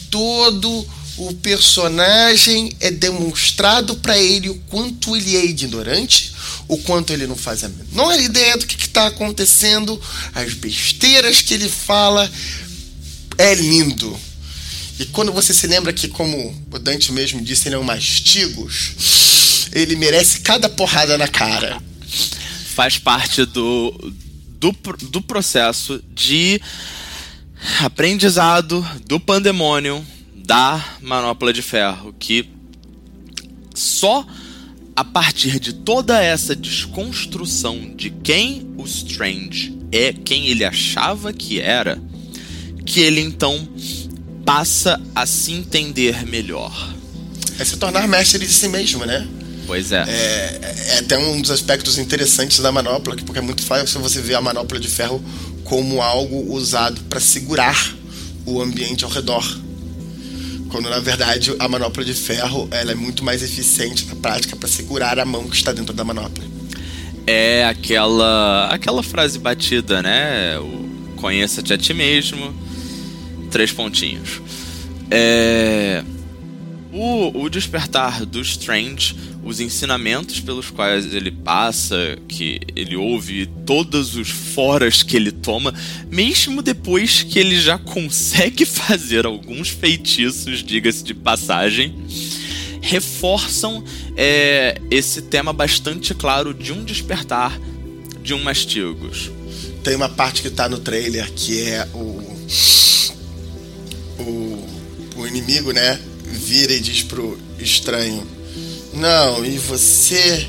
todo 0.10 0.88
o 1.18 1.34
personagem 1.36 2.76
é 2.80 2.90
demonstrado 2.90 3.96
para 3.96 4.18
ele 4.18 4.50
o 4.50 4.56
quanto 4.68 5.16
ele 5.16 5.36
é 5.36 5.46
ignorante, 5.46 6.34
o 6.68 6.78
quanto 6.78 7.14
ele 7.14 7.28
não 7.28 7.36
faz 7.36 7.64
a 7.64 7.70
menor 7.70 8.20
ideia 8.20 8.58
do 8.58 8.66
que 8.66 8.76
está 8.76 9.08
acontecendo, 9.08 10.00
as 10.34 10.54
besteiras 10.54 11.42
que 11.42 11.54
ele 11.54 11.70
fala. 11.70 12.30
É 13.38 13.54
lindo. 13.56 14.16
E 15.00 15.06
quando 15.06 15.32
você 15.32 15.54
se 15.54 15.66
lembra 15.66 15.92
que, 15.92 16.08
como 16.08 16.56
o 16.72 16.80
Dante 16.80 17.12
mesmo 17.12 17.42
disse, 17.42 17.68
ele 17.68 17.76
é 17.76 17.80
um 17.80 17.84
mastigos, 17.84 19.68
ele 19.72 19.96
merece 19.96 20.42
cada 20.42 20.70
porrada 20.70 21.18
na 21.18 21.28
cara. 21.28 21.82
Faz 22.76 23.00
parte 23.00 23.44
do, 23.46 24.14
do, 24.60 24.72
do 25.10 25.22
processo 25.22 26.02
de 26.14 26.62
aprendizado 27.82 28.88
do 29.08 29.20
pandemônio 29.20 30.06
da 30.46 30.98
manopla 31.02 31.54
de 31.54 31.62
ferro, 31.62 32.14
que 32.18 32.50
só 33.74 34.26
a 34.96 35.04
partir 35.04 35.60
de 35.60 35.74
toda 35.74 36.22
essa 36.22 36.56
desconstrução 36.56 37.96
de 37.96 38.10
quem 38.10 38.74
o 38.78 38.86
Strange 38.86 39.84
é, 39.94 40.12
quem 40.12 40.48
ele 40.48 40.66
achava 40.66 41.32
que 41.32 41.60
era, 41.60 42.02
que 42.84 43.00
ele 43.00 43.22
então 43.22 43.68
passa 44.44 45.00
a 45.16 45.26
se 45.26 45.52
entender 45.54 46.26
melhor. 46.26 46.94
É 47.60 47.64
se 47.64 47.78
tornar 47.78 48.08
mestre 48.08 48.46
de 48.46 48.52
si 48.52 48.68
mesmo, 48.68 49.06
né? 49.06 49.28
Pois 49.68 49.92
é. 49.92 50.04
É, 50.08 50.76
é 50.88 51.00
até 51.00 51.18
um 51.18 51.40
dos 51.40 51.52
aspectos 51.52 52.00
interessantes 52.00 52.60
da 52.60 52.72
manopla, 52.72 53.16
porque 53.16 53.38
é 53.38 53.42
muito 53.42 53.62
fácil 53.62 54.02
você 54.02 54.20
ver 54.20 54.34
a 54.34 54.42
manopla 54.42 54.80
de 54.80 54.88
ferro 54.88 55.24
como 55.64 56.02
algo 56.02 56.52
usado 56.52 57.00
para 57.04 57.20
segurar 57.20 57.96
o 58.46 58.62
ambiente 58.62 59.06
ao 59.06 59.12
redor 59.12 59.46
quando 60.74 60.90
na 60.90 61.00
verdade 61.00 61.56
a 61.60 61.68
manopla 61.68 62.04
de 62.04 62.16
ferro 62.16 62.68
ela 62.72 62.92
é 62.92 62.96
muito 62.96 63.24
mais 63.24 63.44
eficiente 63.44 64.08
na 64.08 64.16
prática 64.16 64.56
para 64.56 64.68
segurar 64.68 65.20
a 65.20 65.24
mão 65.24 65.48
que 65.48 65.56
está 65.56 65.72
dentro 65.72 65.94
da 65.94 66.04
manopla. 66.04 66.44
É 67.28 67.64
aquela 67.66 68.70
aquela 68.72 69.04
frase 69.04 69.38
batida, 69.38 70.02
né? 70.02 70.56
Conheça-te 71.18 71.72
a 71.74 71.78
ti 71.78 71.94
mesmo. 71.94 72.56
Três 73.52 73.72
pontinhos. 73.72 74.42
É 75.12 76.04
o, 76.92 77.44
o 77.44 77.50
despertar 77.50 78.26
do 78.26 78.42
Strange, 78.42 79.16
os 79.44 79.60
ensinamentos 79.60 80.40
pelos 80.40 80.70
quais 80.70 81.14
ele 81.14 81.32
passa, 81.32 82.18
que 82.28 82.62
ele 82.76 82.96
ouve, 82.96 83.48
todos 83.66 84.16
os 84.16 84.30
foras 84.30 85.04
que 85.04 85.16
ele 85.16 85.32
toma, 85.32 85.74
mesmo 86.10 86.62
depois 86.62 87.24
que 87.24 87.40
ele 87.40 87.60
já 87.60 87.78
consegue 87.78 88.66
fazer 88.66 89.26
alguns 89.26 89.70
feitiços, 89.70 90.64
diga-se 90.64 91.04
de 91.04 91.14
passagem, 91.14 91.94
reforçam 92.82 93.84
é, 94.16 94.80
esse 94.90 95.22
tema 95.24 95.54
bastante 95.54 96.14
claro 96.14 96.54
de 96.54 96.72
um 96.72 96.84
despertar 96.84 97.60
de 98.22 98.34
um 98.34 98.42
mastigos. 98.42 99.32
Tem 99.84 99.96
uma 99.96 100.10
parte 100.10 100.42
que 100.42 100.48
está 100.48 100.70
no 100.70 100.80
trailer 100.80 101.30
que 101.34 101.62
é 101.62 101.88
o, 101.94 102.22
o, 104.20 104.68
o 105.18 105.28
inimigo, 105.28 105.72
né? 105.72 106.00
vira 106.34 106.74
e 106.74 106.80
diz 106.80 107.04
pro 107.04 107.38
estranho: 107.60 108.26
Não, 108.94 109.44
e 109.46 109.58
você, 109.58 110.48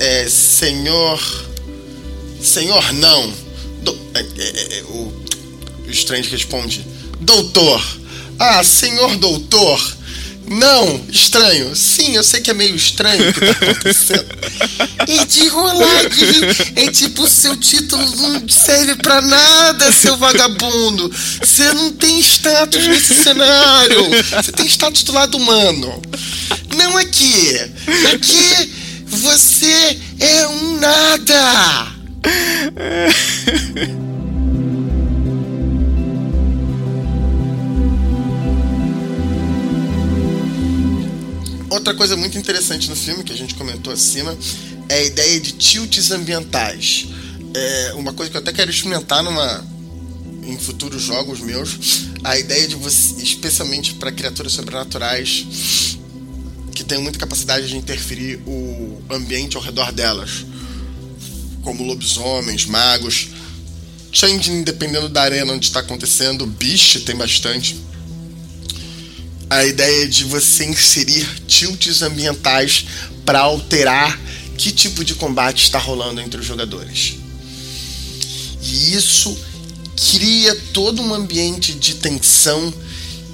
é, 0.00 0.28
senhor. 0.28 1.20
Senhor, 2.42 2.92
não. 2.94 3.32
Do, 3.82 3.98
é, 4.14 4.20
é, 4.20 4.78
é 4.78 4.82
o, 4.84 5.12
o 5.86 5.90
estranho 5.90 6.24
responde: 6.30 6.86
Doutor. 7.20 7.82
Ah, 8.38 8.62
senhor 8.62 9.16
doutor. 9.16 9.96
Não, 10.48 11.04
estranho. 11.08 11.74
Sim, 11.74 12.14
eu 12.14 12.22
sei 12.22 12.40
que 12.40 12.50
é 12.50 12.54
meio 12.54 12.76
estranho 12.76 13.28
o 13.28 13.32
que 13.32 13.40
tá 13.40 13.50
acontecendo. 13.50 14.26
e 15.08 15.24
de 15.26 15.48
rolar 15.48 16.04
é 16.76 16.90
tipo, 16.90 17.28
seu 17.28 17.56
título 17.56 18.04
não 18.16 18.48
serve 18.48 18.94
pra 18.96 19.20
nada, 19.20 19.90
seu 19.92 20.16
vagabundo. 20.16 21.12
Você 21.40 21.72
não 21.72 21.92
tem 21.92 22.18
status 22.20 22.86
nesse 22.86 23.14
cenário. 23.14 24.04
Você 24.42 24.52
tem 24.52 24.66
status 24.66 25.02
do 25.02 25.12
lado 25.12 25.36
humano. 25.36 26.00
Não 26.76 26.96
aqui. 26.96 27.58
Aqui 28.14 28.72
você 29.06 29.98
é 30.20 30.46
um 30.46 30.78
nada. 30.78 31.92
Outra 41.86 41.98
coisa 41.98 42.16
muito 42.16 42.36
interessante 42.36 42.90
no 42.90 42.96
filme, 42.96 43.22
que 43.22 43.32
a 43.32 43.36
gente 43.36 43.54
comentou 43.54 43.92
acima, 43.92 44.36
é 44.88 44.96
a 44.96 45.04
ideia 45.04 45.38
de 45.38 45.52
tilts 45.52 46.10
ambientais. 46.10 47.06
É 47.54 47.94
uma 47.94 48.12
coisa 48.12 48.28
que 48.28 48.36
eu 48.36 48.40
até 48.40 48.52
quero 48.52 48.68
experimentar 48.72 49.22
numa, 49.22 49.64
em 50.42 50.58
futuros 50.58 51.00
jogos 51.00 51.38
meus. 51.38 52.08
A 52.24 52.36
ideia 52.36 52.66
de 52.66 52.74
você, 52.74 53.22
especialmente 53.22 53.94
para 53.94 54.10
criaturas 54.10 54.50
sobrenaturais 54.54 55.96
que 56.74 56.82
têm 56.82 56.98
muita 56.98 57.20
capacidade 57.20 57.68
de 57.68 57.76
interferir 57.76 58.40
o 58.44 59.00
ambiente 59.08 59.56
ao 59.56 59.62
redor 59.62 59.92
delas, 59.92 60.44
como 61.62 61.84
lobisomens, 61.84 62.64
magos. 62.64 63.28
Changing, 64.10 64.64
dependendo 64.64 65.08
da 65.08 65.22
arena 65.22 65.52
onde 65.52 65.66
está 65.66 65.78
acontecendo, 65.78 66.48
bicho 66.48 67.02
tem 67.02 67.14
bastante. 67.14 67.76
A 69.48 69.64
ideia 69.64 70.08
de 70.08 70.24
você 70.24 70.64
inserir 70.64 71.24
tilts 71.46 72.02
ambientais 72.02 72.86
para 73.24 73.40
alterar 73.40 74.18
que 74.58 74.72
tipo 74.72 75.04
de 75.04 75.14
combate 75.14 75.64
está 75.64 75.78
rolando 75.78 76.20
entre 76.20 76.40
os 76.40 76.46
jogadores. 76.46 77.14
E 78.62 78.94
isso 78.94 79.36
cria 80.10 80.54
todo 80.72 81.00
um 81.00 81.14
ambiente 81.14 81.72
de 81.72 81.94
tensão 81.94 82.72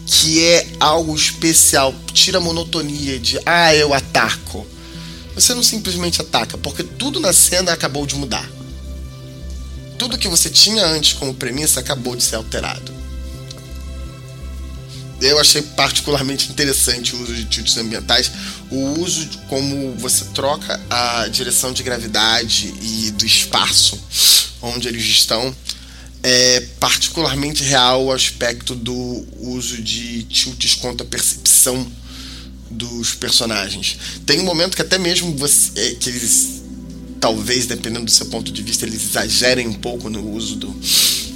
que 0.06 0.44
é 0.44 0.66
algo 0.78 1.16
especial, 1.16 1.94
tira 2.12 2.38
a 2.38 2.40
monotonia 2.40 3.18
de 3.18 3.38
ah, 3.46 3.74
eu 3.74 3.94
ataco. 3.94 4.66
Você 5.34 5.54
não 5.54 5.62
simplesmente 5.62 6.20
ataca, 6.20 6.58
porque 6.58 6.82
tudo 6.82 7.18
na 7.18 7.32
cena 7.32 7.72
acabou 7.72 8.04
de 8.04 8.14
mudar. 8.14 8.48
Tudo 9.98 10.18
que 10.18 10.28
você 10.28 10.50
tinha 10.50 10.84
antes 10.84 11.14
como 11.14 11.32
premissa 11.32 11.80
acabou 11.80 12.14
de 12.14 12.22
ser 12.22 12.36
alterado. 12.36 12.92
Eu 15.22 15.38
achei 15.38 15.62
particularmente 15.62 16.50
interessante 16.50 17.14
o 17.14 17.22
uso 17.22 17.34
de 17.34 17.44
tilts 17.44 17.76
ambientais, 17.76 18.30
o 18.70 19.00
uso 19.00 19.26
de 19.26 19.38
como 19.48 19.94
você 19.94 20.24
troca 20.34 20.80
a 20.90 21.28
direção 21.28 21.72
de 21.72 21.82
gravidade 21.82 22.74
e 22.82 23.10
do 23.12 23.24
espaço 23.24 23.98
onde 24.60 24.88
eles 24.88 25.04
estão 25.04 25.54
é 26.22 26.60
particularmente 26.78 27.64
real 27.64 28.04
o 28.04 28.12
aspecto 28.12 28.74
do 28.74 29.26
uso 29.40 29.82
de 29.82 30.22
tilts 30.24 30.74
contra 30.76 31.04
a 31.04 31.08
percepção 31.08 31.86
dos 32.70 33.14
personagens. 33.14 33.98
Tem 34.24 34.40
um 34.40 34.44
momento 34.44 34.76
que 34.76 34.82
até 34.82 34.98
mesmo 34.98 35.36
você, 35.36 35.70
é, 35.76 35.94
que 35.94 36.08
eles 36.08 36.62
talvez 37.20 37.66
dependendo 37.66 38.04
do 38.04 38.10
seu 38.10 38.26
ponto 38.26 38.50
de 38.50 38.62
vista 38.62 38.84
eles 38.84 39.02
exagerem 39.02 39.68
um 39.68 39.74
pouco 39.74 40.10
no 40.10 40.28
uso 40.30 40.56
do, 40.56 40.74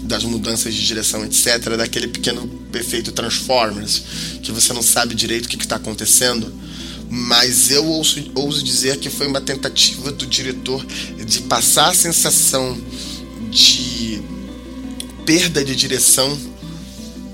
das 0.07 0.25
mudanças 0.25 0.75
de 0.75 0.87
direção 0.87 1.25
etc 1.25 1.77
daquele 1.77 2.09
pequeno 2.09 2.49
efeito 2.75 3.13
Transformers 3.13 4.03
que 4.43 4.53
você 4.53 4.73
não 4.73 4.83
sabe 4.83 5.15
direito 5.15 5.47
o 5.47 5.49
que 5.49 5.57
está 5.57 5.77
acontecendo 5.77 6.53
mas 7.09 7.71
eu 7.71 7.85
ouso, 7.85 8.31
ouso 8.35 8.63
dizer 8.63 8.97
que 8.99 9.09
foi 9.09 9.27
uma 9.27 9.41
tentativa 9.41 10.11
do 10.11 10.27
diretor 10.27 10.85
de 10.85 11.43
passar 11.43 11.91
a 11.91 11.95
sensação 11.95 12.77
de 13.51 14.21
perda 15.25 15.65
de 15.65 15.75
direção 15.75 16.39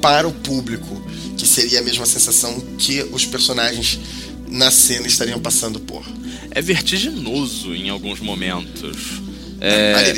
para 0.00 0.26
o 0.26 0.32
público, 0.32 1.00
que 1.36 1.46
seria 1.46 1.80
a 1.80 1.82
mesma 1.82 2.06
sensação 2.06 2.60
que 2.78 3.02
os 3.12 3.24
personagens 3.24 3.98
na 4.48 4.70
cena 4.70 5.06
estariam 5.06 5.40
passando 5.40 5.80
por. 5.80 6.04
É 6.50 6.60
vertiginoso 6.60 7.74
em 7.74 7.88
alguns 7.88 8.20
momentos. 8.20 9.22
É, 9.60 10.14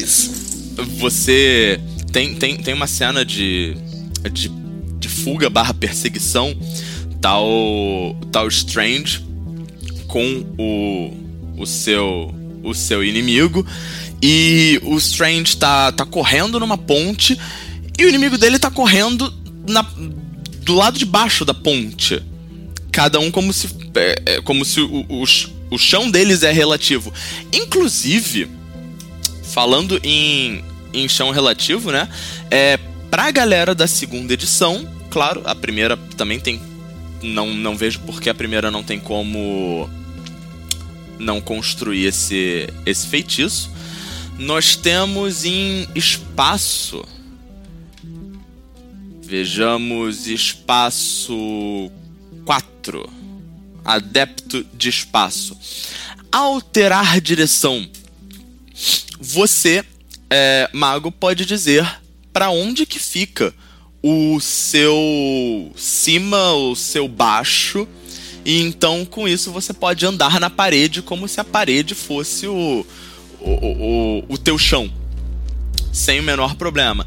você 0.99 1.79
tem, 2.15 2.33
tem, 2.33 2.57
tem 2.57 2.73
uma 2.73 2.87
cena 2.87 3.25
de, 3.25 3.77
de, 4.33 4.49
de 5.01 5.09
fuga 5.09 5.51
barra 5.51 5.75
perseguição, 5.75 6.57
tal, 7.21 7.45
tal 8.31 8.47
Strange 8.47 9.21
com 10.07 10.47
o, 10.57 11.61
o, 11.61 11.67
seu, 11.67 12.33
o 12.63 12.73
seu 12.73 13.03
inimigo 13.03 13.67
e 14.23 14.81
o 14.85 14.97
Strange 14.97 15.57
tá, 15.57 15.91
tá 15.91 16.07
correndo 16.07 16.61
numa 16.61 16.79
ponte 16.79 17.37
e 17.99 18.05
o 18.05 18.09
inimigo 18.09 18.39
dele 18.39 18.61
tá 18.61 18.71
correndo 18.71 19.35
na, 19.69 19.85
do 20.63 20.73
lado 20.73 20.97
de 20.97 21.05
baixo 21.05 21.45
da 21.45 21.53
ponte. 21.53 22.23
Cada 22.93 23.19
um 23.19 23.29
como 23.29 23.53
se, 23.53 23.69
é, 23.97 24.23
é, 24.25 24.41
como 24.41 24.65
se 24.65 24.81
o, 24.81 25.05
o, 25.09 25.25
o 25.69 25.79
chão 25.79 26.09
deles 26.09 26.45
é 26.45 26.53
relativo. 26.53 27.13
Inclusive, 27.53 28.49
falando 29.43 29.99
em, 30.05 30.63
em 30.95 31.09
chão 31.09 31.31
relativo, 31.31 31.91
né? 31.91 32.09
É, 32.51 32.79
pra 33.11 33.31
galera 33.31 33.75
da 33.75 33.87
segunda 33.87 34.33
edição, 34.33 34.89
claro, 35.11 35.43
a 35.45 35.55
primeira 35.55 35.97
também 36.17 36.41
tem. 36.41 36.61
Não, 37.23 37.53
não 37.53 37.77
vejo 37.77 38.01
porque 38.01 38.29
a 38.31 38.35
primeira 38.35 38.71
não 38.71 38.83
tem 38.83 38.99
como 38.99 39.89
não 41.19 41.41
construir 41.41 42.07
esse, 42.07 42.69
esse 42.85 43.07
feitiço. 43.07 43.71
Nós 44.39 44.77
temos 44.77 45.45
em 45.45 45.87
espaço 45.95 47.05
Vejamos 49.27 50.27
espaço 50.27 51.91
4. 52.45 53.11
Adepto 53.83 54.65
de 54.75 54.91
espaço. 54.91 55.59
Alterar 56.31 57.21
direção. 57.23 57.89
Você, 59.19 59.83
é, 60.31 60.69
mago, 60.73 61.11
pode 61.11 61.45
dizer 61.45 61.87
para 62.33 62.51
onde 62.51 62.85
que 62.85 62.99
fica 62.99 63.55
o 64.03 64.41
seu 64.41 65.73
cima, 65.77 66.53
o 66.53 66.75
seu 66.75 67.07
baixo. 67.07 67.87
E 68.45 68.61
então, 68.61 69.05
com 69.07 69.27
isso, 69.27 69.53
você 69.53 69.73
pode 69.73 70.05
andar 70.05 70.39
na 70.41 70.51
parede 70.51 71.01
como 71.01 71.29
se 71.29 71.41
a 71.41 71.45
parede 71.45 71.95
fosse 71.95 72.47
o, 72.47 72.85
o, 73.41 73.51
o, 73.51 74.25
o 74.29 74.37
teu 74.37 74.59
chão. 74.59 74.93
Sem 75.93 76.21
o 76.21 76.25
menor 76.25 76.57
problema. 76.57 77.07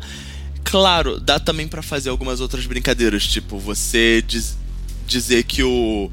Claro, 0.64 1.20
dá 1.20 1.40
também 1.40 1.68
para 1.68 1.82
fazer 1.82 2.10
algumas 2.10 2.40
outras 2.40 2.66
brincadeiras, 2.66 3.28
tipo 3.28 3.58
você 3.58 4.24
diz, 4.26 4.58
dizer 5.06 5.44
que 5.44 5.64
o 5.64 6.12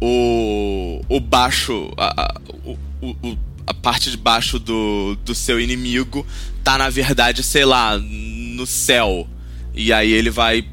o, 0.00 1.00
o 1.08 1.20
baixo 1.20 1.92
a, 1.96 2.22
a, 2.22 2.40
o, 2.64 2.78
o, 3.02 3.38
a 3.68 3.74
parte 3.74 4.10
de 4.10 4.16
baixo 4.16 4.58
do, 4.58 5.14
do 5.24 5.34
seu 5.34 5.60
inimigo 5.60 6.26
tá 6.64 6.78
na 6.78 6.88
verdade, 6.88 7.42
sei 7.42 7.66
lá, 7.66 7.98
no 7.98 8.66
céu. 8.66 9.28
E 9.74 9.92
aí 9.92 10.10
ele 10.10 10.30
vai 10.30 10.66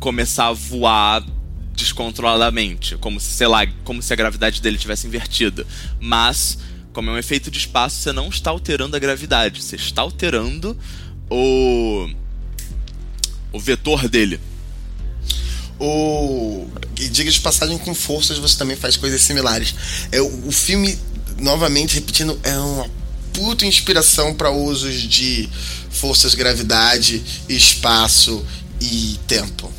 começar 0.00 0.48
a 0.48 0.52
voar 0.52 1.24
descontroladamente, 1.72 2.96
como 2.96 3.20
se, 3.20 3.32
sei 3.32 3.46
lá, 3.46 3.66
como 3.84 4.02
se 4.02 4.12
a 4.12 4.16
gravidade 4.16 4.60
dele 4.60 4.78
tivesse 4.78 5.06
invertida. 5.06 5.64
Mas, 6.00 6.58
como 6.92 7.08
é 7.10 7.12
um 7.12 7.18
efeito 7.18 7.50
de 7.50 7.58
espaço, 7.58 8.00
você 8.00 8.12
não 8.12 8.28
está 8.28 8.50
alterando 8.50 8.96
a 8.96 8.98
gravidade, 8.98 9.62
você 9.62 9.76
está 9.76 10.02
alterando 10.02 10.76
o 11.30 12.10
o 13.52 13.60
vetor 13.60 14.08
dele. 14.08 14.40
O... 15.78 16.68
E 16.98 17.08
diga 17.08 17.30
de 17.30 17.40
passagem, 17.40 17.78
com 17.78 17.94
forças 17.94 18.38
você 18.38 18.58
também 18.58 18.76
faz 18.76 18.96
coisas 18.96 19.22
similares. 19.22 19.74
É, 20.12 20.20
o 20.20 20.52
filme, 20.52 20.98
novamente 21.40 21.94
repetindo, 21.94 22.38
é 22.42 22.56
uma 22.58 22.88
puta 23.32 23.66
inspiração 23.66 24.34
para 24.34 24.50
usos 24.50 25.02
de 25.02 25.48
forças, 25.90 26.34
gravidade, 26.34 27.22
espaço 27.48 28.44
e 28.80 29.18
tempo. 29.26 29.72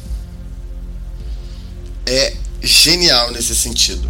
É 2.05 2.35
genial 2.61 3.31
nesse 3.31 3.55
sentido. 3.55 4.09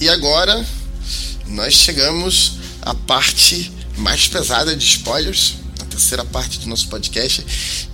E 0.00 0.08
agora 0.08 0.66
nós 1.46 1.74
chegamos 1.74 2.54
a 2.80 2.92
parte 2.92 3.70
mais 3.96 4.26
pesada 4.26 4.74
de 4.74 4.84
spoilers, 4.84 5.54
a 5.80 5.84
terceira 5.84 6.24
parte 6.24 6.58
do 6.58 6.66
nosso 6.66 6.88
podcast, 6.88 7.44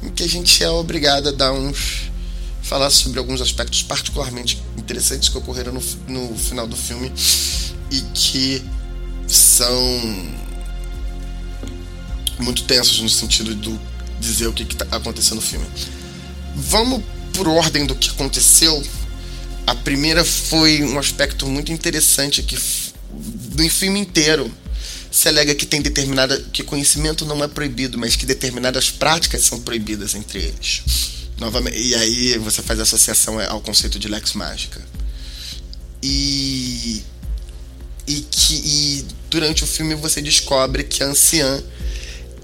em 0.02 0.08
que 0.10 0.22
a 0.22 0.28
gente 0.28 0.64
é 0.64 0.70
obrigado 0.70 1.28
a 1.28 1.32
dar 1.32 1.52
uns. 1.52 2.07
Falar 2.68 2.90
sobre 2.90 3.18
alguns 3.18 3.40
aspectos 3.40 3.82
particularmente 3.82 4.62
interessantes 4.76 5.30
que 5.30 5.38
ocorreram 5.38 5.72
no, 5.72 5.80
no 6.06 6.36
final 6.36 6.66
do 6.66 6.76
filme 6.76 7.10
e 7.90 8.00
que 8.12 8.62
são 9.26 10.36
muito 12.38 12.64
tensos 12.64 13.00
no 13.00 13.08
sentido 13.08 13.54
de 13.54 13.80
dizer 14.20 14.48
o 14.48 14.52
que, 14.52 14.64
está 14.64 14.86
acontecendo 14.94 15.36
no 15.36 15.42
filme. 15.42 15.66
Vamos 16.54 17.02
por 17.32 17.48
ordem 17.48 17.86
do 17.86 17.94
que 17.94 18.10
aconteceu. 18.10 18.82
A 19.66 19.74
primeira 19.74 20.22
foi 20.22 20.82
um 20.82 20.98
aspecto 20.98 21.46
muito 21.46 21.72
interessante 21.72 22.42
que 22.42 22.58
do 23.10 23.68
filme 23.70 24.00
inteiro 24.00 24.52
se 25.10 25.26
alega 25.26 25.54
que 25.54 25.64
tem 25.64 25.80
determinada 25.80 26.38
que 26.52 26.62
conhecimento 26.62 27.24
não 27.24 27.42
é 27.42 27.48
proibido, 27.48 27.96
mas 27.96 28.14
que 28.14 28.26
determinadas 28.26 28.90
práticas 28.90 29.42
são 29.42 29.60
proibidas 29.60 30.14
entre 30.14 30.38
eles. 30.38 31.17
Novamente, 31.38 31.78
e 31.78 31.94
aí 31.94 32.38
você 32.38 32.62
faz 32.62 32.80
associação 32.80 33.38
ao 33.40 33.60
conceito 33.60 33.98
de 33.98 34.08
lex 34.08 34.32
mágica. 34.34 34.80
E 36.02 37.02
e 38.06 38.20
que 38.30 38.54
e 38.54 39.04
durante 39.30 39.64
o 39.64 39.66
filme 39.66 39.94
você 39.94 40.20
descobre 40.22 40.84
que 40.84 41.02
a 41.02 41.06
anciã 41.06 41.62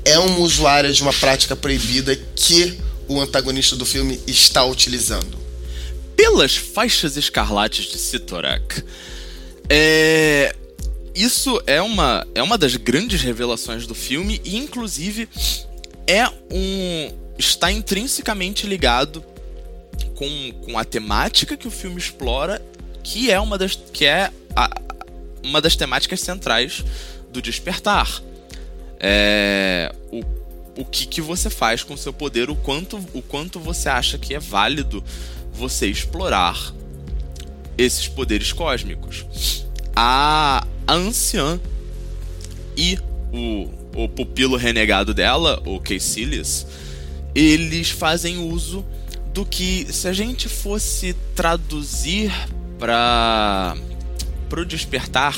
é 0.05 0.19
uma 0.19 0.39
usuária 0.39 0.93
de 0.93 1.03
uma 1.03 1.13
prática 1.13 1.57
proibida 1.57 2.15
que 2.15 2.79
o 3.09 3.21
antagonista 3.21 3.75
do 3.77 3.87
filme 3.87 4.21
está 4.27 4.65
utilizando. 4.65 5.39
pelas 6.17 6.57
faixas 6.57 7.17
escarlates 7.17 7.87
de 7.87 7.99
Sitorak. 7.99 8.83
É, 9.69 10.55
isso 11.15 11.61
é 11.67 11.81
uma, 11.81 12.27
é 12.35 12.43
uma 12.43 12.59
das 12.59 12.77
grandes 12.77 13.21
revelações 13.23 13.87
do 13.87 13.95
filme 13.95 14.41
e, 14.45 14.57
inclusive, 14.57 15.29
é 16.07 16.27
um 16.51 17.25
está 17.39 17.71
intrinsecamente 17.71 18.67
ligado 18.67 19.25
com, 20.15 20.53
com 20.65 20.79
a 20.79 20.85
temática 20.85 21.57
que 21.57 21.67
o 21.67 21.71
filme 21.71 21.99
explora, 21.99 22.63
que 23.03 23.31
é 23.31 23.41
uma 23.41 23.59
das 23.59 23.75
que 23.75 24.05
é 24.05 24.31
a, 24.55 24.71
uma 25.43 25.61
das 25.61 25.77
temáticas 25.77 26.21
centrais 26.21 26.85
do 27.31 27.43
Despertar. 27.43 28.23
É, 29.01 29.95
o, 30.11 30.23
o 30.77 30.85
que, 30.85 31.07
que 31.07 31.21
você 31.21 31.51
faz 31.51 31.83
com 31.83 31.97
seu 31.97 32.13
poder, 32.13 32.49
o 32.49 32.57
quanto, 32.57 32.97
o 33.13 33.21
quanto 33.21 33.61
você 33.61 33.89
acha 33.89 34.17
que 34.17 34.35
é 34.35 34.39
válido 34.39 35.05
você 35.53 35.87
explorar 35.87 36.73
esses 37.77 38.09
poderes 38.09 38.53
cósmicos. 38.53 39.67
A, 39.95 40.67
a 40.87 40.95
anciã 40.95 41.61
e 42.77 42.99
o, 43.33 43.69
o 43.95 44.09
pupilo 44.09 44.57
renegado 44.57 45.15
dela, 45.15 45.63
o 45.65 45.79
Caecilius, 45.79 46.67
eles 47.35 47.91
fazem 47.91 48.39
uso 48.39 48.85
do 49.33 49.45
que, 49.45 49.87
se 49.91 50.07
a 50.07 50.13
gente 50.13 50.49
fosse 50.49 51.15
traduzir 51.35 52.33
para 52.79 53.77
o 54.57 54.65
despertar, 54.65 55.37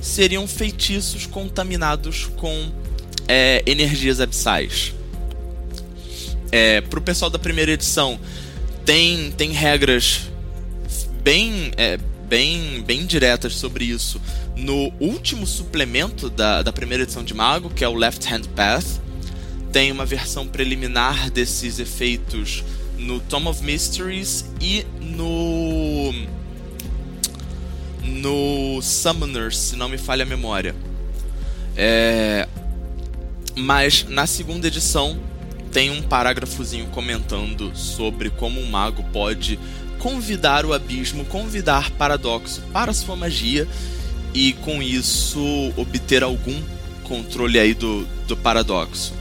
seriam 0.00 0.46
feitiços 0.46 1.26
contaminados 1.26 2.26
com 2.36 2.70
é, 3.28 3.62
energias 3.66 4.20
abissais. 4.20 4.94
É, 6.52 6.80
para 6.80 6.98
o 6.98 7.02
pessoal 7.02 7.30
da 7.30 7.38
primeira 7.38 7.72
edição, 7.72 8.18
tem, 8.84 9.30
tem 9.32 9.52
regras 9.52 10.22
bem, 11.22 11.70
é, 11.76 11.96
bem, 12.28 12.82
bem 12.82 13.06
diretas 13.06 13.54
sobre 13.54 13.84
isso 13.84 14.20
no 14.60 14.92
último 15.00 15.46
suplemento 15.46 16.28
da, 16.28 16.62
da 16.62 16.72
primeira 16.72 17.04
edição 17.04 17.24
de 17.24 17.32
Mago, 17.32 17.70
que 17.70 17.82
é 17.82 17.88
o 17.88 17.94
Left 17.94 18.32
Hand 18.32 18.42
Path. 18.54 19.00
Tem 19.72 19.90
uma 19.90 20.04
versão 20.04 20.46
preliminar 20.46 21.30
desses 21.30 21.78
efeitos 21.78 22.62
no 22.98 23.20
Tome 23.20 23.48
of 23.48 23.64
Mysteries 23.64 24.44
e 24.60 24.84
no. 25.00 26.12
No 28.02 28.82
Summoners, 28.82 29.56
se 29.56 29.76
não 29.76 29.88
me 29.88 29.96
falha 29.96 30.24
a 30.24 30.26
memória. 30.26 30.74
É, 31.76 32.48
mas 33.56 34.04
na 34.08 34.26
segunda 34.26 34.66
edição 34.66 35.18
tem 35.72 35.90
um 35.90 36.02
parágrafozinho 36.02 36.86
comentando 36.86 37.70
sobre 37.76 38.28
como 38.28 38.60
um 38.60 38.66
mago 38.66 39.04
pode 39.12 39.58
convidar 39.98 40.66
o 40.66 40.72
abismo, 40.72 41.24
convidar 41.26 41.90
paradoxo 41.92 42.62
para 42.72 42.92
sua 42.92 43.14
magia 43.14 43.68
e 44.34 44.52
com 44.54 44.82
isso 44.82 45.40
obter 45.76 46.22
algum 46.22 46.60
controle 47.04 47.58
aí 47.58 47.74
do, 47.74 48.06
do 48.26 48.36
paradoxo. 48.36 49.12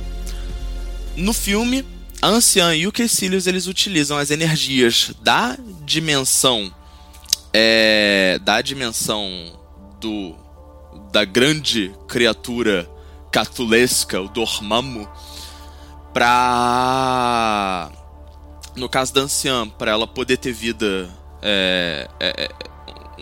No 1.16 1.34
filme, 1.34 1.86
a 2.22 2.28
Anciã 2.28 2.76
e 2.76 2.86
o 2.88 2.92
Caecilius 2.92 3.48
eles 3.48 3.68
utilizam 3.68 4.18
as 4.18 4.30
energias 4.30 5.12
da 5.22 5.58
dimensão 5.86 6.72
é, 7.54 8.40
da 8.44 8.62
dimensão 8.62 9.28
do 10.00 10.36
da 11.12 11.26
grande 11.26 11.92
criatura 12.08 12.88
catulesca, 13.32 14.22
o 14.22 14.28
Dormammu, 14.28 15.10
para 16.14 17.90
no 18.76 18.88
caso 18.88 19.14
da 19.14 19.22
anciã, 19.22 19.68
para 19.68 19.92
ela 19.92 20.08
poder 20.08 20.38
ter 20.38 20.52
vida 20.52 21.10
é, 21.42 22.08
é, 22.20 22.44
é, 22.46 22.50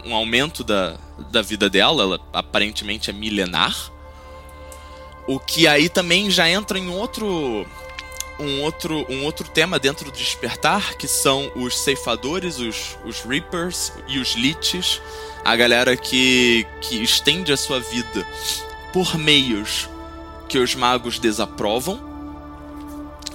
um 0.05 0.13
aumento 0.13 0.63
da, 0.63 0.97
da 1.31 1.41
vida 1.41 1.69
dela, 1.69 2.03
ela 2.03 2.19
aparentemente 2.33 3.09
é 3.09 3.13
milenar. 3.13 3.75
O 5.27 5.39
que 5.39 5.67
aí 5.67 5.89
também 5.89 6.29
já 6.29 6.49
entra 6.49 6.79
em 6.79 6.89
outro 6.89 7.65
um 8.39 8.61
outro, 8.61 9.05
um 9.09 9.25
outro 9.25 9.47
tema 9.49 9.79
dentro 9.79 10.11
do 10.11 10.17
Despertar, 10.17 10.95
que 10.95 11.07
são 11.07 11.51
os 11.55 11.77
ceifadores, 11.77 12.59
os, 12.59 12.97
os 13.03 13.21
Reapers 13.21 13.91
e 14.07 14.19
os 14.19 14.35
Liches, 14.35 15.01
a 15.43 15.55
galera 15.55 15.95
que, 15.97 16.65
que 16.81 17.01
estende 17.01 17.51
a 17.51 17.57
sua 17.57 17.79
vida 17.79 18.25
por 18.93 19.17
meios 19.17 19.89
que 20.47 20.57
os 20.59 20.75
magos 20.75 21.19
desaprovam. 21.19 22.05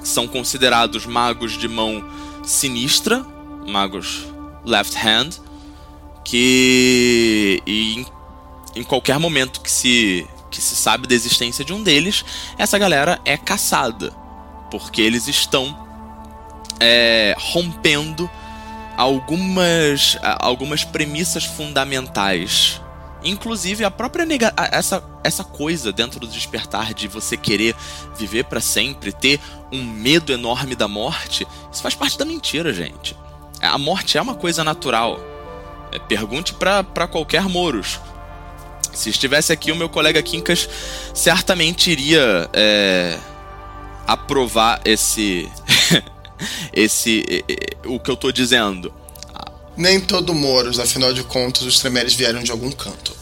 São 0.02 0.26
considerados 0.26 1.06
magos 1.06 1.52
de 1.52 1.68
mão 1.68 2.04
sinistra, 2.44 3.24
magos 3.66 4.26
left 4.64 4.96
hand, 4.96 5.30
que 6.24 7.62
em, 7.66 8.06
em 8.74 8.82
qualquer 8.82 9.18
momento 9.18 9.60
que 9.60 9.70
se, 9.70 10.26
que 10.50 10.60
se 10.60 10.76
sabe 10.76 11.06
da 11.06 11.14
existência 11.14 11.64
de 11.64 11.72
um 11.72 11.82
deles, 11.82 12.24
essa 12.58 12.78
galera 12.78 13.20
é 13.24 13.36
caçada 13.36 14.22
porque 14.72 15.02
eles 15.02 15.28
estão 15.28 15.86
é, 16.80 17.36
rompendo 17.38 18.28
algumas, 18.96 20.16
algumas 20.38 20.82
premissas 20.82 21.44
fundamentais. 21.44 22.80
Inclusive 23.22 23.84
a 23.84 23.90
própria 23.90 24.24
nega 24.24 24.52
essa, 24.72 25.04
essa 25.22 25.44
coisa 25.44 25.92
dentro 25.92 26.18
do 26.18 26.26
despertar 26.26 26.94
de 26.94 27.06
você 27.06 27.36
querer 27.36 27.76
viver 28.16 28.44
para 28.44 28.62
sempre, 28.62 29.12
ter 29.12 29.38
um 29.70 29.84
medo 29.84 30.32
enorme 30.32 30.74
da 30.74 30.88
morte, 30.88 31.46
isso 31.70 31.82
faz 31.82 31.94
parte 31.94 32.16
da 32.18 32.24
mentira, 32.24 32.72
gente. 32.72 33.14
A 33.60 33.76
morte 33.76 34.16
é 34.16 34.22
uma 34.22 34.34
coisa 34.34 34.64
natural. 34.64 35.20
É, 35.92 35.98
pergunte 35.98 36.54
para 36.54 37.06
qualquer 37.06 37.42
Moros. 37.42 38.00
Se 38.92 39.10
estivesse 39.10 39.52
aqui 39.52 39.70
o 39.70 39.76
meu 39.76 39.88
colega 39.88 40.22
Quincas, 40.22 40.68
certamente 41.14 41.90
iria 41.90 42.48
é, 42.52 43.18
aprovar 44.06 44.80
esse 44.84 45.48
esse 46.72 47.24
o 47.86 48.00
que 48.00 48.10
eu 48.10 48.16
tô 48.16 48.32
dizendo. 48.32 48.92
Nem 49.76 50.00
todo 50.00 50.34
Moros, 50.34 50.78
afinal 50.78 51.14
de 51.14 51.22
contas, 51.24 51.62
os 51.62 51.78
Tremeres 51.78 52.12
vieram 52.12 52.42
de 52.42 52.50
algum 52.50 52.70
canto. 52.70 53.16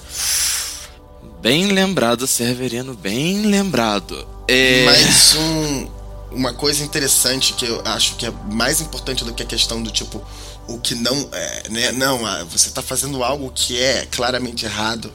Bem 1.40 1.66
lembrado, 1.68 2.26
Severino, 2.26 2.94
bem 2.94 3.46
lembrado. 3.46 4.26
É... 4.48 4.84
Mas 4.84 5.36
um, 5.36 5.88
uma 6.32 6.52
coisa 6.52 6.82
interessante 6.82 7.54
que 7.54 7.64
eu 7.64 7.80
acho 7.84 8.16
que 8.16 8.26
é 8.26 8.32
mais 8.50 8.80
importante 8.80 9.24
do 9.24 9.32
que 9.32 9.42
a 9.42 9.46
questão 9.46 9.82
do 9.82 9.90
tipo 9.90 10.22
o 10.70 10.78
que 10.78 10.94
não 10.94 11.28
é, 11.32 11.68
né? 11.68 11.92
Não, 11.92 12.24
ah, 12.24 12.44
você 12.44 12.68
está 12.68 12.80
fazendo 12.80 13.24
algo 13.24 13.50
que 13.50 13.78
é 13.78 14.06
claramente 14.10 14.64
errado. 14.64 15.12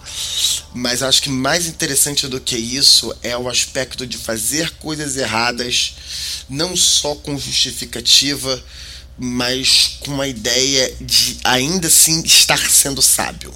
Mas 0.74 1.02
acho 1.02 1.22
que 1.22 1.30
mais 1.30 1.66
interessante 1.68 2.28
do 2.28 2.42
que 2.42 2.58
isso 2.58 3.16
é 3.24 3.38
o 3.38 3.48
aspecto 3.48 4.06
de 4.06 4.18
fazer 4.18 4.72
coisas 4.72 5.16
erradas, 5.16 5.94
não 6.50 6.76
só 6.76 7.16
com 7.16 7.38
justificativa, 7.40 8.62
mas 9.18 9.98
com 10.02 10.20
a 10.20 10.28
ideia 10.28 10.94
de 11.00 11.38
ainda 11.44 11.88
assim 11.88 12.22
estar 12.24 12.60
sendo 12.70 13.02
sábio. 13.02 13.54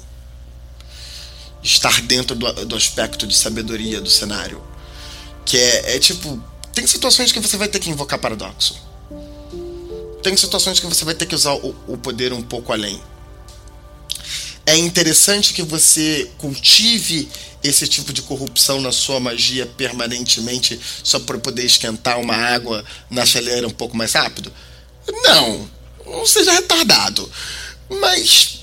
Estar 1.62 2.00
dentro 2.02 2.34
do, 2.34 2.64
do 2.64 2.76
aspecto 2.76 3.26
de 3.26 3.36
sabedoria 3.36 4.00
do 4.00 4.08
cenário. 4.08 4.62
Que 5.44 5.58
é, 5.58 5.96
é 5.96 5.98
tipo. 5.98 6.42
Tem 6.72 6.86
situações 6.86 7.30
que 7.32 7.40
você 7.40 7.58
vai 7.58 7.68
ter 7.68 7.78
que 7.78 7.90
invocar 7.90 8.18
paradoxo 8.18 8.89
tem 10.22 10.36
situações 10.36 10.78
que 10.78 10.86
você 10.86 11.04
vai 11.04 11.14
ter 11.14 11.26
que 11.26 11.34
usar 11.34 11.54
o, 11.54 11.74
o 11.88 11.96
poder 11.96 12.32
um 12.32 12.42
pouco 12.42 12.72
além. 12.72 13.00
É 14.66 14.76
interessante 14.76 15.52
que 15.52 15.62
você 15.62 16.30
cultive 16.38 17.28
esse 17.62 17.88
tipo 17.88 18.12
de 18.12 18.22
corrupção 18.22 18.80
na 18.80 18.92
sua 18.92 19.18
magia 19.18 19.66
permanentemente 19.66 20.78
só 21.02 21.18
para 21.18 21.38
poder 21.38 21.64
esquentar 21.64 22.18
uma 22.20 22.34
água 22.34 22.84
na 23.10 23.26
chaleira 23.26 23.66
um 23.66 23.72
pouco 23.72 23.96
mais 23.96 24.12
rápido? 24.12 24.52
Não, 25.24 25.68
não 26.06 26.26
seja 26.26 26.52
retardado. 26.52 27.30
Mas 28.00 28.59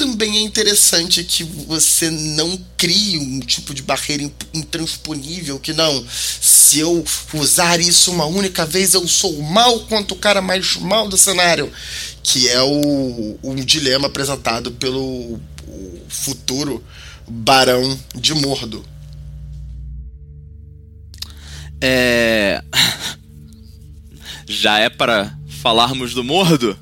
também 0.00 0.38
é 0.38 0.40
interessante 0.40 1.22
que 1.22 1.44
você 1.44 2.08
não 2.08 2.58
crie 2.78 3.18
um 3.18 3.40
tipo 3.40 3.74
de 3.74 3.82
barreira 3.82 4.32
intransponível 4.54 5.60
que 5.60 5.74
não, 5.74 6.02
se 6.08 6.78
eu 6.78 7.04
usar 7.34 7.78
isso 7.78 8.10
uma 8.10 8.24
única 8.24 8.64
vez 8.64 8.94
eu 8.94 9.06
sou 9.06 9.42
mal 9.42 9.80
quanto 9.80 10.12
o 10.12 10.16
cara 10.16 10.40
mais 10.40 10.76
mal 10.76 11.06
do 11.06 11.18
cenário, 11.18 11.70
que 12.22 12.48
é 12.48 12.62
o 12.62 13.38
um 13.42 13.54
dilema 13.56 14.06
apresentado 14.06 14.72
pelo 14.72 15.38
futuro 16.08 16.82
Barão 17.28 18.00
de 18.14 18.32
Mordo. 18.32 18.82
É 21.78 22.62
já 24.48 24.78
é 24.78 24.88
para 24.88 25.38
falarmos 25.60 26.14
do 26.14 26.24
Mordo? 26.24 26.76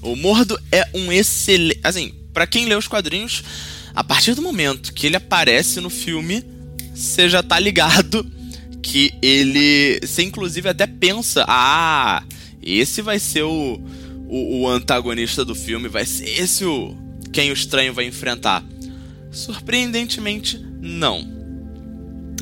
O 0.00 0.14
Mordo 0.14 0.56
é 0.70 0.88
um 0.94 1.10
excelente, 1.10 1.80
assim, 1.82 2.14
para 2.36 2.46
quem 2.46 2.66
lê 2.66 2.74
os 2.74 2.86
quadrinhos, 2.86 3.42
a 3.94 4.04
partir 4.04 4.34
do 4.34 4.42
momento 4.42 4.92
que 4.92 5.06
ele 5.06 5.16
aparece 5.16 5.80
no 5.80 5.88
filme, 5.88 6.44
você 6.94 7.30
já 7.30 7.42
tá 7.42 7.58
ligado 7.58 8.30
que 8.82 9.14
ele. 9.22 9.98
Você 10.02 10.22
inclusive 10.22 10.68
até 10.68 10.86
pensa, 10.86 11.46
ah, 11.48 12.22
esse 12.62 13.00
vai 13.00 13.18
ser 13.18 13.44
o, 13.44 13.80
o, 14.28 14.60
o 14.60 14.68
antagonista 14.68 15.46
do 15.46 15.54
filme, 15.54 15.88
vai 15.88 16.04
ser 16.04 16.28
esse 16.28 16.62
o 16.66 16.94
quem 17.32 17.48
o 17.48 17.54
estranho 17.54 17.94
vai 17.94 18.04
enfrentar. 18.04 18.62
Surpreendentemente, 19.32 20.62
não. 20.78 21.26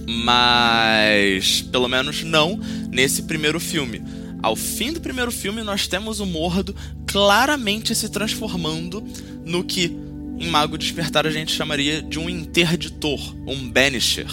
Mas, 0.09 1.62
pelo 1.62 1.86
menos 1.86 2.24
não 2.24 2.59
nesse 2.90 3.22
primeiro 3.22 3.61
filme. 3.61 4.03
Ao 4.45 4.55
fim 4.55 4.92
do 4.92 5.01
primeiro 5.01 5.32
filme, 5.32 5.62
nós 5.62 5.88
temos 5.88 6.20
o 6.20 6.26
Mordo 6.26 6.76
claramente 7.07 7.95
se 7.95 8.11
transformando 8.11 9.03
no 9.42 9.64
que 9.64 9.86
em 10.38 10.49
Mago 10.49 10.76
Despertar 10.76 11.26
a 11.26 11.30
gente 11.30 11.51
chamaria 11.51 12.03
de 12.03 12.18
um 12.18 12.28
interditor, 12.28 13.18
um 13.47 13.70
banisher. 13.70 14.28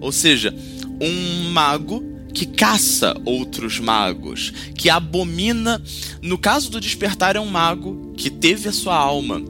Ou 0.00 0.10
seja, 0.12 0.54
um 0.98 1.50
mago 1.50 2.02
que 2.32 2.46
caça 2.46 3.14
outros 3.26 3.78
magos, 3.78 4.50
que 4.74 4.88
abomina. 4.88 5.82
No 6.22 6.38
caso 6.38 6.70
do 6.70 6.80
Despertar, 6.80 7.36
é 7.36 7.40
um 7.40 7.44
mago 7.44 8.14
que 8.16 8.30
teve 8.30 8.66
a 8.66 8.72
sua 8.72 8.96
alma 8.96 9.42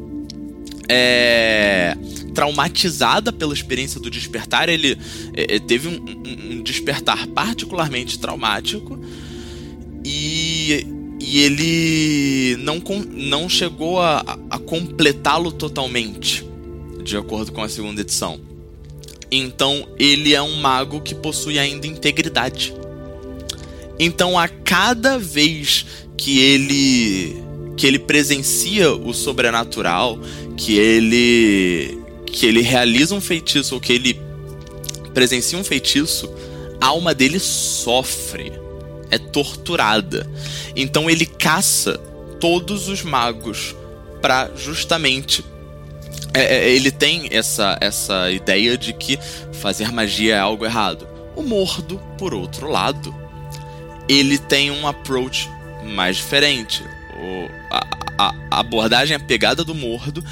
é, 0.89 1.97
traumatizada 2.35 3.33
pela 3.33 3.55
experiência 3.55 4.01
do 4.01 4.11
despertar. 4.11 4.69
Ele 4.69 4.99
é, 5.35 5.55
é 5.55 5.59
teve 5.61 5.87
um, 5.87 5.93
um, 5.93 6.57
um, 6.57 6.63
despertar 6.65 7.29
particularmente 7.29 8.19
traumático 8.19 8.99
e, 10.73 11.41
ele 11.41 12.57
não, 12.63 12.83
não 13.13 13.49
chegou 13.49 14.01
a, 14.01 14.39
a 14.49 14.59
completá-lo 14.59 15.53
totalmente, 15.53 16.47
de 17.03 17.17
acordo 17.17 17.53
com 17.53 17.63
a 17.63 17.69
segunda 17.69 18.01
edição. 18.01 18.41
Então 19.31 19.87
ele 19.99 20.35
é 20.35 20.43
um 20.43 20.57
mago 20.57 21.01
que 21.01 21.15
possui 21.15 21.59
ainda 21.59 21.87
integridade. 21.87 22.75
Então 23.99 24.39
a 24.39 24.49
cada 24.49 25.19
vez 25.19 25.87
que 26.17 26.39
ele 26.41 27.37
que 27.77 27.87
ele 27.87 27.99
presencia 27.99 28.93
o 28.93 29.15
sobrenatural, 29.15 30.19
que 30.57 30.77
ele 30.77 31.99
que 32.27 32.47
ele 32.47 32.61
realiza 32.61 33.15
um 33.15 33.21
feitiço 33.21 33.75
ou 33.75 33.81
que 33.81 33.93
ele 33.93 34.21
presencia 35.15 35.59
um 35.59 35.65
feitiço, 35.65 36.31
a 36.81 36.87
alma 36.87 37.15
dele 37.15 37.39
sofre, 37.39 38.53
é 39.11 39.19
torturada. 39.19 40.29
Então 40.75 41.09
ele 41.11 41.27
caça 41.27 41.99
todos 42.39 42.89
os 42.89 43.03
magos 43.03 43.75
para 44.21 44.51
justamente 44.57 45.45
é, 46.33 46.57
é, 46.57 46.71
ele 46.71 46.91
tem 46.91 47.29
essa, 47.31 47.77
essa 47.81 48.31
ideia 48.31 48.77
de 48.77 48.93
que 48.93 49.19
fazer 49.53 49.93
magia 49.93 50.37
é 50.37 50.39
algo 50.39 50.65
errado. 50.65 51.07
O 51.35 51.43
Mordo, 51.43 52.01
por 52.17 52.35
outro 52.35 52.69
lado, 52.69 53.15
ele 54.09 54.39
tem 54.39 54.71
um 54.71 54.87
approach 54.87 55.49
mais 55.85 56.17
diferente. 56.17 56.83
O, 56.83 57.49
a, 57.71 58.35
a, 58.51 58.61
abordagem, 58.61 59.17
a 59.17 59.21
pegada 59.21 59.65
do 59.65 59.75
Mordo 59.75 60.25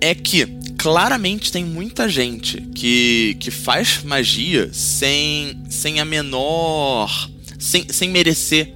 é 0.00 0.14
que 0.14 0.46
claramente 0.78 1.50
tem 1.50 1.64
muita 1.64 2.08
gente 2.08 2.60
que, 2.74 3.36
que 3.40 3.50
faz 3.50 4.02
magia 4.02 4.70
sem, 4.72 5.62
sem 5.70 6.00
a 6.00 6.04
menor. 6.04 7.30
Sem, 7.58 7.86
sem 7.90 8.08
merecer, 8.08 8.74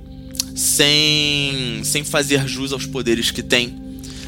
sem, 0.54 1.82
sem 1.84 2.04
fazer 2.04 2.46
jus 2.46 2.72
aos 2.72 2.86
poderes 2.86 3.30
que 3.30 3.42
tem 3.42 3.82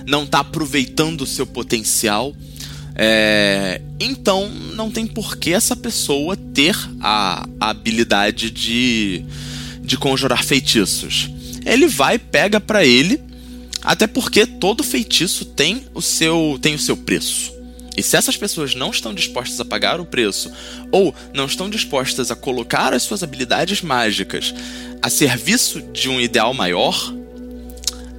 não 0.07 0.24
está 0.24 0.40
aproveitando 0.40 1.22
o 1.22 1.26
seu 1.26 1.46
potencial. 1.46 2.34
É, 2.96 3.80
então 3.98 4.48
não 4.48 4.90
tem 4.90 5.07
por 5.07 5.36
que 5.36 5.52
essa 5.52 5.74
pessoa 5.74 6.36
ter 6.36 6.76
a, 7.00 7.46
a 7.59 7.70
habilidade 7.70 8.50
de, 8.50 9.24
de 9.80 9.96
conjurar 9.96 10.44
feitiços. 10.44 11.28
Ele 11.64 11.88
vai, 11.88 12.18
pega 12.18 12.61
para 12.61 12.84
ele, 12.84 13.20
até 13.82 14.07
porque 14.07 14.46
todo 14.46 14.84
feitiço 14.84 15.44
tem 15.44 15.84
o 15.92 16.00
seu 16.00 16.59
tem 16.61 16.74
o 16.74 16.78
seu 16.78 16.96
preço. 16.96 17.52
E 17.97 18.03
se 18.03 18.16
essas 18.16 18.36
pessoas 18.36 18.74
não 18.74 18.90
estão 18.90 19.14
dispostas 19.14 19.61
a 19.61 19.64
pagar 19.64 20.01
o 20.01 20.05
preço, 20.05 20.51
ou 20.90 21.14
não 21.32 21.47
estão 21.47 21.70
dispostas 21.70 22.30
a 22.30 22.36
colocar 22.36 22.92
as 22.92 23.03
suas 23.03 23.22
habilidades 23.22 23.82
mágicas 23.82 24.55
a 25.01 25.09
serviço 25.09 25.80
de 25.80 26.09
um 26.09 26.20
ideal 26.20 26.53
maior, 26.53 27.14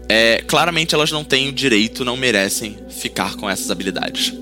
é, 0.08 0.44
claramente 0.48 0.94
elas 0.94 1.12
não 1.12 1.24
têm 1.24 1.50
o 1.50 1.52
direito, 1.52 2.06
não 2.06 2.16
merecem 2.16 2.78
ficar 2.90 3.36
com 3.36 3.50
essas 3.50 3.70
habilidades. 3.70 4.34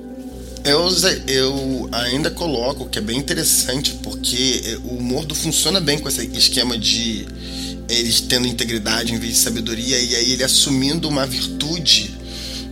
Eu, 0.63 0.87
eu 1.27 1.89
ainda 1.91 2.31
coloco 2.31 2.87
que 2.87 2.97
é 2.97 3.01
bem 3.01 3.17
interessante 3.17 3.91
porque 4.01 4.61
é, 4.65 4.77
o 4.77 5.01
Mordo 5.01 5.35
funciona 5.35 5.81
bem 5.81 5.99
com 5.99 6.07
esse 6.07 6.25
esquema 6.27 6.77
de 6.77 7.25
eles 7.89 8.21
tendo 8.21 8.47
integridade 8.47 9.13
em 9.13 9.19
vez 9.19 9.33
de 9.33 9.39
sabedoria 9.39 9.99
e 9.99 10.15
aí 10.15 10.31
ele 10.31 10.43
assumindo 10.43 11.09
uma 11.09 11.25
virtude 11.25 12.15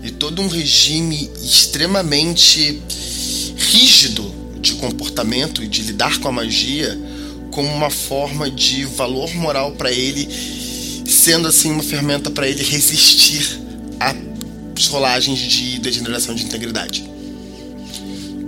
e 0.04 0.12
todo 0.12 0.42
um 0.42 0.48
regime 0.48 1.30
extremamente 1.44 2.82
rígido 3.58 4.34
de 4.60 4.74
comportamento 4.74 5.64
e 5.64 5.68
de 5.68 5.82
lidar 5.82 6.20
com 6.20 6.28
a 6.28 6.32
magia 6.32 6.98
como 7.52 7.68
uma 7.68 7.90
forma 7.90 8.50
de 8.50 8.86
valor 8.86 9.34
moral 9.36 9.74
para 9.74 9.92
ele 9.92 10.28
sendo 11.12 11.48
assim 11.48 11.70
uma 11.72 11.84
ferramenta 11.84 12.32
para 12.32 12.48
ele 12.48 12.64
resistir 12.64 13.60
às 14.00 14.88
rolagens 14.88 15.38
de 15.40 15.80
degeneração 15.80 16.34
de 16.34 16.44
integridade. 16.44 17.04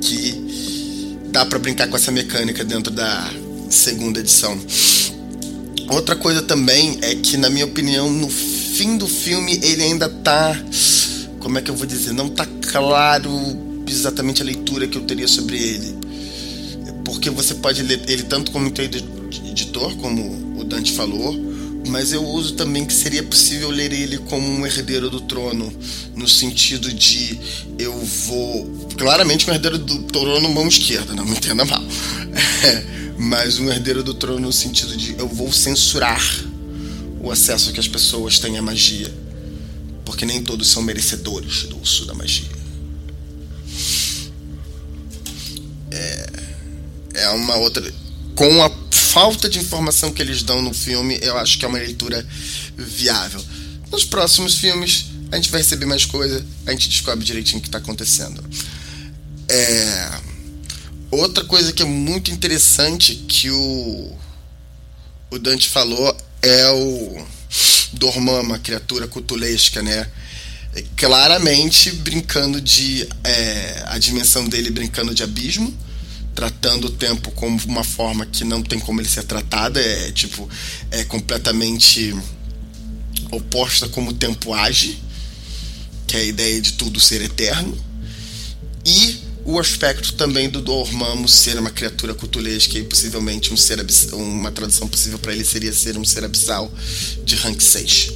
Que 0.01 1.19
dá 1.29 1.45
para 1.45 1.59
brincar 1.59 1.87
com 1.87 1.97
essa 1.97 2.11
mecânica 2.11 2.63
dentro 2.63 2.91
da 2.91 3.29
segunda 3.69 4.19
edição. 4.19 4.59
Outra 5.89 6.15
coisa 6.15 6.41
também 6.41 6.97
é 7.01 7.15
que, 7.15 7.37
na 7.37 7.49
minha 7.49 7.65
opinião, 7.65 8.09
no 8.09 8.29
fim 8.29 8.97
do 8.97 9.07
filme 9.07 9.59
ele 9.61 9.83
ainda 9.83 10.09
tá. 10.09 10.57
Como 11.43 11.57
é 11.57 11.61
que 11.61 11.69
eu 11.69 11.75
vou 11.75 11.85
dizer? 11.85 12.13
Não 12.13 12.29
tá 12.29 12.47
claro 12.71 13.29
exatamente 13.85 14.41
a 14.41 14.45
leitura 14.45 14.87
que 14.87 14.97
eu 14.97 15.01
teria 15.01 15.27
sobre 15.27 15.57
ele. 15.57 15.97
Porque 17.03 17.29
você 17.29 17.53
pode 17.55 17.83
ler 17.83 18.01
ele 18.07 18.23
tanto 18.23 18.49
como 18.49 18.69
editor, 18.69 19.93
como 19.97 20.57
o 20.57 20.63
Dante 20.63 20.93
falou, 20.93 21.37
mas 21.89 22.13
eu 22.13 22.23
uso 22.25 22.53
também 22.53 22.85
que 22.85 22.93
seria 22.93 23.21
possível 23.21 23.69
ler 23.69 23.91
ele 23.91 24.17
como 24.19 24.47
um 24.47 24.65
herdeiro 24.65 25.09
do 25.09 25.19
trono, 25.19 25.71
no 26.15 26.29
sentido 26.29 26.91
de 26.93 27.37
eu 27.77 27.93
vou. 28.25 28.87
Claramente 28.97 29.49
um 29.49 29.53
herdeiro 29.53 29.77
do 29.77 30.03
trono 30.03 30.47
mão 30.49 30.69
esquerda, 30.69 31.13
não 31.13 31.25
me 31.25 31.31
entenda 31.31 31.65
mal. 31.65 31.83
É, 32.63 32.85
mas 33.19 33.59
um 33.59 33.69
herdeiro 33.69 34.01
do 34.01 34.13
trono 34.13 34.39
no 34.39 34.53
sentido 34.53 34.95
de 34.95 35.15
eu 35.19 35.27
vou 35.27 35.51
censurar 35.51 36.23
o 37.19 37.29
acesso 37.29 37.73
que 37.73 37.81
as 37.81 37.87
pessoas 37.87 38.39
têm 38.39 38.57
à 38.57 38.61
magia. 38.61 39.22
Porque 40.05 40.25
nem 40.25 40.43
todos 40.43 40.69
são 40.69 40.81
merecedores 40.81 41.63
do 41.63 41.81
uso 41.81 42.05
da 42.05 42.13
magia. 42.13 42.49
É, 45.91 46.29
é 47.15 47.29
uma 47.29 47.55
outra. 47.55 47.93
Com 48.35 48.63
a 48.63 48.69
falta 48.91 49.47
de 49.47 49.59
informação 49.59 50.11
que 50.11 50.21
eles 50.21 50.41
dão 50.41 50.61
no 50.61 50.73
filme, 50.73 51.19
eu 51.21 51.37
acho 51.37 51.59
que 51.59 51.65
é 51.65 51.67
uma 51.67 51.77
leitura 51.77 52.25
viável. 52.75 53.43
Nos 53.91 54.03
próximos 54.03 54.55
filmes, 54.55 55.05
a 55.31 55.35
gente 55.35 55.51
vai 55.51 55.61
receber 55.61 55.85
mais 55.85 56.03
coisa, 56.05 56.43
a 56.65 56.71
gente 56.71 56.89
descobre 56.89 57.23
direitinho 57.23 57.59
o 57.59 57.61
que 57.61 57.67
está 57.67 57.77
acontecendo. 57.77 58.43
É... 59.47 60.19
Outra 61.11 61.43
coisa 61.43 61.71
que 61.71 61.83
é 61.83 61.85
muito 61.85 62.31
interessante 62.31 63.15
que 63.27 63.51
o, 63.51 64.17
o 65.29 65.37
Dante 65.37 65.69
falou 65.69 66.17
é 66.41 66.71
o 66.71 67.23
Dormammu, 67.93 68.53
a 68.53 68.59
criatura 68.59 69.07
cutulesca, 69.07 69.81
né? 69.81 70.09
É 70.75 70.83
claramente 70.95 71.91
brincando 71.91 72.59
de. 72.59 73.07
É, 73.23 73.83
a 73.87 73.97
dimensão 73.97 74.47
dele 74.47 74.69
brincando 74.69 75.13
de 75.13 75.23
abismo 75.23 75.73
tratando 76.33 76.85
o 76.85 76.89
tempo 76.89 77.31
como 77.31 77.59
uma 77.65 77.83
forma 77.83 78.25
que 78.25 78.43
não 78.43 78.61
tem 78.61 78.79
como 78.79 78.99
ele 78.99 79.07
ser 79.07 79.23
tratado, 79.23 79.79
é 79.79 80.11
tipo, 80.11 80.49
é 80.91 81.03
completamente 81.03 82.15
oposta 83.31 83.87
como 83.89 84.11
o 84.11 84.13
tempo 84.13 84.53
age, 84.53 84.99
que 86.07 86.17
é 86.17 86.21
a 86.21 86.23
ideia 86.23 86.61
de 86.61 86.73
tudo 86.73 86.99
ser 86.99 87.21
eterno, 87.21 87.77
e 88.85 89.19
o 89.45 89.59
aspecto 89.59 90.13
também 90.13 90.49
do 90.49 90.61
Dormammu 90.61 91.27
ser 91.27 91.57
uma 91.59 91.69
criatura 91.69 92.13
cutulesca 92.13 92.77
e 92.77 92.83
possivelmente 92.83 93.53
um 93.53 93.57
ser 93.57 93.85
uma 94.13 94.51
tradução 94.51 94.87
possível 94.87 95.19
para 95.19 95.33
ele 95.33 95.43
seria 95.43 95.73
ser 95.73 95.97
um 95.97 96.05
ser 96.05 96.23
abissal 96.23 96.71
de 97.25 97.35
rank 97.35 97.61
6. 97.61 98.11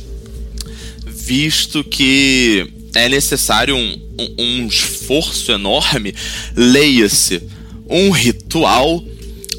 Visto 1.06 1.84
que 1.84 2.72
é 2.96 3.10
necessário 3.10 3.76
um, 3.76 4.00
um, 4.18 4.36
um 4.64 4.68
esforço 4.68 5.52
enorme, 5.52 6.16
leia-se 6.56 7.44
um 7.90 8.10
ritual 8.12 9.04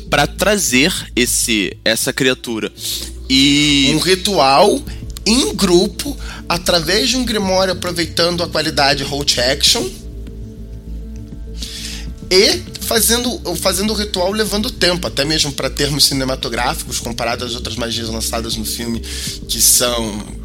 para 0.09 0.27
trazer 0.27 0.93
esse 1.14 1.77
essa 1.85 2.12
criatura. 2.12 2.73
E 3.29 3.91
um 3.95 3.99
ritual 3.99 4.81
em 5.27 5.55
grupo 5.55 6.16
através 6.49 7.11
de 7.11 7.16
um 7.19 7.25
grimório 7.27 7.75
aproveitando 7.75 8.43
a 8.43 8.49
qualidade 8.49 9.05
hold 9.05 9.37
action 9.39 9.87
e 12.31 12.62
fazendo 12.83 13.57
fazendo 13.57 13.93
o 13.93 13.97
ritual 13.97 14.31
levando 14.33 14.70
tempo, 14.70 15.07
até 15.07 15.24
mesmo 15.24 15.53
para 15.53 15.70
termos 15.70 16.05
cinematográficos 16.05 17.01
comparado 17.01 17.45
às 17.45 17.55
outras 17.55 17.76
magias 17.76 18.09
lançadas 18.09 18.57
no 18.57 18.64
filme 18.64 19.01
que 19.49 19.61
são 19.61 20.39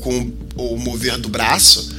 com 0.00 0.32
o 0.56 0.76
mover 0.76 1.18
do 1.18 1.28
braço, 1.28 1.90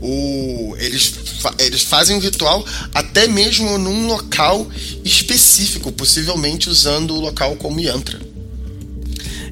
o, 0.00 0.74
eles, 0.78 1.14
eles 1.58 1.82
fazem 1.82 2.16
o 2.16 2.20
ritual 2.20 2.66
até 2.92 3.28
mesmo 3.28 3.78
num 3.78 4.06
local 4.06 4.68
específico, 5.04 5.92
possivelmente 5.92 6.68
usando 6.68 7.14
o 7.14 7.20
local 7.20 7.54
como 7.56 7.80
yantra. 7.80 8.20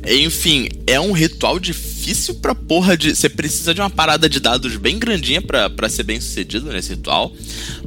Enfim, 0.07 0.69
é 0.87 0.99
um 0.99 1.13
ritual 1.13 1.61
difícil 2.01 2.37
pra 2.37 2.55
porra 2.55 2.97
de. 2.97 3.15
Você 3.15 3.29
precisa 3.29 3.75
de 3.75 3.81
uma 3.81 3.91
parada 3.91 4.29
de 4.29 4.41
dados 4.41 4.77
bem 4.77 4.99
grandinha 4.99 5.43
para 5.43 5.89
ser 5.89 6.03
bem 6.03 6.21
sucedido 6.21 6.73
nesse 6.73 6.91
ritual. 6.91 7.33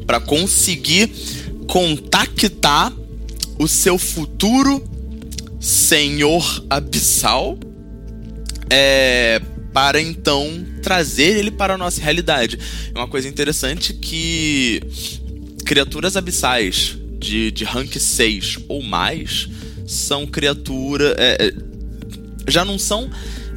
para 0.05 0.19
conseguir 0.19 1.09
contactar 1.67 2.93
o 3.57 3.67
seu 3.67 3.97
futuro 3.97 4.83
senhor 5.59 6.63
abissal. 6.69 7.57
É, 8.69 9.41
para 9.73 9.99
então 9.99 10.65
trazer 10.83 11.37
ele 11.37 11.49
para 11.49 11.73
a 11.73 11.77
nossa 11.77 11.99
realidade. 11.99 12.59
É 12.93 12.97
uma 12.97 13.07
coisa 13.07 13.27
interessante 13.27 13.93
que 13.93 14.81
criaturas 15.65 16.15
abissais 16.15 16.95
de, 17.19 17.51
de 17.51 17.63
rank 17.63 17.95
6 17.95 18.59
ou 18.67 18.83
mais 18.83 19.49
são 19.87 20.27
criaturas. 20.27 21.15
É, 21.17 21.47
é, 21.47 21.53
já 22.47 22.63
não 22.63 22.77
são 22.77 23.09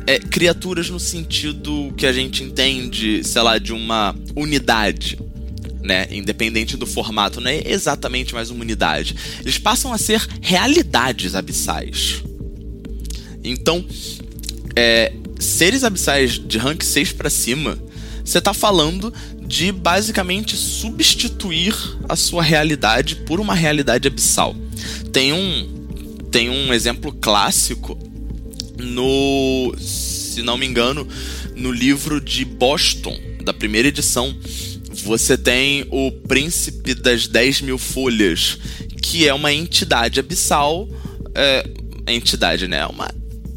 é, 0.07 0.19
criaturas 0.19 0.89
no 0.89 1.01
sentido 1.01 1.93
que 1.97 2.07
a 2.07 2.13
gente 2.13 2.43
entende, 2.43 3.25
sei 3.25 3.43
lá, 3.43 3.59
de 3.59 3.73
uma 3.73 4.15
unidade. 4.35 5.19
Né, 5.83 6.09
independente 6.11 6.77
do 6.77 6.85
formato, 6.85 7.41
não 7.41 7.49
é 7.49 7.63
exatamente 7.65 8.35
mais 8.35 8.51
uma 8.51 8.63
unidade. 8.63 9.15
Eles 9.41 9.57
passam 9.57 9.93
a 9.93 9.99
ser 9.99 10.27
realidades 10.43 11.37
abissais. 11.37 12.25
Então, 13.45 13.87
é, 14.75 15.13
seres 15.39 15.85
abissais 15.85 16.41
de 16.45 16.59
rank 16.59 16.83
6 16.83 17.13
para 17.13 17.31
cima, 17.31 17.79
você 18.25 18.41
tá 18.41 18.53
falando 18.53 19.15
de 19.41 19.71
basicamente 19.71 20.57
substituir 20.57 21.73
a 22.09 22.17
sua 22.17 22.43
realidade 22.43 23.15
por 23.15 23.39
uma 23.39 23.55
realidade 23.55 24.09
abissal. 24.09 24.57
Tem 25.13 25.33
um 25.33 25.77
tem 26.33 26.51
um 26.51 26.75
exemplo 26.75 27.13
clássico 27.13 27.97
no, 28.79 29.75
se 29.79 30.43
não 30.43 30.57
me 30.57 30.67
engano, 30.67 31.07
no 31.55 31.71
livro 31.71 32.21
de 32.21 32.45
Boston, 32.45 33.19
da 33.43 33.53
primeira 33.53 33.89
edição. 33.89 34.35
Você 35.05 35.37
tem 35.37 35.87
o 35.91 36.11
Príncipe 36.11 36.95
das 36.95 37.27
10 37.27 37.63
mil 37.63 37.79
Folhas, 37.79 38.59
que 39.01 39.27
é 39.27 39.33
uma 39.33 39.53
entidade 39.53 40.19
abissal. 40.21 40.89
É, 41.35 41.69
entidade, 42.09 42.67
né? 42.67 42.87
Uma 42.87 43.11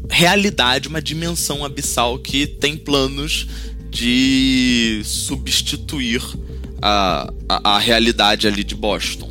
realidade, 0.08 0.88
uma 0.88 1.00
dimensão 1.00 1.64
abissal 1.64 2.18
que 2.18 2.46
tem 2.46 2.76
planos 2.76 3.46
de 3.90 5.02
substituir 5.04 6.22
a, 6.80 7.32
a, 7.48 7.76
a 7.76 7.78
realidade 7.78 8.46
ali 8.46 8.64
de 8.64 8.74
Boston. 8.74 9.30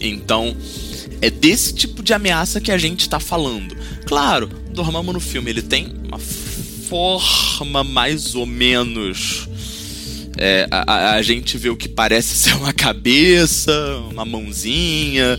Então, 0.00 0.56
é 1.22 1.30
desse 1.30 1.72
tipo 1.72 2.02
de 2.02 2.12
ameaça 2.12 2.60
que 2.60 2.70
a 2.70 2.76
gente 2.76 3.00
está 3.00 3.18
falando. 3.18 3.74
Claro, 4.04 4.48
Dormammu 4.74 5.14
no 5.14 5.20
filme 5.20 5.50
ele 5.50 5.62
tem 5.62 5.94
uma 6.06 6.18
forma 6.18 7.82
mais 7.82 8.34
ou 8.34 8.44
menos. 8.44 9.48
É, 10.36 10.66
a, 10.70 11.14
a, 11.14 11.22
gente 11.22 11.56
vê 11.56 11.68
o 11.68 11.76
que 11.76 11.88
parece 11.88 12.34
ser 12.36 12.54
uma 12.54 12.72
cabeça, 12.72 13.72
uma 14.10 14.24
mãozinha, 14.24 15.38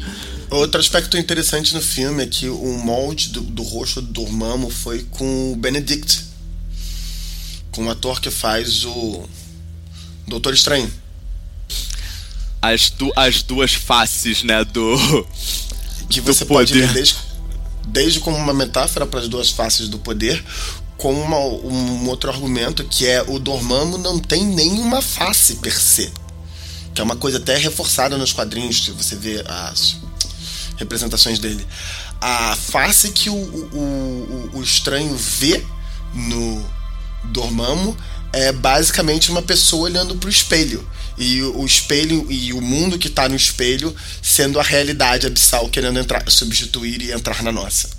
Outro 0.54 0.80
aspecto 0.80 1.18
interessante 1.18 1.74
no 1.74 1.82
filme 1.82 2.22
é 2.22 2.28
que 2.28 2.48
o 2.48 2.78
molde 2.78 3.30
do, 3.30 3.42
do 3.42 3.64
rosto 3.64 4.00
do 4.00 4.14
Dormammu 4.14 4.70
foi 4.70 5.02
com 5.10 5.52
o 5.52 5.56
Benedict, 5.56 6.26
com 7.72 7.88
o 7.88 7.90
ator 7.90 8.22
que 8.22 8.30
faz 8.30 8.86
o 8.86 9.28
Doutor 10.28 10.54
Estranho. 10.54 10.94
As, 12.62 12.92
du 12.92 13.12
as 13.16 13.42
duas 13.42 13.74
faces, 13.74 14.44
né, 14.44 14.64
do 14.64 14.96
que 16.14 16.22
você 16.22 16.46
pode 16.46 16.74
ler 16.74 16.92
desde, 16.94 17.16
desde 17.88 18.20
como 18.20 18.38
uma 18.38 18.54
metáfora 18.54 19.06
para 19.06 19.20
as 19.20 19.28
duas 19.28 19.50
faces 19.50 19.88
do 19.88 19.98
poder, 19.98 20.44
com 20.98 21.14
uma, 21.14 21.38
um 21.38 22.08
outro 22.08 22.30
argumento 22.30 22.84
que 22.84 23.08
é 23.08 23.24
o 23.28 23.40
Dormammu 23.40 23.98
não 23.98 24.20
tem 24.20 24.46
nenhuma 24.46 25.02
face 25.02 25.56
per 25.56 25.78
se. 25.78 26.12
Que 26.94 27.02
é 27.02 27.04
uma 27.04 27.16
coisa 27.16 27.40
até 27.40 27.58
reforçada 27.58 28.18
nos 28.18 28.32
quadrinhos, 28.32 28.86
se 28.86 28.92
você 28.92 29.16
vê 29.16 29.44
as 29.48 29.98
representações 30.78 31.40
dele. 31.40 31.66
A 32.22 32.56
face 32.56 33.10
que 33.10 33.30
o, 33.30 33.34
o, 33.34 34.50
o, 34.54 34.58
o 34.60 34.64
estranho 34.64 35.16
vê 35.16 35.64
no 36.14 36.64
Dormammu 37.26 37.98
é 38.32 38.52
basicamente 38.52 39.32
uma 39.32 39.42
pessoa 39.42 39.84
olhando 39.84 40.16
para 40.16 40.28
o 40.28 40.32
espelho. 40.32 40.88
E 41.18 41.42
o 41.42 41.66
espelho 41.66 42.26
e 42.32 42.54
o 42.54 42.62
mundo 42.62 42.98
que 42.98 43.08
está 43.08 43.30
no 43.30 43.36
espelho 43.36 43.96
sendo 44.22 44.60
a 44.60 44.64
realidade 44.64 45.28
abissal 45.28 45.70
querendo 45.70 46.00
entrar, 46.00 46.30
substituir 46.30 47.02
e 47.02 47.12
entrar 47.12 47.44
na 47.44 47.52
nossa. 47.52 47.90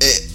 É, 0.00 0.26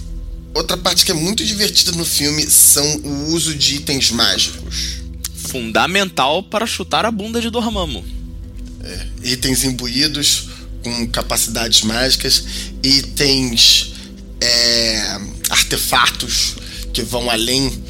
outra 0.54 0.76
parte 0.76 1.04
que 1.04 1.10
é 1.12 1.14
muito 1.14 1.44
divertida 1.44 1.92
no 1.92 2.04
filme 2.04 2.42
são 2.46 2.96
o 2.96 3.32
uso 3.32 3.54
de 3.54 3.76
itens 3.76 4.10
mágicos. 4.10 5.02
Fundamental 5.48 6.42
para 6.42 6.66
chutar 6.66 7.04
a 7.04 7.10
bunda 7.10 7.40
de 7.40 7.50
Dormammu 7.50 8.22
é, 8.82 9.06
itens 9.22 9.64
imbuídos 9.64 10.48
com 10.82 11.06
capacidades 11.08 11.82
mágicas, 11.82 12.44
itens 12.82 13.92
é, 14.40 15.20
artefatos 15.48 16.56
que 16.92 17.02
vão 17.02 17.30
além 17.30 17.82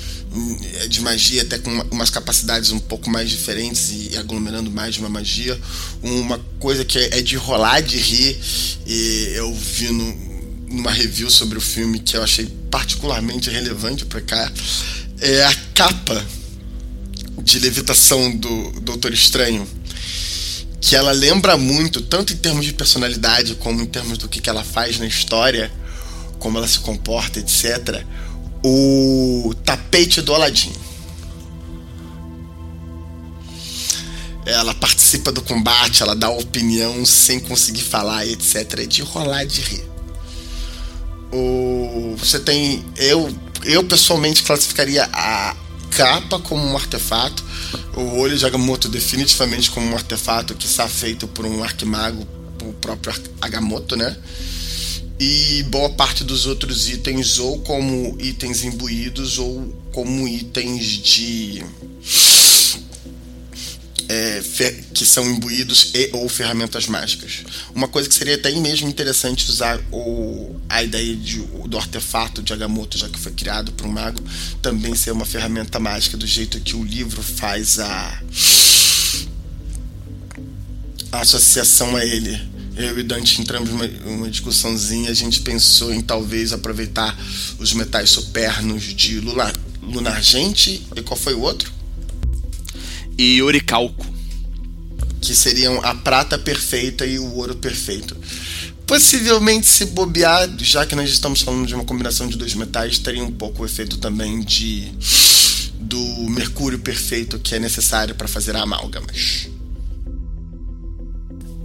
de 0.89 1.01
magia, 1.01 1.43
até 1.43 1.59
com 1.59 1.70
umas 1.91 2.11
capacidades 2.11 2.70
um 2.70 2.78
pouco 2.78 3.11
mais 3.11 3.30
diferentes 3.30 3.91
e 3.91 4.16
aglomerando 4.16 4.70
mais 4.70 4.95
de 4.95 5.01
uma 5.01 5.09
magia. 5.09 5.59
Uma 6.03 6.39
coisa 6.59 6.85
que 6.85 6.99
é 6.99 7.20
de 7.20 7.37
rolar 7.37 7.80
de 7.80 7.99
rir, 7.99 8.41
e 8.87 9.33
eu 9.35 9.53
vi 9.55 9.91
no, 9.91 10.76
numa 10.76 10.91
review 10.91 11.30
sobre 11.30 11.59
o 11.59 11.61
filme 11.61 11.99
que 11.99 12.16
eu 12.16 12.22
achei 12.22 12.47
particularmente 12.70 13.51
relevante 13.51 14.05
para 14.05 14.20
cá, 14.20 14.53
é 15.20 15.45
a 15.45 15.55
capa 15.74 16.26
de 17.43 17.59
levitação 17.59 18.35
do 18.37 18.80
Doutor 18.80 19.12
Estranho 19.12 19.66
que 20.83 20.97
ela 20.97 21.12
lembra 21.12 21.57
muito, 21.57 22.03
tanto 22.03 22.33
em 22.33 22.37
termos 22.37 22.66
de 22.66 22.72
personalidade, 22.72 23.55
como 23.55 23.80
em 23.80 23.87
termos 23.87 24.18
do 24.18 24.28
que, 24.28 24.41
que 24.41 24.51
ela 24.51 24.64
faz 24.64 24.99
na 24.99 25.07
história, 25.07 25.70
como 26.41 26.59
ela 26.59 26.66
se 26.66 26.80
comporta, 26.80 27.39
etc., 27.39 28.05
o 28.65 29.55
tapete 29.65 30.21
do 30.21 30.35
Aladdin. 30.35 30.73
Ela 34.45 34.75
participa 34.75 35.31
do 35.31 35.41
combate, 35.43 36.03
ela 36.03 36.17
dá 36.17 36.29
opinião 36.29 37.05
sem 37.05 37.39
conseguir 37.39 37.83
falar, 37.83 38.27
etc. 38.27 38.81
É 38.81 38.87
de 38.87 39.03
rolar 39.03 39.45
de 39.45 39.61
rir. 39.61 39.85
O, 41.33 42.17
você 42.19 42.39
tem. 42.39 42.85
Eu, 42.97 43.33
eu 43.65 43.85
pessoalmente 43.85 44.43
classificaria 44.43 45.09
a 45.13 45.57
capa 45.91 46.39
como 46.41 46.65
um 46.65 46.77
artefato 46.77 47.45
o 47.97 48.19
olho 48.19 48.37
de 48.37 48.45
Agamotto 48.47 48.89
definitivamente 48.89 49.71
como 49.71 49.87
um 49.87 49.95
artefato 49.95 50.55
que 50.55 50.67
está 50.67 50.89
feito 50.89 51.29
por 51.29 51.45
um 51.45 51.63
arquimago, 51.63 52.27
o 52.63 52.73
próprio 52.75 53.15
Agamotto, 53.41 53.97
né? 53.97 54.17
E 55.25 55.62
boa 55.68 55.89
parte 55.89 56.25
dos 56.25 56.47
outros 56.47 56.89
itens 56.89 57.39
ou 57.39 57.61
como 57.61 58.20
itens 58.20 58.64
imbuídos 58.64 59.39
ou 59.39 59.73
como 59.93 60.27
itens 60.27 60.85
de 60.85 61.64
é, 64.09 64.43
que 64.93 65.07
são 65.07 65.25
imbuídos 65.31 65.93
e 65.95 66.11
ou 66.12 66.29
ferramentas 66.29 66.89
mágicas. 66.89 67.45
Uma 67.73 67.87
coisa 67.87 68.09
que 68.09 68.14
seria 68.16 68.35
até 68.35 68.51
mesmo 68.51 68.89
interessante 68.89 69.49
usar 69.49 69.81
o, 69.93 70.57
a 70.68 70.83
ideia 70.83 71.14
de, 71.14 71.39
do 71.39 71.79
artefato 71.79 72.43
de 72.43 72.53
Agamotto, 72.53 72.99
já 72.99 73.09
que 73.09 73.20
foi 73.20 73.31
criado 73.31 73.70
por 73.70 73.87
um 73.87 73.93
mago, 73.93 74.20
também 74.61 74.93
ser 74.97 75.12
uma 75.12 75.25
ferramenta 75.25 75.79
mágica, 75.79 76.16
do 76.16 76.27
jeito 76.27 76.59
que 76.59 76.75
o 76.75 76.83
livro 76.83 77.23
faz 77.23 77.79
a, 77.79 78.23
a 81.12 81.20
associação 81.20 81.95
a 81.95 82.05
ele. 82.05 82.52
Eu 82.77 82.99
e 82.99 83.03
Dante 83.03 83.41
entramos 83.41 83.70
numa 83.70 83.85
uma 84.07 84.31
discussãozinha, 84.31 85.11
a 85.11 85.14
gente 85.14 85.41
pensou 85.41 85.93
em 85.93 86.01
talvez 86.01 86.53
aproveitar 86.53 87.16
os 87.59 87.73
metais 87.73 88.11
supernos 88.11 88.83
de 88.83 89.20
Lunar, 89.20 89.53
Lunargente, 89.83 90.87
e 90.97 91.03
qual 91.03 91.18
foi 91.18 91.35
o 91.35 91.41
outro? 91.41 91.73
e 93.16 93.43
oricalco. 93.43 94.07
Que 95.20 95.35
seriam 95.35 95.81
a 95.85 95.95
prata 95.95 96.39
perfeita 96.39 97.07
e 97.07 97.18
o 97.18 97.35
ouro 97.37 97.55
perfeito. 97.55 98.16
Possivelmente, 98.87 99.66
se 99.66 99.87
bobear, 99.87 100.51
já 100.59 100.85
que 100.85 100.97
nós 100.97 101.09
estamos 101.09 101.43
falando 101.43 101.66
de 101.66 101.75
uma 101.75 101.85
combinação 101.85 102.27
de 102.27 102.37
dois 102.37 102.55
metais, 102.55 102.99
teria 102.99 103.23
um 103.23 103.31
pouco 103.31 103.62
o 103.62 103.66
efeito 103.66 103.99
também 103.99 104.41
de 104.41 104.93
do 105.79 105.99
mercúrio 106.29 106.79
perfeito 106.79 107.39
que 107.39 107.55
é 107.55 107.59
necessário 107.59 108.14
para 108.14 108.27
fazer 108.27 108.57
amálgamas. 108.57 109.49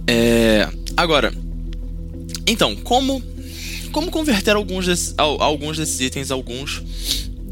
É, 0.06 0.68
agora, 0.98 1.32
então, 2.46 2.74
como 2.76 3.22
como 3.92 4.10
converter 4.10 4.54
alguns, 4.54 5.14
alguns 5.16 5.78
desses 5.78 6.00
itens, 6.00 6.30
alguns 6.30 6.82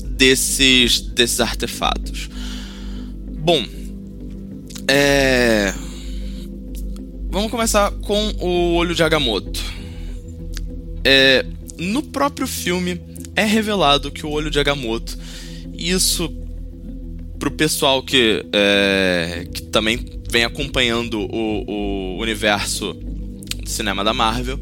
desses, 0.04 1.00
desses 1.00 1.40
artefatos. 1.40 2.28
Bom, 3.38 3.64
é... 4.88 5.72
vamos 7.30 7.50
começar 7.50 7.90
com 7.90 8.32
o 8.40 8.74
olho 8.74 8.94
de 8.94 9.02
Agamotto. 9.02 9.62
É... 11.04 11.44
No 11.78 12.02
próprio 12.02 12.46
filme 12.46 13.00
é 13.34 13.44
revelado 13.44 14.10
que 14.10 14.24
o 14.24 14.30
olho 14.30 14.50
de 14.50 14.58
Agamotto, 14.58 15.18
isso 15.76 16.28
pro 17.38 17.50
pessoal 17.50 18.02
que, 18.02 18.44
é... 18.52 19.46
que 19.52 19.62
também 19.62 19.98
vem 20.30 20.44
acompanhando 20.44 21.20
o, 21.20 21.64
o 21.66 22.18
universo 22.20 22.96
do 23.66 23.70
cinema 23.70 24.04
da 24.04 24.14
Marvel, 24.14 24.58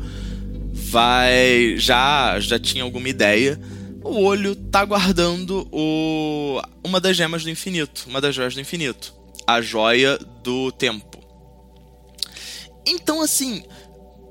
vai 0.73 1.77
já 1.77 2.41
já 2.41 2.59
tinha 2.59 2.83
alguma 2.83 3.09
ideia. 3.09 3.61
O 4.03 4.23
olho 4.23 4.55
tá 4.55 4.85
guardando 4.85 5.67
o, 5.73 6.61
uma 6.83 7.01
das 7.01 7.17
gemas 7.17 7.43
do 7.43 7.51
infinito, 7.51 8.05
uma 8.07 8.21
das 8.21 8.35
joias 8.35 8.55
do 8.55 8.61
infinito, 8.61 9.15
a 9.47 9.61
joia 9.61 10.19
do 10.43 10.73
tempo. 10.73 11.23
Então 12.87 13.23
assim, 13.23 13.63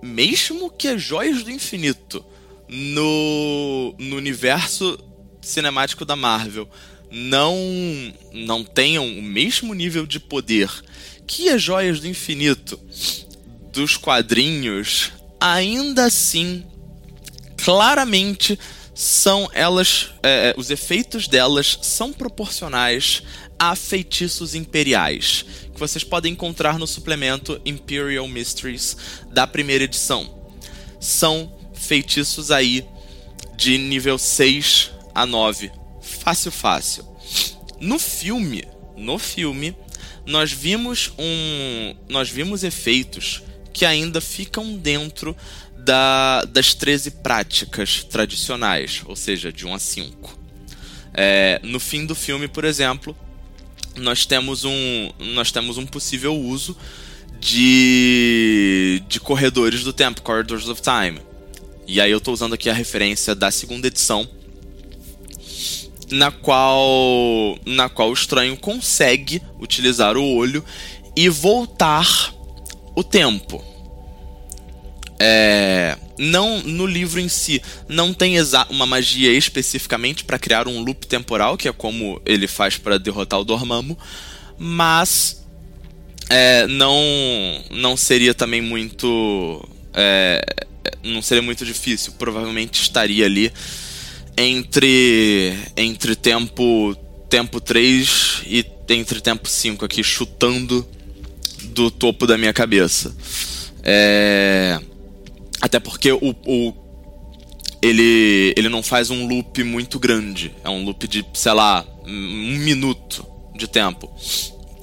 mesmo 0.01 0.69
que 0.69 0.87
as 0.87 1.01
joias 1.01 1.43
do 1.43 1.51
infinito 1.51 2.23
no, 2.67 3.95
no 3.97 4.15
universo 4.15 4.99
cinemático 5.41 6.05
da 6.05 6.15
Marvel 6.15 6.67
não 7.11 7.55
não 8.31 8.63
tenham 8.63 9.05
o 9.05 9.21
mesmo 9.21 9.73
nível 9.73 10.07
de 10.07 10.19
poder 10.19 10.69
que 11.27 11.49
as 11.49 11.61
joias 11.61 11.99
do 11.99 12.07
infinito 12.07 12.79
dos 13.73 13.97
quadrinhos, 13.97 15.11
ainda 15.41 16.05
assim, 16.05 16.63
claramente 17.57 18.57
são 18.93 19.49
elas, 19.51 20.11
é, 20.21 20.49
é, 20.49 20.55
os 20.55 20.69
efeitos 20.69 21.27
delas 21.27 21.79
são 21.81 22.13
proporcionais 22.13 23.23
a 23.57 23.75
feitiços 23.75 24.53
imperiais, 24.53 25.43
que 25.73 25.79
vocês 25.79 26.03
podem 26.03 26.33
encontrar 26.33 26.77
no 26.77 26.85
suplemento 26.85 27.59
Imperial 27.65 28.27
Mysteries 28.27 28.95
da 29.31 29.47
primeira 29.47 29.85
edição. 29.85 30.51
São 30.99 31.51
feitiços 31.73 32.51
aí 32.51 32.85
de 33.55 33.79
nível 33.79 34.19
6 34.19 34.91
a 35.15 35.25
9. 35.25 35.71
Fácil, 35.99 36.51
fácil. 36.51 37.05
No 37.79 37.97
filme, 37.97 38.67
no 38.95 39.17
filme, 39.17 39.75
nós 40.27 40.51
vimos 40.51 41.11
um, 41.17 41.95
nós 42.07 42.29
vimos 42.29 42.63
efeitos 42.63 43.41
que 43.73 43.85
ainda 43.85 44.21
ficam 44.21 44.77
dentro 44.77 45.35
da, 45.77 46.43
das 46.45 46.73
13 46.73 47.11
práticas 47.11 48.03
tradicionais, 48.03 49.01
ou 49.05 49.15
seja, 49.15 49.51
de 49.51 49.65
1 49.65 49.73
a 49.73 49.79
5. 49.79 50.39
É, 51.13 51.59
no 51.63 51.79
fim 51.79 52.05
do 52.05 52.15
filme, 52.15 52.47
por 52.47 52.63
exemplo, 52.63 53.15
nós 53.95 54.25
temos 54.25 54.63
um, 54.63 55.11
nós 55.19 55.51
temos 55.51 55.77
um 55.77 55.85
possível 55.85 56.35
uso 56.35 56.77
de, 57.39 59.03
de 59.07 59.19
corredores 59.19 59.83
do 59.83 59.91
tempo, 59.91 60.21
Corridors 60.21 60.67
of 60.69 60.81
Time. 60.81 61.19
E 61.85 61.99
aí 61.99 62.09
eu 62.09 62.19
estou 62.19 62.33
usando 62.33 62.53
aqui 62.53 62.69
a 62.69 62.73
referência 62.73 63.35
da 63.35 63.51
segunda 63.51 63.87
edição, 63.87 64.27
na 66.09 66.31
qual, 66.31 67.59
na 67.65 67.89
qual 67.89 68.09
o 68.09 68.13
estranho 68.13 68.55
consegue 68.55 69.41
utilizar 69.59 70.15
o 70.15 70.35
olho 70.35 70.63
e 71.15 71.27
voltar 71.27 72.32
o 72.95 73.03
tempo. 73.03 73.63
É, 75.19 75.97
não 76.17 76.61
no 76.63 76.85
livro 76.85 77.19
em 77.19 77.29
si 77.29 77.61
não 77.87 78.13
tem 78.13 78.35
uma 78.69 78.85
magia 78.85 79.31
especificamente 79.31 80.25
para 80.25 80.39
criar 80.39 80.67
um 80.67 80.81
loop 80.81 81.07
temporal, 81.07 81.55
que 81.55 81.67
é 81.67 81.71
como 81.71 82.21
ele 82.25 82.47
faz 82.47 82.77
para 82.77 82.99
derrotar 82.99 83.39
o 83.39 83.45
Dormammu, 83.45 83.97
mas 84.57 85.45
é, 86.29 86.67
não 86.67 87.01
não 87.71 87.95
seria 87.95 88.33
também 88.33 88.61
muito 88.61 89.67
é, 89.93 90.43
não 91.03 91.21
seria 91.21 91.41
muito 91.41 91.65
difícil. 91.65 92.13
Provavelmente 92.13 92.81
estaria 92.81 93.25
ali 93.25 93.51
entre 94.37 95.53
entre 95.77 96.15
tempo 96.15 96.95
tempo 97.29 97.59
3 97.59 98.41
e 98.45 98.65
entre 98.89 99.21
tempo 99.21 99.47
5 99.47 99.85
aqui 99.85 100.03
chutando 100.03 100.87
do 101.63 101.89
topo 101.89 102.27
da 102.27 102.37
minha 102.37 102.53
cabeça. 102.53 103.15
É... 103.83 104.79
Até 105.61 105.79
porque 105.79 106.11
o, 106.11 106.35
o, 106.45 106.73
ele, 107.81 108.53
ele 108.57 108.69
não 108.69 108.83
faz 108.83 109.09
um 109.09 109.27
loop 109.27 109.63
muito 109.63 109.99
grande. 109.99 110.53
É 110.63 110.69
um 110.69 110.83
loop 110.83 111.07
de, 111.07 111.25
sei 111.33 111.53
lá, 111.53 111.85
um 112.05 112.57
minuto 112.57 113.25
de 113.55 113.67
tempo. 113.67 114.13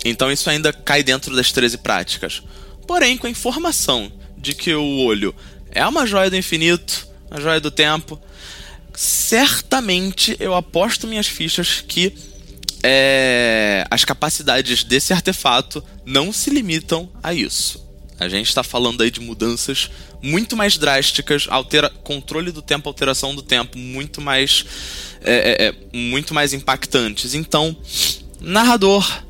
Então 0.04 0.30
isso 0.30 0.48
ainda 0.48 0.72
cai 0.72 1.02
dentro 1.02 1.34
das 1.34 1.52
13 1.52 1.78
práticas. 1.78 2.42
Porém, 2.86 3.16
com 3.16 3.26
a 3.26 3.30
informação 3.30 4.10
de 4.36 4.54
que 4.54 4.74
o 4.74 4.98
olho 5.00 5.34
é 5.70 5.86
uma 5.86 6.06
joia 6.06 6.30
do 6.30 6.36
infinito, 6.36 7.06
a 7.30 7.40
joia 7.40 7.60
do 7.60 7.70
tempo, 7.70 8.20
certamente 8.94 10.36
eu 10.40 10.54
aposto 10.54 11.06
minhas 11.06 11.26
fichas 11.26 11.84
que 11.86 12.12
é, 12.82 13.84
as 13.90 14.04
capacidades 14.04 14.84
desse 14.84 15.12
artefato 15.12 15.82
não 16.04 16.32
se 16.32 16.50
limitam 16.50 17.08
a 17.22 17.34
isso. 17.34 17.88
A 18.18 18.28
gente 18.28 18.48
está 18.48 18.62
falando 18.62 19.02
aí 19.02 19.10
de 19.10 19.20
mudanças 19.20 19.90
muito 20.22 20.54
mais 20.54 20.76
drásticas, 20.76 21.46
altera 21.48 21.88
controle 21.88 22.52
do 22.52 22.60
tempo, 22.60 22.88
alteração 22.88 23.34
do 23.34 23.42
tempo, 23.42 23.78
muito 23.78 24.20
mais, 24.20 24.64
é, 25.22 25.34
é, 25.34 25.66
é 25.68 25.74
muito 25.96 26.34
mais 26.34 26.52
impactantes. 26.52 27.34
Então, 27.34 27.74
narrador, 28.38 29.22